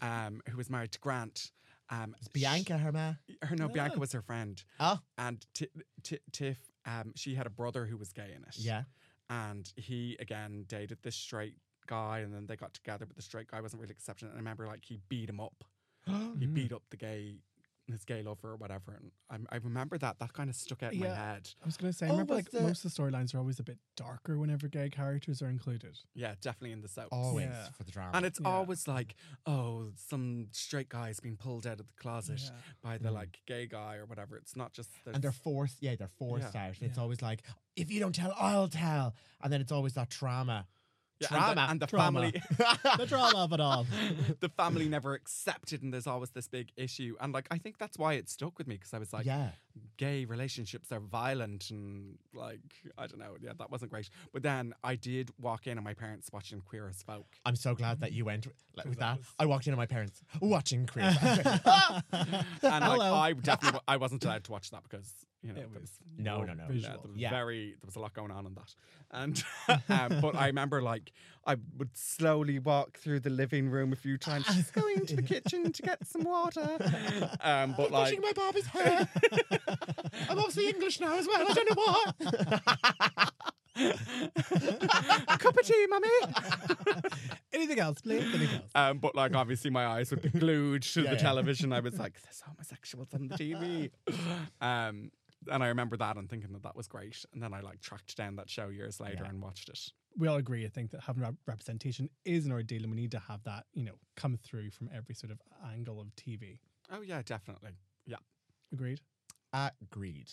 um, 0.00 0.40
who 0.48 0.56
was 0.56 0.68
married 0.70 0.92
to 0.92 0.98
Grant. 1.00 1.50
Um, 1.90 2.14
Bianca, 2.32 2.78
her 2.78 2.90
ma. 2.92 3.14
her 3.42 3.54
no, 3.56 3.68
Bianca 3.68 3.96
Ah. 3.96 4.00
was 4.00 4.12
her 4.12 4.22
friend, 4.22 4.62
Oh, 4.80 4.98
and 5.18 5.44
Ti- 5.52 5.68
Ti- 6.02 6.20
Tiff, 6.30 6.58
um, 6.86 7.12
she 7.14 7.34
had 7.34 7.46
a 7.46 7.50
brother 7.50 7.84
who 7.86 7.96
was 7.98 8.12
gay 8.12 8.32
in 8.34 8.42
it. 8.44 8.56
yeah. 8.56 8.84
and 9.28 9.72
he 9.76 10.16
again 10.20 10.64
dated 10.68 10.98
this 11.02 11.16
straight 11.16 11.56
guy, 11.86 12.20
and 12.20 12.32
then 12.34 12.46
they 12.46 12.56
got 12.56 12.72
together, 12.74 13.04
but 13.06 13.16
the 13.16 13.22
straight 13.22 13.48
guy 13.48 13.60
wasn't 13.60 13.80
really 13.82 13.92
accepting 13.92 14.28
it. 14.28 14.30
And 14.30 14.38
I 14.38 14.40
remember 14.40 14.66
like 14.66 14.84
he 14.84 14.98
beat 15.08 15.28
him 15.28 15.40
up. 15.40 15.64
He 16.38 16.46
beat 16.46 16.72
up 16.72 16.82
the 16.90 16.96
gay, 16.96 17.36
his 17.92 18.04
gay 18.04 18.22
lover 18.22 18.50
or 18.52 18.56
whatever. 18.56 18.98
And 19.30 19.46
I, 19.50 19.56
I 19.56 19.58
remember 19.58 19.98
that. 19.98 20.18
That 20.18 20.32
kind 20.32 20.50
of 20.50 20.56
stuck 20.56 20.82
out 20.82 20.92
in 20.92 21.00
my 21.00 21.06
head. 21.08 21.48
I 21.62 21.66
was 21.66 21.76
going 21.76 21.92
to 21.92 21.96
say, 21.96 22.06
I 22.06 22.08
Oh, 22.10 22.12
remember 22.12 22.34
was 22.34 22.44
like 22.44 22.50
the- 22.50 22.60
most 22.62 22.84
of 22.84 22.94
the 22.94 23.02
storylines 23.02 23.34
are 23.34 23.38
always 23.38 23.58
a 23.60 23.62
bit 23.62 23.78
darker 23.96 24.38
whenever 24.38 24.68
gay 24.68 24.88
characters 24.90 25.40
are 25.42 25.48
included. 25.48 25.98
Yeah, 26.14 26.34
definitely 26.40 26.72
in 26.72 26.80
the 26.80 26.88
south. 26.88 27.08
Always 27.12 27.46
Yeah. 27.46 27.68
for 27.76 27.84
the 27.84 27.90
drama. 27.92 28.10
And 28.14 28.26
it's 28.26 28.40
Yeah. 28.40 28.48
always 28.48 28.88
like, 28.88 29.14
oh, 29.46 29.92
some 29.96 30.48
straight 30.52 30.88
guy's 30.88 31.20
been 31.20 31.36
pulled 31.36 31.66
out 31.66 31.80
of 31.80 31.86
the 31.86 31.94
closet 32.00 32.40
Yeah. 32.42 32.50
by 32.82 32.98
the 32.98 33.10
Mm. 33.10 33.14
like 33.14 33.40
gay 33.46 33.66
guy 33.66 33.96
or 33.96 34.06
whatever. 34.06 34.36
It's 34.36 34.56
not 34.56 34.72
just 34.72 34.90
and 35.06 35.22
they're 35.22 35.32
forced, 35.32 35.82
yeah, 35.82 35.94
they're 35.96 36.08
forced 36.08 36.54
out. 36.56 36.76
It's 36.80 36.96
Yeah. 36.96 37.02
always 37.02 37.22
like, 37.22 37.42
if 37.76 37.90
you 37.90 38.00
don't 38.00 38.14
tell, 38.14 38.34
I'll 38.38 38.68
tell. 38.68 39.14
And 39.42 39.52
then 39.52 39.60
it's 39.60 39.72
always 39.72 39.94
that 39.94 40.10
trauma. 40.10 40.66
Yeah, 41.22 41.28
drama. 41.28 41.48
and 41.48 41.56
the, 41.58 41.70
and 41.70 41.80
the 41.80 41.86
Drama. 41.86 42.20
family. 42.20 42.42
the 42.98 43.06
drama 43.06 43.38
of 43.38 43.52
it 43.52 43.60
all. 43.60 43.86
the 44.40 44.48
family 44.50 44.88
never 44.88 45.14
accepted, 45.14 45.82
and 45.82 45.92
there's 45.92 46.06
always 46.06 46.30
this 46.30 46.48
big 46.48 46.70
issue. 46.76 47.16
And 47.20 47.32
like, 47.32 47.46
I 47.50 47.58
think 47.58 47.78
that's 47.78 47.98
why 47.98 48.14
it 48.14 48.28
stuck 48.28 48.58
with 48.58 48.66
me 48.66 48.76
because 48.76 48.92
I 48.94 48.98
was 48.98 49.12
like, 49.12 49.26
yeah. 49.26 49.50
gay 49.96 50.24
relationships 50.24 50.90
are 50.92 51.00
violent, 51.00 51.70
and 51.70 52.18
like, 52.34 52.60
I 52.98 53.06
don't 53.06 53.18
know, 53.18 53.36
yeah, 53.40 53.52
that 53.58 53.70
wasn't 53.70 53.90
great. 53.90 54.10
But 54.32 54.42
then 54.42 54.74
I 54.84 54.96
did 54.96 55.30
walk 55.40 55.66
in, 55.66 55.78
and 55.78 55.84
my 55.84 55.94
parents 55.94 56.28
watching 56.32 56.60
Queer 56.60 56.88
as 56.88 57.02
Folk. 57.02 57.26
I'm 57.46 57.56
so 57.56 57.74
glad 57.74 58.00
that 58.00 58.12
you 58.12 58.24
went 58.24 58.46
like, 58.76 58.86
with 58.86 58.98
that 58.98 59.14
that. 59.14 59.18
was- 59.18 59.26
I 59.38 59.46
walked 59.46 59.66
in 59.66 59.72
on 59.72 59.78
my 59.78 59.86
parents 59.86 60.20
watching 60.40 60.86
Queer. 60.86 61.04
and 61.22 61.60
like, 62.62 62.82
Hello. 62.82 63.14
I 63.14 63.32
definitely, 63.34 63.80
I 63.88 63.96
wasn't 63.96 64.24
allowed 64.24 64.44
to 64.44 64.52
watch 64.52 64.70
that 64.70 64.82
because 64.82 65.10
you 65.42 65.52
know, 65.52 65.60
It 65.60 65.70
was 65.80 65.90
No, 66.18 66.36
more 66.38 66.46
no, 66.46 66.54
no. 66.54 66.62
Yeah, 66.64 66.68
visual. 66.72 66.98
there 67.02 67.12
was 67.12 67.20
Yeah. 67.20 67.30
very, 67.30 67.70
there 67.70 67.86
was 67.86 67.96
a 67.96 68.00
lot 68.00 68.14
going 68.14 68.30
on 68.30 68.46
in 68.46 68.54
that. 68.54 68.74
And, 69.10 69.42
um, 69.88 70.20
but 70.20 70.36
I 70.36 70.46
remember 70.46 70.80
like 70.82 71.12
I 71.44 71.56
would 71.76 71.96
slowly 71.96 72.58
walk 72.60 72.98
through 72.98 73.20
the 73.20 73.30
living 73.30 73.68
room 73.68 73.92
a 73.92 73.96
few 73.96 74.16
times, 74.18 74.46
just 74.46 74.72
going 74.82 75.04
to 75.06 75.16
the 75.16 75.22
kitchen 75.22 75.72
to 75.72 75.82
get 75.82 76.06
some 76.06 76.22
water. 76.24 76.78
Um, 77.40 77.74
but 77.76 77.86
I'm 77.86 77.90
like, 77.90 77.90
brushing 77.90 78.20
my 78.20 78.32
Barbie's 78.32 78.66
hair. 78.66 79.08
I'm 80.28 80.38
obviously 80.38 80.68
English 80.68 81.00
now 81.00 81.16
as 81.18 81.26
well. 81.26 81.44
I 81.50 81.52
don't 81.54 81.68
know 81.76 81.82
why. 81.84 83.28
a 85.28 85.38
cup 85.38 85.56
of 85.56 85.66
tea, 85.66 85.86
mummy. 85.88 86.08
Anything 87.52 87.78
else, 87.80 88.00
please? 88.00 88.22
Anything 88.22 88.48
else? 88.56 88.70
Um, 88.74 88.98
but 88.98 89.14
like 89.14 89.34
obviously 89.34 89.70
my 89.70 89.86
eyes 89.86 90.10
would 90.10 90.22
be 90.22 90.28
glued 90.28 90.82
to 90.82 91.02
Yeah, 91.02 91.10
the 91.10 91.16
yeah. 91.16 91.22
television. 91.22 91.72
I 91.72 91.80
was 91.80 91.98
like, 91.98 92.14
"There's 92.22 92.40
homosexuals 92.46 93.08
on 93.14 93.28
the 93.28 93.34
TV," 93.36 93.90
um, 94.60 95.10
and 95.50 95.62
I 95.62 95.68
remember 95.68 95.96
that 95.96 96.16
and 96.16 96.28
thinking 96.28 96.52
that 96.52 96.62
that 96.62 96.76
was 96.76 96.86
great. 96.88 97.24
And 97.32 97.42
then 97.42 97.52
I 97.54 97.60
like 97.60 97.80
tracked 97.80 98.16
down 98.16 98.36
that 98.36 98.48
show 98.50 98.68
years 98.68 99.00
later 99.00 99.22
Yeah. 99.24 99.28
and 99.30 99.42
watched 99.42 99.68
it. 99.68 99.78
we 100.16 100.28
all 100.28 100.36
agree, 100.36 100.64
I 100.66 100.68
think, 100.68 100.90
that 100.90 101.00
having 101.02 101.22
rep- 101.22 101.34
representation 101.46 102.10
is 102.24 102.44
an 102.46 102.52
ordeal 102.52 102.82
and 102.82 102.90
we 102.90 102.96
need 102.96 103.10
to 103.12 103.18
have 103.18 103.42
that, 103.44 103.64
you 103.72 103.82
know, 103.84 103.94
come 104.16 104.36
through 104.36 104.70
from 104.70 104.90
every 104.94 105.14
sort 105.14 105.30
of 105.32 105.40
angle 105.72 106.00
of 106.00 106.14
TV. 106.16 106.58
Oh 106.90 107.00
yeah, 107.00 107.22
definitely. 107.22 107.72
Yeah. 108.06 108.16
Agreed? 108.72 109.00
Agreed. 109.54 110.28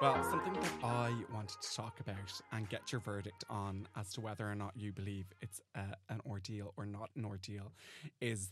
Well, 0.00 0.20
something 0.28 0.52
that 0.54 0.72
I 0.82 1.14
wanted 1.32 1.60
to 1.62 1.74
talk 1.76 2.00
about 2.00 2.16
and 2.50 2.68
get 2.68 2.90
your 2.90 3.00
verdict 3.00 3.44
on 3.48 3.86
as 3.96 4.12
to 4.14 4.20
whether 4.20 4.50
or 4.50 4.56
not 4.56 4.72
you 4.76 4.90
believe 4.92 5.26
it's 5.40 5.60
uh, 5.76 5.94
an 6.08 6.20
ordeal 6.28 6.74
or 6.76 6.84
not 6.86 7.10
an 7.16 7.24
ordeal 7.24 7.72
is 8.20 8.50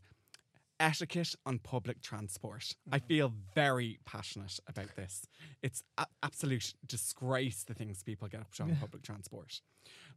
etiquette 0.80 1.34
on 1.46 1.58
public 1.58 2.00
transport. 2.02 2.74
I 2.90 2.98
mm-hmm. 2.98 3.06
feel 3.06 3.32
very 3.54 3.98
passionate 4.04 4.58
about 4.66 4.96
this. 4.96 5.26
It's 5.62 5.82
a- 5.98 6.06
absolute 6.22 6.74
disgrace 6.86 7.62
the 7.64 7.74
things 7.74 8.02
people 8.02 8.26
get 8.28 8.40
up 8.40 8.52
to 8.54 8.64
on 8.64 8.76
public 8.76 9.02
transport. 9.02 9.60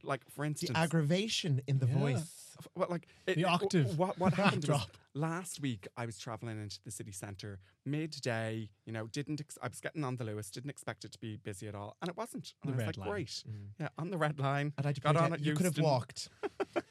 Like, 0.03 0.21
for 0.29 0.43
instance, 0.45 0.71
The 0.71 0.77
aggravation 0.77 1.61
in 1.67 1.79
the 1.79 1.87
Yeah. 1.87 1.97
voice. 1.97 2.57
Well, 2.75 2.87
like 2.89 3.07
it- 3.27 3.35
The 3.35 3.41
it- 3.41 3.45
octave 3.45 3.97
What 3.97 4.17
what 4.19 4.33
happened 4.41 4.63
was 4.63 4.77
drop. 4.79 4.97
last 5.13 5.59
week 5.61 5.87
I 5.97 6.05
was 6.05 6.17
traveling 6.17 6.61
into 6.61 6.79
the 6.83 6.91
city 6.91 7.11
centre 7.11 7.59
midday. 7.85 8.69
You 8.85 8.93
know, 8.93 9.07
didn't 9.07 9.39
ex- 9.41 9.57
I 9.61 9.67
was 9.67 9.79
getting 9.81 10.03
on 10.03 10.17
the 10.17 10.23
Luas, 10.25 10.51
didn't 10.51 10.69
expect 10.69 11.05
it 11.05 11.11
to 11.13 11.19
be 11.19 11.37
busy 11.37 11.67
at 11.67 11.75
all, 11.75 11.95
and 12.01 12.09
it 12.09 12.17
wasn't. 12.17 12.53
And 12.63 12.71
The 12.71 12.73
I 12.73 12.77
was 12.77 12.85
red 12.85 12.97
like, 12.97 12.97
line. 12.97 13.09
great, 13.09 13.43
mm. 13.47 13.67
yeah, 13.79 13.89
on 13.97 14.09
the 14.11 14.17
red 14.17 14.39
line. 14.39 14.73
And 14.77 14.85
I 14.87 14.93
got 14.93 15.15
on 15.15 15.35
you 15.41 15.53
could 15.55 15.65
have 15.65 15.77
walked. 15.79 16.29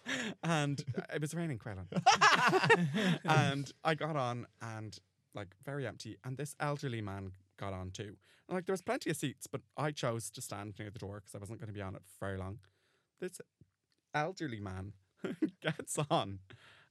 and 0.42 0.84
uh, 0.98 1.02
it 1.14 1.20
was 1.20 1.34
raining 1.34 1.58
quite 1.58 1.76
a 1.76 1.86
lot. 1.94 3.18
and 3.24 3.70
I 3.84 3.94
got 3.94 4.16
on 4.16 4.46
and 4.60 4.98
like 5.34 5.54
very 5.64 5.86
empty, 5.86 6.16
and 6.24 6.36
this 6.36 6.54
elderly 6.60 7.00
man 7.00 7.32
got 7.58 7.72
on 7.72 7.90
too. 7.90 8.16
And 8.48 8.56
like 8.56 8.66
there 8.66 8.72
was 8.72 8.82
plenty 8.82 9.10
of 9.10 9.16
seats, 9.16 9.46
but 9.46 9.62
I 9.76 9.90
chose 9.92 10.30
to 10.30 10.42
stand 10.42 10.74
near 10.78 10.90
the 10.90 10.98
door 10.98 11.20
because 11.20 11.34
I 11.34 11.38
wasn't 11.38 11.60
going 11.60 11.68
to 11.68 11.74
be 11.74 11.82
on 11.82 11.94
it 11.94 12.02
for 12.04 12.26
very 12.26 12.38
long. 12.38 12.58
This 13.20 13.40
elderly 14.14 14.60
man 14.60 14.92
gets 15.62 15.98
on 16.10 16.40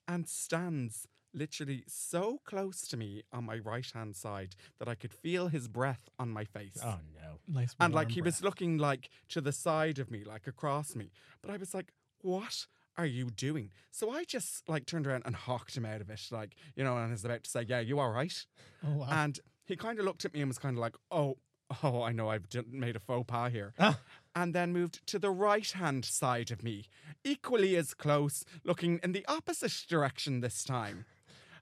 and 0.07 0.27
stands 0.27 1.07
literally 1.33 1.83
so 1.87 2.41
close 2.45 2.87
to 2.87 2.97
me 2.97 3.23
on 3.31 3.45
my 3.45 3.57
right 3.57 3.89
hand 3.93 4.15
side 4.15 4.55
that 4.79 4.87
I 4.89 4.95
could 4.95 5.13
feel 5.13 5.47
his 5.47 5.67
breath 5.67 6.09
on 6.19 6.29
my 6.29 6.43
face. 6.43 6.77
Oh 6.83 6.99
no. 7.13 7.39
Nice. 7.47 7.75
and 7.79 7.93
like 7.93 8.11
he 8.11 8.21
breath. 8.21 8.35
was 8.35 8.43
looking 8.43 8.77
like 8.77 9.09
to 9.29 9.41
the 9.41 9.51
side 9.51 9.99
of 9.99 10.11
me, 10.11 10.23
like 10.23 10.47
across 10.47 10.95
me. 10.95 11.11
But 11.41 11.51
I 11.51 11.57
was 11.57 11.73
like, 11.73 11.93
what 12.21 12.67
are 12.97 13.05
you 13.05 13.29
doing? 13.29 13.71
So 13.91 14.11
I 14.11 14.23
just 14.23 14.67
like 14.67 14.85
turned 14.85 15.07
around 15.07 15.23
and 15.25 15.35
hawked 15.35 15.75
him 15.75 15.85
out 15.85 16.01
of 16.01 16.09
it, 16.09 16.21
like, 16.31 16.55
you 16.75 16.83
know, 16.83 16.97
and 16.97 17.11
was 17.11 17.25
about 17.25 17.43
to 17.43 17.49
say, 17.49 17.65
yeah, 17.67 17.79
you 17.79 17.99
all 17.99 18.11
right? 18.11 18.45
Oh, 18.85 18.97
wow. 18.97 19.07
And 19.09 19.39
he 19.65 19.75
kind 19.75 19.99
of 19.99 20.05
looked 20.05 20.25
at 20.25 20.33
me 20.33 20.41
and 20.41 20.49
was 20.49 20.59
kind 20.59 20.77
of 20.77 20.81
like, 20.81 20.95
oh, 21.11 21.37
oh, 21.83 22.03
I 22.03 22.11
know 22.11 22.29
I've 22.29 22.45
made 22.69 22.95
a 22.95 22.99
faux 22.99 23.25
pas 23.27 23.51
here. 23.51 23.73
Ah. 23.79 23.99
And 24.35 24.53
then 24.53 24.73
moved 24.73 25.05
to 25.07 25.19
the 25.19 25.31
right 25.31 25.69
hand 25.71 26.05
side 26.05 26.51
of 26.51 26.63
me, 26.63 26.85
equally 27.23 27.75
as 27.75 27.93
close, 27.93 28.43
looking 28.63 28.99
in 29.03 29.11
the 29.11 29.25
opposite 29.27 29.85
direction 29.87 30.41
this 30.41 30.63
time. 30.63 31.05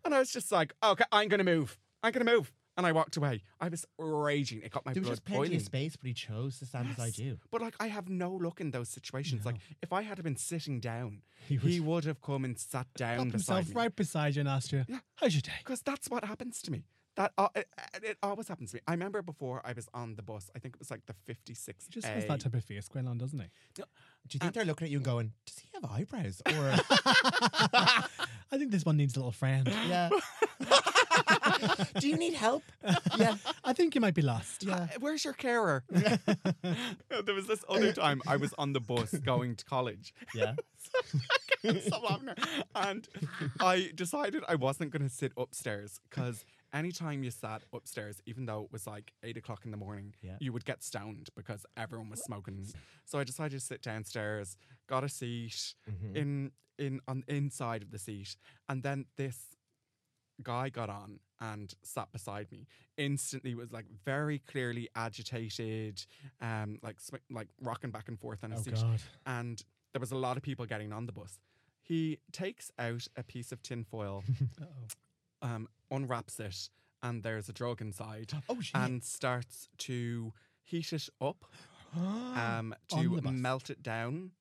And 0.04 0.14
I 0.14 0.20
was 0.20 0.32
just 0.32 0.52
like, 0.52 0.74
okay, 0.84 1.06
I'm 1.12 1.28
going 1.28 1.40
to 1.40 1.44
move. 1.44 1.78
I'm 2.04 2.12
going 2.12 2.26
to 2.26 2.32
move. 2.32 2.52
And 2.80 2.88
I 2.88 2.94
walked 2.94 3.18
away. 3.18 3.42
I 3.60 3.68
was 3.68 3.86
raging. 3.98 4.62
It 4.64 4.72
got 4.72 4.86
my 4.86 4.94
There 4.94 5.02
was 5.02 5.10
just 5.10 5.26
plenty 5.26 5.40
boiling. 5.50 5.56
of 5.58 5.62
space, 5.64 5.96
but 5.98 6.08
he 6.08 6.14
chose 6.14 6.60
to 6.60 6.66
stand 6.66 6.88
beside 6.96 7.18
you. 7.18 7.38
But 7.52 7.62
like, 7.62 7.76
I 7.80 7.88
have 7.88 8.08
no 8.08 8.32
luck 8.32 8.62
in 8.62 8.72
those 8.72 8.88
situations. 8.88 9.46
Like, 9.46 9.58
if 9.82 9.92
I 9.92 10.02
had 10.04 10.24
been 10.24 10.38
sitting 10.38 10.80
down, 10.80 11.22
He 11.48 11.58
he 11.58 11.80
would- 11.82 11.88
would, 11.90 12.04
have 12.06 12.22
come 12.22 12.46
and 12.46 12.58
sat 12.58 12.88
down 12.96 13.32
beside 13.32 13.66
himself 13.66 13.68
me. 13.70 13.74
right 13.76 13.94
beside 13.96 14.36
you 14.36 14.40
and 14.40 14.48
asked 14.50 14.72
you, 14.72 14.86
Yeah. 14.88 15.00
how's 15.16 15.34
your 15.36 15.42
day? 15.42 15.52
Because 15.60 15.82
that's 15.82 16.10
what 16.10 16.24
happens 16.24 16.62
to 16.62 16.72
me. 16.72 16.84
That 17.16 17.34
uh, 17.38 17.50
it, 17.54 17.68
it 18.02 18.18
always 18.24 18.48
happens 18.48 18.70
to 18.72 18.78
me. 18.78 18.82
I 18.88 18.92
remember 18.94 19.22
before 19.22 19.62
I 19.66 19.74
was 19.74 19.90
on 19.94 20.16
the 20.16 20.22
bus. 20.22 20.50
I 20.56 20.60
think 20.60 20.76
it 20.76 20.80
was 20.80 20.90
like 20.90 21.06
the 21.06 21.14
56. 21.26 21.86
He 21.88 21.92
just 21.92 22.08
has 22.08 22.26
that 22.28 22.40
type 22.40 22.54
of 22.54 22.64
face 22.64 22.88
going 22.88 23.10
on, 23.10 23.18
doesn't 23.18 23.40
he? 23.40 23.48
Do 23.76 23.84
you 24.32 24.40
think 24.40 24.54
they're 24.54 24.64
looking 24.64 24.86
at 24.86 24.92
you 24.92 25.00
and 25.00 25.06
going, 25.06 25.34
"Does 25.46 25.60
he 25.60 25.68
have 25.74 25.84
eyebrows?" 25.92 26.42
Or 26.46 26.76
I 28.52 28.58
think 28.58 28.72
this 28.72 28.86
one 28.86 28.96
needs 28.96 29.16
a 29.16 29.20
little 29.20 29.32
friend. 29.34 29.68
yeah. 29.90 30.10
Do 32.00 32.08
you 32.08 32.18
need 32.18 32.34
help? 32.34 32.64
Yeah. 33.18 33.36
I 33.66 33.74
think 33.74 33.96
you 33.96 34.02
might 34.02 34.14
be 34.14 34.22
lost. 34.22 34.64
Yeah. 34.64 34.88
Where's 35.00 35.26
your 35.26 35.34
carer? 35.34 35.84
there 35.90 37.36
was 37.36 37.48
this 37.48 37.64
other 37.68 37.92
time 38.06 38.22
I 38.28 38.38
was 38.38 38.54
on 38.58 38.74
the 38.74 38.80
bus 38.80 39.12
going 39.14 39.56
to 39.58 39.66
college. 39.66 40.14
Yeah. 40.34 40.54
Stop 41.82 42.04
laughing. 42.10 42.30
And 42.76 43.08
I 43.60 43.92
decided 43.96 44.44
I 44.48 44.56
wasn't 44.56 44.92
going 44.92 45.04
to 45.04 45.14
sit 45.14 45.34
upstairs 45.38 46.00
because 46.10 46.46
anytime 46.74 47.24
you 47.24 47.32
sat 47.32 47.64
upstairs, 47.74 48.22
even 48.26 48.46
though 48.46 48.64
it 48.64 48.72
was 48.72 48.88
like 48.88 49.12
eight 49.24 49.36
o'clock 49.38 49.66
in 49.66 49.72
the 49.72 49.78
morning, 49.78 50.14
Yeah. 50.22 50.38
you 50.40 50.54
would 50.54 50.66
get 50.66 50.84
stoned 50.84 51.28
because 51.36 51.66
everyone 51.76 52.10
was 52.10 52.22
smoking. 52.24 52.66
So 53.06 53.20
I 53.20 53.24
decided 53.26 53.60
to 53.60 53.66
sit 53.66 53.82
downstairs, 53.82 54.56
got 54.88 55.04
a 55.04 55.10
seat 55.10 55.74
Mhm. 55.90 56.16
in 56.16 56.52
in 56.78 57.02
on 57.10 57.26
inside 57.28 57.82
of 57.84 57.92
the 57.92 58.00
seat, 58.00 58.38
and 58.70 58.84
then 58.84 59.06
this 59.18 59.58
guy 60.44 60.70
got 60.70 60.90
on 60.90 61.20
and 61.42 61.74
sat 61.84 62.12
beside 62.12 62.52
me. 62.52 62.68
Instantly 62.98 63.56
was 63.56 63.72
like 63.72 63.86
very 64.06 64.40
clearly 64.40 64.90
agitated, 64.96 66.06
um, 66.42 66.80
like 66.84 66.98
like 67.32 67.48
rocking 67.62 67.92
back 67.92 68.08
and 68.08 68.20
forth 68.20 68.44
on 68.44 68.52
his 68.52 68.62
Oh 68.62 68.64
seat 68.64 68.76
God. 68.76 69.00
and 69.26 69.64
there 69.94 70.00
was 70.00 70.12
a 70.12 70.18
lot 70.18 70.38
of 70.38 70.44
people 70.44 70.66
getting 70.66 70.92
on 70.94 71.06
the 71.06 71.12
bus. 71.12 71.40
He 71.82 72.20
takes 72.32 72.72
out 72.78 73.08
a 73.18 73.24
piece 73.24 73.52
of 73.52 73.62
tinfoil, 73.64 74.24
um, 75.42 75.68
unwraps 75.90 76.40
it, 76.40 76.70
and 77.02 77.24
there's 77.24 77.50
a 77.50 77.54
drug 77.54 77.82
inside, 77.82 78.32
Oh 78.50 78.60
and 78.76 79.04
starts 79.04 79.70
to 79.80 80.34
heat 80.64 80.94
it 80.94 81.10
up, 81.22 81.46
um, 81.96 82.76
to 82.90 82.98
melt 83.42 83.70
it 83.70 83.82
down, 83.82 84.32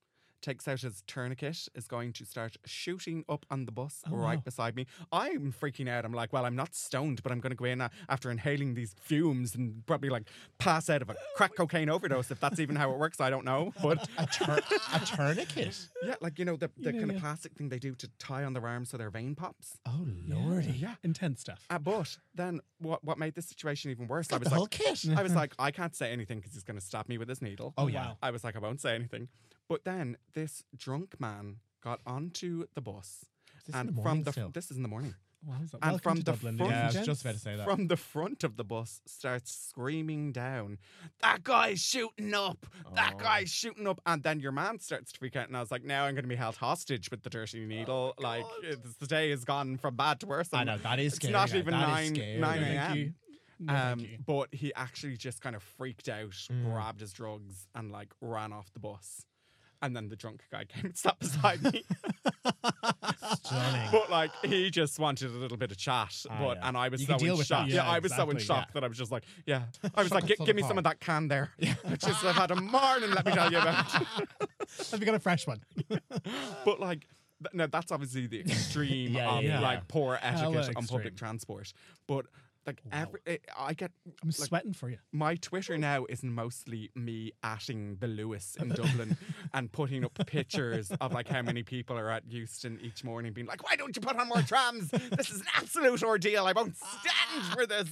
takes 0.40 0.66
out 0.68 0.80
his 0.80 1.02
tourniquet, 1.06 1.68
is 1.74 1.86
going 1.86 2.12
to 2.14 2.24
start 2.24 2.56
shooting 2.64 3.24
up 3.28 3.44
on 3.50 3.64
the 3.66 3.72
bus 3.72 4.02
Oh, 4.10 4.14
right 4.16 4.36
wow. 4.36 4.42
beside 4.44 4.76
me. 4.76 4.86
I'm 5.12 5.52
freaking 5.52 5.88
out. 5.88 6.04
I'm 6.04 6.12
like, 6.12 6.32
well, 6.32 6.44
I'm 6.44 6.56
not 6.56 6.74
stoned, 6.74 7.22
but 7.22 7.32
I'm 7.32 7.40
going 7.40 7.50
to 7.50 7.56
go 7.56 7.64
in 7.64 7.80
uh, 7.80 7.88
after 8.08 8.30
inhaling 8.30 8.74
these 8.74 8.94
fumes 9.00 9.54
and 9.54 9.84
probably 9.86 10.08
like 10.10 10.24
pass 10.58 10.88
out 10.88 11.02
of 11.02 11.10
a 11.10 11.16
crack 11.36 11.54
cocaine 11.56 11.88
overdose 11.90 12.30
if 12.30 12.40
that's 12.40 12.60
even 12.60 12.76
how 12.76 12.90
it 12.92 12.98
works. 12.98 13.20
I 13.20 13.30
don't 13.30 13.44
know. 13.44 13.72
But 13.82 14.08
A, 14.18 14.26
tur- 14.26 14.60
a 14.92 15.00
tourniquet. 15.00 15.78
yeah, 16.02 16.14
like, 16.20 16.38
you 16.38 16.44
know, 16.44 16.56
the, 16.56 16.70
the 16.76 16.92
Yeah, 16.92 16.98
kind 16.98 17.10
of 17.10 17.16
yeah. 17.16 17.20
plastic 17.20 17.52
thing 17.54 17.68
they 17.68 17.78
do 17.78 17.94
to 17.96 18.08
tie 18.18 18.44
on 18.44 18.52
their 18.52 18.66
arms 18.66 18.90
so 18.90 18.96
their 18.96 19.10
vein 19.10 19.34
pops. 19.34 19.78
Oh 19.86 20.06
lordy. 20.26 20.72
Yeah. 20.72 20.94
Intense 21.02 21.40
stuff. 21.40 21.64
Uh, 21.70 21.78
but 21.78 22.16
then 22.34 22.60
what, 22.80 23.02
what 23.04 23.18
made 23.18 23.34
this 23.34 23.46
situation 23.46 23.90
even 23.90 24.06
worse? 24.06 24.32
I 24.32 24.36
was 24.36 24.50
like. 24.52 24.80
I 25.16 25.22
was 25.22 25.34
like, 25.42 25.54
I 25.58 25.70
can't 25.70 25.94
say 25.96 26.12
anything 26.12 26.38
because 26.38 26.52
he's 26.54 26.62
going 26.64 26.78
to 26.78 26.84
stab 26.84 27.08
me 27.08 27.18
with 27.18 27.28
his 27.28 27.42
needle. 27.42 27.74
Oh, 27.76 27.84
Oh, 27.84 27.86
yeah. 27.86 28.08
wow. 28.08 28.18
I 28.22 28.30
was 28.30 28.44
like, 28.44 28.54
I 28.54 28.58
won't 28.58 28.80
say 28.82 28.94
anything. 28.94 29.28
But 29.68 29.84
then 29.84 30.16
this 30.34 30.64
drunk 30.76 31.20
man 31.20 31.56
got 31.82 32.00
onto 32.06 32.66
the 32.74 32.80
bus. 32.80 33.24
Is 33.58 33.64
this 33.66 33.74
in 33.74 33.80
and 33.88 33.96
the 33.96 34.02
from 34.02 34.22
the 34.22 34.32
still? 34.32 34.50
this 34.50 34.70
is 34.70 34.76
in 34.76 34.82
the 34.82 34.88
morning. 34.88 35.14
Wow, 35.46 35.54
And 35.60 35.70
Welcome 35.82 35.98
from 36.00 36.16
the 36.16 36.22
Dublin, 36.32 36.56
front- 36.58 36.72
Yeah, 36.72 37.02
just 37.04 37.20
about 37.20 37.34
to 37.34 37.38
say 37.40 37.54
that. 37.54 37.64
From 37.64 37.86
the 37.86 37.96
front 37.96 38.42
of 38.42 38.56
the 38.56 38.64
bus 38.64 39.00
starts 39.06 39.52
screaming 39.54 40.32
down, 40.32 40.78
That 41.20 41.44
guy's 41.44 41.80
shooting 41.80 42.34
up! 42.34 42.66
That 42.96 43.12
Oh. 43.14 43.18
guy's 43.18 43.48
shooting 43.48 43.86
up! 43.86 44.00
And 44.04 44.24
then 44.24 44.40
your 44.40 44.50
man 44.50 44.80
starts 44.80 45.12
to 45.12 45.18
freak 45.18 45.36
out. 45.36 45.46
And 45.46 45.56
I 45.56 45.60
was 45.60 45.70
like, 45.70 45.84
Now 45.84 46.06
I'm 46.06 46.14
going 46.14 46.24
to 46.24 46.28
be 46.28 46.34
held 46.34 46.56
hostage 46.56 47.08
with 47.12 47.22
the 47.22 47.30
dirty 47.30 47.64
needle. 47.66 48.14
like, 48.18 48.44
it's, 48.64 48.94
the 48.94 49.06
day 49.06 49.30
has 49.30 49.44
gone 49.44 49.76
from 49.76 49.94
bad 49.94 50.18
to 50.20 50.26
worse. 50.26 50.48
I 50.52 50.64
know 50.64 50.76
that 50.78 50.98
is 50.98 51.12
It's 51.12 51.16
scary. 51.16 51.32
not 51.32 51.54
even 51.54 51.70
that 51.72 51.86
nine- 51.88 52.40
nine 52.40 52.62
a.m. 52.64 53.14
No, 53.60 53.74
Um, 53.74 54.06
but 54.26 54.52
he 54.54 54.72
actually 54.74 55.16
just 55.16 55.40
kind 55.40 55.54
of 55.54 55.62
freaked 55.62 56.08
out, 56.08 56.30
Mm. 56.32 56.64
grabbed 56.64 57.00
his 57.00 57.12
drugs, 57.12 57.68
and 57.76 57.92
like 57.92 58.12
ran 58.20 58.52
off 58.52 58.72
the 58.72 58.80
bus. 58.80 59.24
And 59.80 59.94
then 59.94 60.08
the 60.08 60.16
drunk 60.16 60.42
guy 60.50 60.64
came 60.64 60.86
and 60.86 60.96
sat 60.96 61.18
beside 61.20 61.62
me. 61.62 61.84
Stunning. 63.44 63.88
but 63.92 64.10
like 64.10 64.30
he 64.44 64.70
just 64.70 64.98
wanted 64.98 65.30
a 65.30 65.34
little 65.38 65.56
bit 65.56 65.70
of 65.70 65.76
chat. 65.76 66.14
Ah, 66.28 66.36
but 66.40 66.56
yeah. 66.58 66.68
and 66.68 66.76
I 66.76 66.88
was 66.88 67.00
You 67.00 67.06
so 67.06 67.26
in 67.26 67.42
shock. 67.44 67.68
Yeah, 67.68 67.74
Yeah, 67.76 67.88
I 67.90 67.98
was 68.00 68.14
so 68.14 68.28
in 68.30 68.38
shock 68.38 68.66
yeah. 68.68 68.72
that 68.74 68.84
I 68.84 68.88
was 68.88 68.98
just 68.98 69.12
like, 69.12 69.24
yeah. 69.46 69.62
I 69.94 70.02
was 70.02 70.10
like, 70.12 70.22
and 70.24 70.28
"Gi- 70.30 70.36
full 70.36 70.46
give 70.46 70.56
me 70.56 70.62
some 70.62 70.78
of 70.78 70.84
that 70.84 71.00
can 71.00 71.28
there. 71.28 71.50
Which 71.86 72.04
is 72.06 72.16
I've 72.24 72.34
had 72.34 72.50
a 72.50 72.56
morning, 72.56 73.10
let 73.12 73.24
me 73.24 73.32
tell 73.32 73.50
you 73.52 73.58
about. 73.58 73.84
Have 74.90 75.00
you 75.00 75.06
got 75.06 75.14
a 75.14 75.18
fresh 75.20 75.46
one? 75.46 75.60
but 76.64 76.80
like 76.80 77.06
th- 77.42 77.54
no, 77.54 77.66
that's 77.66 77.92
obviously 77.92 78.26
the 78.26 78.40
extreme 78.40 79.12
Yeah, 79.14 79.30
of 79.30 79.44
yeah, 79.44 79.60
like 79.60 79.78
yeah. 79.78 79.84
poor 79.88 80.18
etiquette 80.20 80.76
on 80.76 80.86
public 80.86 81.16
transport. 81.16 81.72
But 82.06 82.26
like 82.68 82.80
Wow. 82.92 83.02
every, 83.02 83.20
eh, 83.26 83.36
I 83.56 83.72
get 83.74 83.90
I'm 84.22 84.30
sweating 84.30 84.72
for 84.74 84.88
you. 84.90 84.98
my 85.12 85.34
Twitter 85.36 85.76
now 85.78 86.04
is 86.08 86.22
mostly 86.22 86.90
me 86.94 87.32
atting 87.42 87.98
the 87.98 88.06
Luas 88.06 88.56
in 88.60 88.68
Dublin 88.68 89.16
and 89.54 89.72
putting 89.72 90.04
up 90.04 90.14
pictures 90.26 90.90
of 91.00 91.12
like 91.12 91.28
how 91.28 91.42
many 91.42 91.62
people 91.62 91.96
are 91.98 92.10
at 92.10 92.28
Heuston 92.28 92.80
each 92.82 93.02
morning, 93.04 93.32
being 93.32 93.46
like, 93.46 93.62
"Why 93.68 93.74
don't 93.76 93.96
you 93.96 94.02
put 94.02 94.16
on 94.16 94.28
more 94.28 94.42
trams? 94.42 94.90
This 94.90 95.30
is 95.30 95.40
an 95.40 95.46
absolute 95.56 96.02
ordeal. 96.02 96.44
I 96.46 96.52
won't 96.52 96.76
stand 96.76 97.44
for 97.54 97.66
this." 97.66 97.88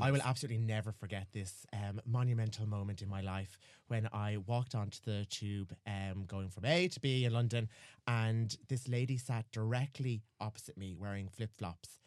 I 0.00 0.10
will 0.10 0.22
absolutely 0.24 0.58
never 0.58 0.92
forget 0.92 1.28
this 1.32 1.64
um, 1.72 2.00
monumental 2.06 2.66
moment 2.66 3.02
in 3.02 3.08
my 3.08 3.20
life 3.22 3.58
when 3.88 4.08
I 4.12 4.38
walked 4.46 4.74
onto 4.74 4.98
the 5.04 5.26
tube 5.30 5.74
um, 5.86 6.24
going 6.26 6.48
from 6.48 6.64
A 6.64 6.88
to 6.88 7.00
B 7.00 7.24
in 7.24 7.32
London, 7.32 7.68
and 8.06 8.56
this 8.68 8.88
lady 8.88 9.16
sat 9.18 9.44
directly 9.52 10.22
opposite 10.40 10.76
me 10.76 10.94
wearing 10.98 11.28
flip 11.28 11.50
flops. 11.56 11.98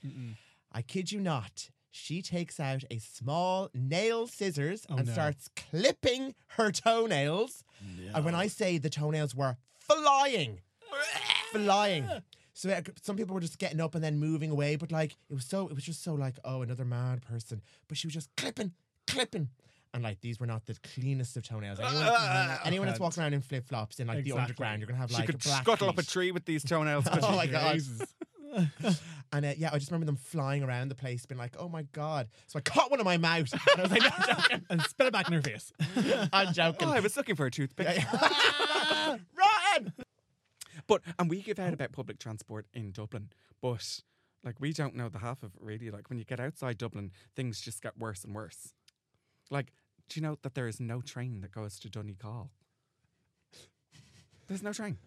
I 0.71 0.81
kid 0.81 1.11
you 1.11 1.21
not. 1.21 1.69
She 1.97 2.21
takes 2.21 2.59
out 2.59 2.83
a 2.91 2.97
small 2.97 3.69
nail 3.73 4.27
scissors 4.27 4.85
Oh, 4.89 4.97
and 4.97 5.07
no. 5.07 5.13
starts 5.13 5.49
clipping 5.55 6.35
her 6.57 6.69
toenails. 6.69 7.63
And 8.13 8.25
when 8.25 8.35
I 8.35 8.47
say 8.47 8.77
the 8.77 8.89
toenails 8.89 9.33
were 9.33 9.55
flying, 9.79 10.59
flying. 11.53 12.05
So 12.53 12.69
uh, 12.69 12.81
some 13.01 13.15
people 13.15 13.33
were 13.33 13.39
just 13.39 13.59
getting 13.59 13.79
up 13.79 13.95
and 13.95 14.03
then 14.03 14.17
moving 14.17 14.51
away, 14.51 14.75
but 14.75 14.91
like 14.91 15.15
it 15.29 15.33
was 15.33 15.45
so, 15.45 15.67
it 15.69 15.73
was 15.73 15.85
just 15.85 16.03
so 16.03 16.13
like, 16.15 16.35
oh, 16.43 16.61
another 16.63 16.83
mad 16.83 17.21
person. 17.21 17.61
But 17.87 17.97
she 17.97 18.07
was 18.07 18.13
just 18.13 18.29
clipping, 18.35 18.73
clipping. 19.07 19.47
And 19.93 20.03
like 20.03 20.19
these 20.19 20.37
were 20.37 20.47
not 20.47 20.65
the 20.65 20.75
cleanest 20.95 21.37
of 21.37 21.43
toenails. 21.47 21.79
Anyone, 21.79 22.57
anyone 22.65 22.87
that's 22.87 22.99
walking 22.99 23.23
around 23.23 23.33
in 23.33 23.41
flip 23.41 23.65
flops 23.69 24.01
in 24.01 24.07
like 24.07 24.25
the 24.25 24.33
underground, 24.33 24.81
you're 24.81 24.87
gonna 24.87 24.99
have 24.99 25.11
like. 25.11 25.21
She 25.21 25.27
could 25.27 25.41
scuttle 25.41 25.87
up 25.87 25.97
a 25.97 26.03
tree 26.03 26.33
with 26.33 26.43
these 26.43 26.63
toenails. 26.69 27.05
Oh 27.09 27.35
my 27.37 27.47
God. 27.47 27.79
And 29.31 29.45
uh, 29.45 29.53
yeah, 29.57 29.69
I 29.73 29.77
just 29.77 29.91
remember 29.91 30.05
them 30.05 30.15
flying 30.15 30.63
around 30.63 30.89
the 30.89 30.95
place, 30.95 31.25
being 31.25 31.39
like, 31.39 31.55
"Oh 31.59 31.67
my 31.69 31.83
god!" 31.91 32.29
So 32.47 32.57
I 32.57 32.61
caught 32.61 32.91
one 32.91 32.99
in 32.99 33.05
my 33.05 33.17
mouth. 33.17 33.51
And 33.51 33.79
I 33.79 33.81
was 33.81 33.91
like, 33.91 34.01
"No, 34.03 34.09
I'm 34.17 34.35
joking. 34.35 34.65
and 34.69 34.81
spit 34.83 35.07
it 35.07 35.13
back 35.13 35.27
in 35.27 35.33
her 35.33 35.41
face. 35.41 35.71
I'm 36.33 36.53
joking." 36.53 36.87
Oh, 36.87 36.91
I 36.91 36.99
was 36.99 37.17
looking 37.17 37.35
for 37.35 37.45
a 37.45 37.51
toothpick. 37.51 38.03
Rotten. 38.13 39.93
But 40.87 41.01
and 41.17 41.29
we 41.29 41.41
give 41.41 41.59
out 41.59 41.73
about 41.73 41.91
public 41.91 42.19
transport 42.19 42.67
in 42.73 42.91
Dublin, 42.91 43.29
but 43.61 44.01
like 44.43 44.59
we 44.59 44.71
don't 44.73 44.95
know 44.95 45.09
the 45.09 45.19
half 45.19 45.43
of 45.43 45.55
it 45.55 45.61
really. 45.61 45.89
Like 45.89 46.09
when 46.09 46.19
you 46.19 46.25
get 46.25 46.39
outside 46.39 46.77
Dublin, 46.77 47.11
things 47.35 47.59
just 47.61 47.81
get 47.81 47.97
worse 47.97 48.23
and 48.23 48.35
worse. 48.35 48.73
Like, 49.49 49.71
do 50.09 50.19
you 50.19 50.25
know 50.25 50.37
that 50.43 50.53
there 50.55 50.67
is 50.67 50.79
no 50.79 51.01
train 51.01 51.41
that 51.41 51.51
goes 51.51 51.79
to 51.79 51.89
Donegal? 51.89 52.51
There's 54.47 54.63
no 54.63 54.73
train. 54.73 54.97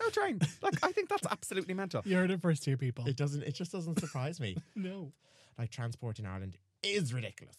No 0.00 0.08
train. 0.10 0.40
Like 0.62 0.74
I 0.82 0.92
think 0.92 1.08
that's 1.08 1.26
absolutely 1.26 1.74
mental. 1.74 2.02
You 2.04 2.16
heard 2.16 2.30
it 2.30 2.40
first 2.40 2.64
here, 2.64 2.76
people. 2.76 3.06
It 3.06 3.16
doesn't. 3.16 3.42
It 3.42 3.54
just 3.54 3.72
doesn't 3.72 3.98
surprise 4.00 4.40
me. 4.40 4.56
no. 4.74 5.12
Like 5.58 5.70
transport 5.70 6.18
in 6.18 6.26
Ireland 6.26 6.58
is 6.82 7.12
ridiculous. 7.14 7.56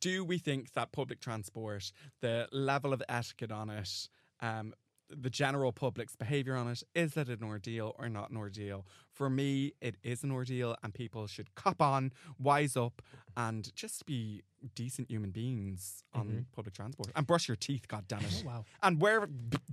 Do 0.00 0.24
we 0.24 0.38
think 0.38 0.72
that 0.72 0.92
public 0.92 1.20
transport, 1.20 1.92
the 2.20 2.48
level 2.52 2.92
of 2.92 3.02
etiquette 3.08 3.52
on 3.52 3.70
it, 3.70 4.08
um, 4.40 4.74
the 5.10 5.30
general 5.30 5.72
public's 5.72 6.16
behaviour 6.16 6.54
on 6.54 6.68
it, 6.68 6.82
is 6.94 7.16
it 7.16 7.28
an 7.28 7.42
ordeal 7.42 7.94
or 7.98 8.08
not 8.08 8.30
an 8.30 8.36
ordeal? 8.36 8.86
For 9.10 9.28
me, 9.30 9.72
it 9.80 9.96
is 10.02 10.22
an 10.22 10.30
ordeal, 10.30 10.76
and 10.82 10.94
people 10.94 11.26
should 11.26 11.54
cop 11.54 11.80
on, 11.80 12.12
wise 12.38 12.76
up, 12.76 13.02
and 13.36 13.74
just 13.74 14.06
be 14.06 14.42
decent 14.74 15.10
human 15.10 15.30
beings 15.30 16.02
on 16.12 16.26
mm-hmm. 16.26 16.38
public 16.54 16.74
transport 16.74 17.10
and 17.14 17.26
brush 17.26 17.48
your 17.48 17.56
teeth. 17.56 17.86
God 17.86 18.06
damn 18.08 18.20
it! 18.20 18.42
Oh, 18.44 18.48
wow. 18.48 18.64
And 18.82 19.00
wear 19.00 19.28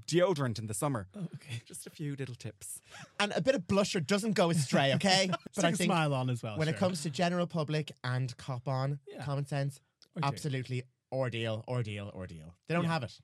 deodorant 0.07 0.59
in 0.59 0.67
the 0.67 0.73
summer. 0.73 1.07
Oh, 1.15 1.27
okay. 1.35 1.61
Just 1.65 1.87
a 1.87 1.89
few 1.89 2.15
little 2.15 2.35
tips. 2.35 2.79
And 3.19 3.31
a 3.35 3.41
bit 3.41 3.55
of 3.55 3.63
blusher 3.63 4.05
doesn't 4.05 4.33
go 4.33 4.49
astray, 4.49 4.93
okay? 4.95 5.27
but 5.29 5.39
Stick 5.51 5.65
I 5.65 5.69
a 5.69 5.71
think 5.73 5.89
smile 5.89 6.13
on 6.13 6.29
as 6.29 6.43
well. 6.43 6.57
when 6.57 6.67
it 6.67 6.77
comes 6.77 7.01
to 7.03 7.09
general 7.09 7.47
public 7.47 7.91
and 8.03 8.35
cop 8.37 8.67
on, 8.67 8.99
Yeah. 9.07 9.23
common 9.23 9.45
sense, 9.45 9.81
Or 10.15 10.21
absolutely 10.23 10.83
ordeal, 11.11 11.63
ordeal, 11.67 12.11
ordeal. 12.13 12.55
They 12.67 12.75
don't 12.75 12.83
Yeah. 12.83 12.91
have 12.91 13.03
it. 13.03 13.19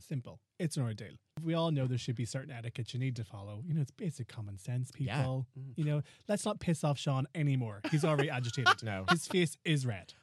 Simple. 0.00 0.40
It's 0.58 0.76
an 0.76 0.82
ordeal. 0.82 1.12
We 1.42 1.54
all 1.54 1.70
know 1.70 1.86
there 1.86 1.98
should 1.98 2.16
be 2.16 2.24
certain 2.24 2.50
etiquette 2.50 2.92
you 2.92 3.00
need 3.00 3.16
to 3.16 3.24
follow. 3.24 3.62
You 3.66 3.74
know, 3.74 3.80
it's 3.82 3.90
basic 3.90 4.28
common 4.28 4.58
sense, 4.58 4.90
Yeah. 4.98 5.18
people. 5.18 5.46
Mm. 5.58 5.72
You 5.76 5.84
know, 5.84 6.02
let's 6.28 6.44
not 6.44 6.58
piss 6.60 6.82
off 6.84 6.98
Sean 6.98 7.26
anymore. 7.34 7.80
He's 7.90 8.04
already 8.04 8.28
agitated. 8.38 8.82
No. 8.82 9.04
His 9.10 9.26
face 9.26 9.56
is 9.64 9.86
red. 9.86 10.14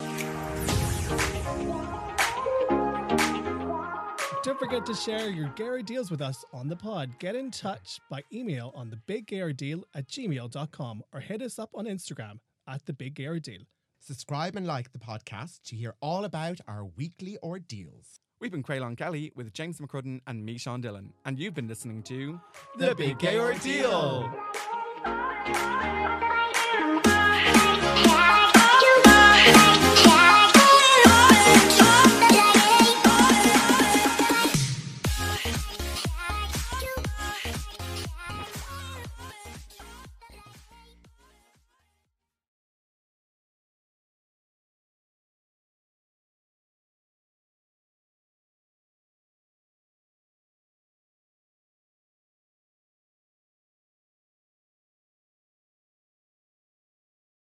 Don't 4.44 4.60
forget 4.60 4.86
to 4.86 4.94
share 4.94 5.30
your 5.30 5.50
Gary 5.56 5.84
deals 5.84 6.10
with 6.10 6.22
us 6.22 6.46
on 6.54 6.70
the 6.70 6.76
pod. 6.76 7.20
Get 7.20 7.36
in 7.36 7.52
touch 7.52 8.00
by 8.10 8.24
email 8.32 8.72
on 8.76 8.90
the 8.90 8.96
big 8.96 9.26
deal 9.58 9.84
at 9.94 10.08
gmail.com 10.08 11.04
or 11.14 11.20
hit 11.20 11.42
us 11.42 11.60
up 11.60 11.72
on 11.76 11.86
Instagram 11.86 12.40
at 12.68 12.86
the 12.86 12.94
big 12.94 13.16
deal. 13.16 13.60
Subscribe 14.00 14.56
and 14.56 14.66
like 14.66 14.94
the 14.94 15.00
podcast 15.00 15.62
to 15.66 15.76
hear 15.76 15.96
all 16.02 16.24
about 16.24 16.60
our 16.68 16.86
weekly 16.86 17.38
ordeals. 17.44 18.22
We've 18.40 18.52
been 18.52 18.62
Caolán 18.62 18.96
Kelly 18.96 19.32
with 19.36 19.52
James 19.52 19.80
McCrudden 19.80 20.22
and 20.28 20.46
me, 20.46 20.60
Sean 20.60 20.80
Dillon, 20.80 21.12
and 21.26 21.40
you've 21.40 21.56
been 21.56 21.68
listening 21.68 22.04
to 22.04 22.40
The 22.78 22.94
Big 22.94 23.18
Gay 23.18 23.40
Ordeal. 23.40 24.32
Yeah. 27.04 28.47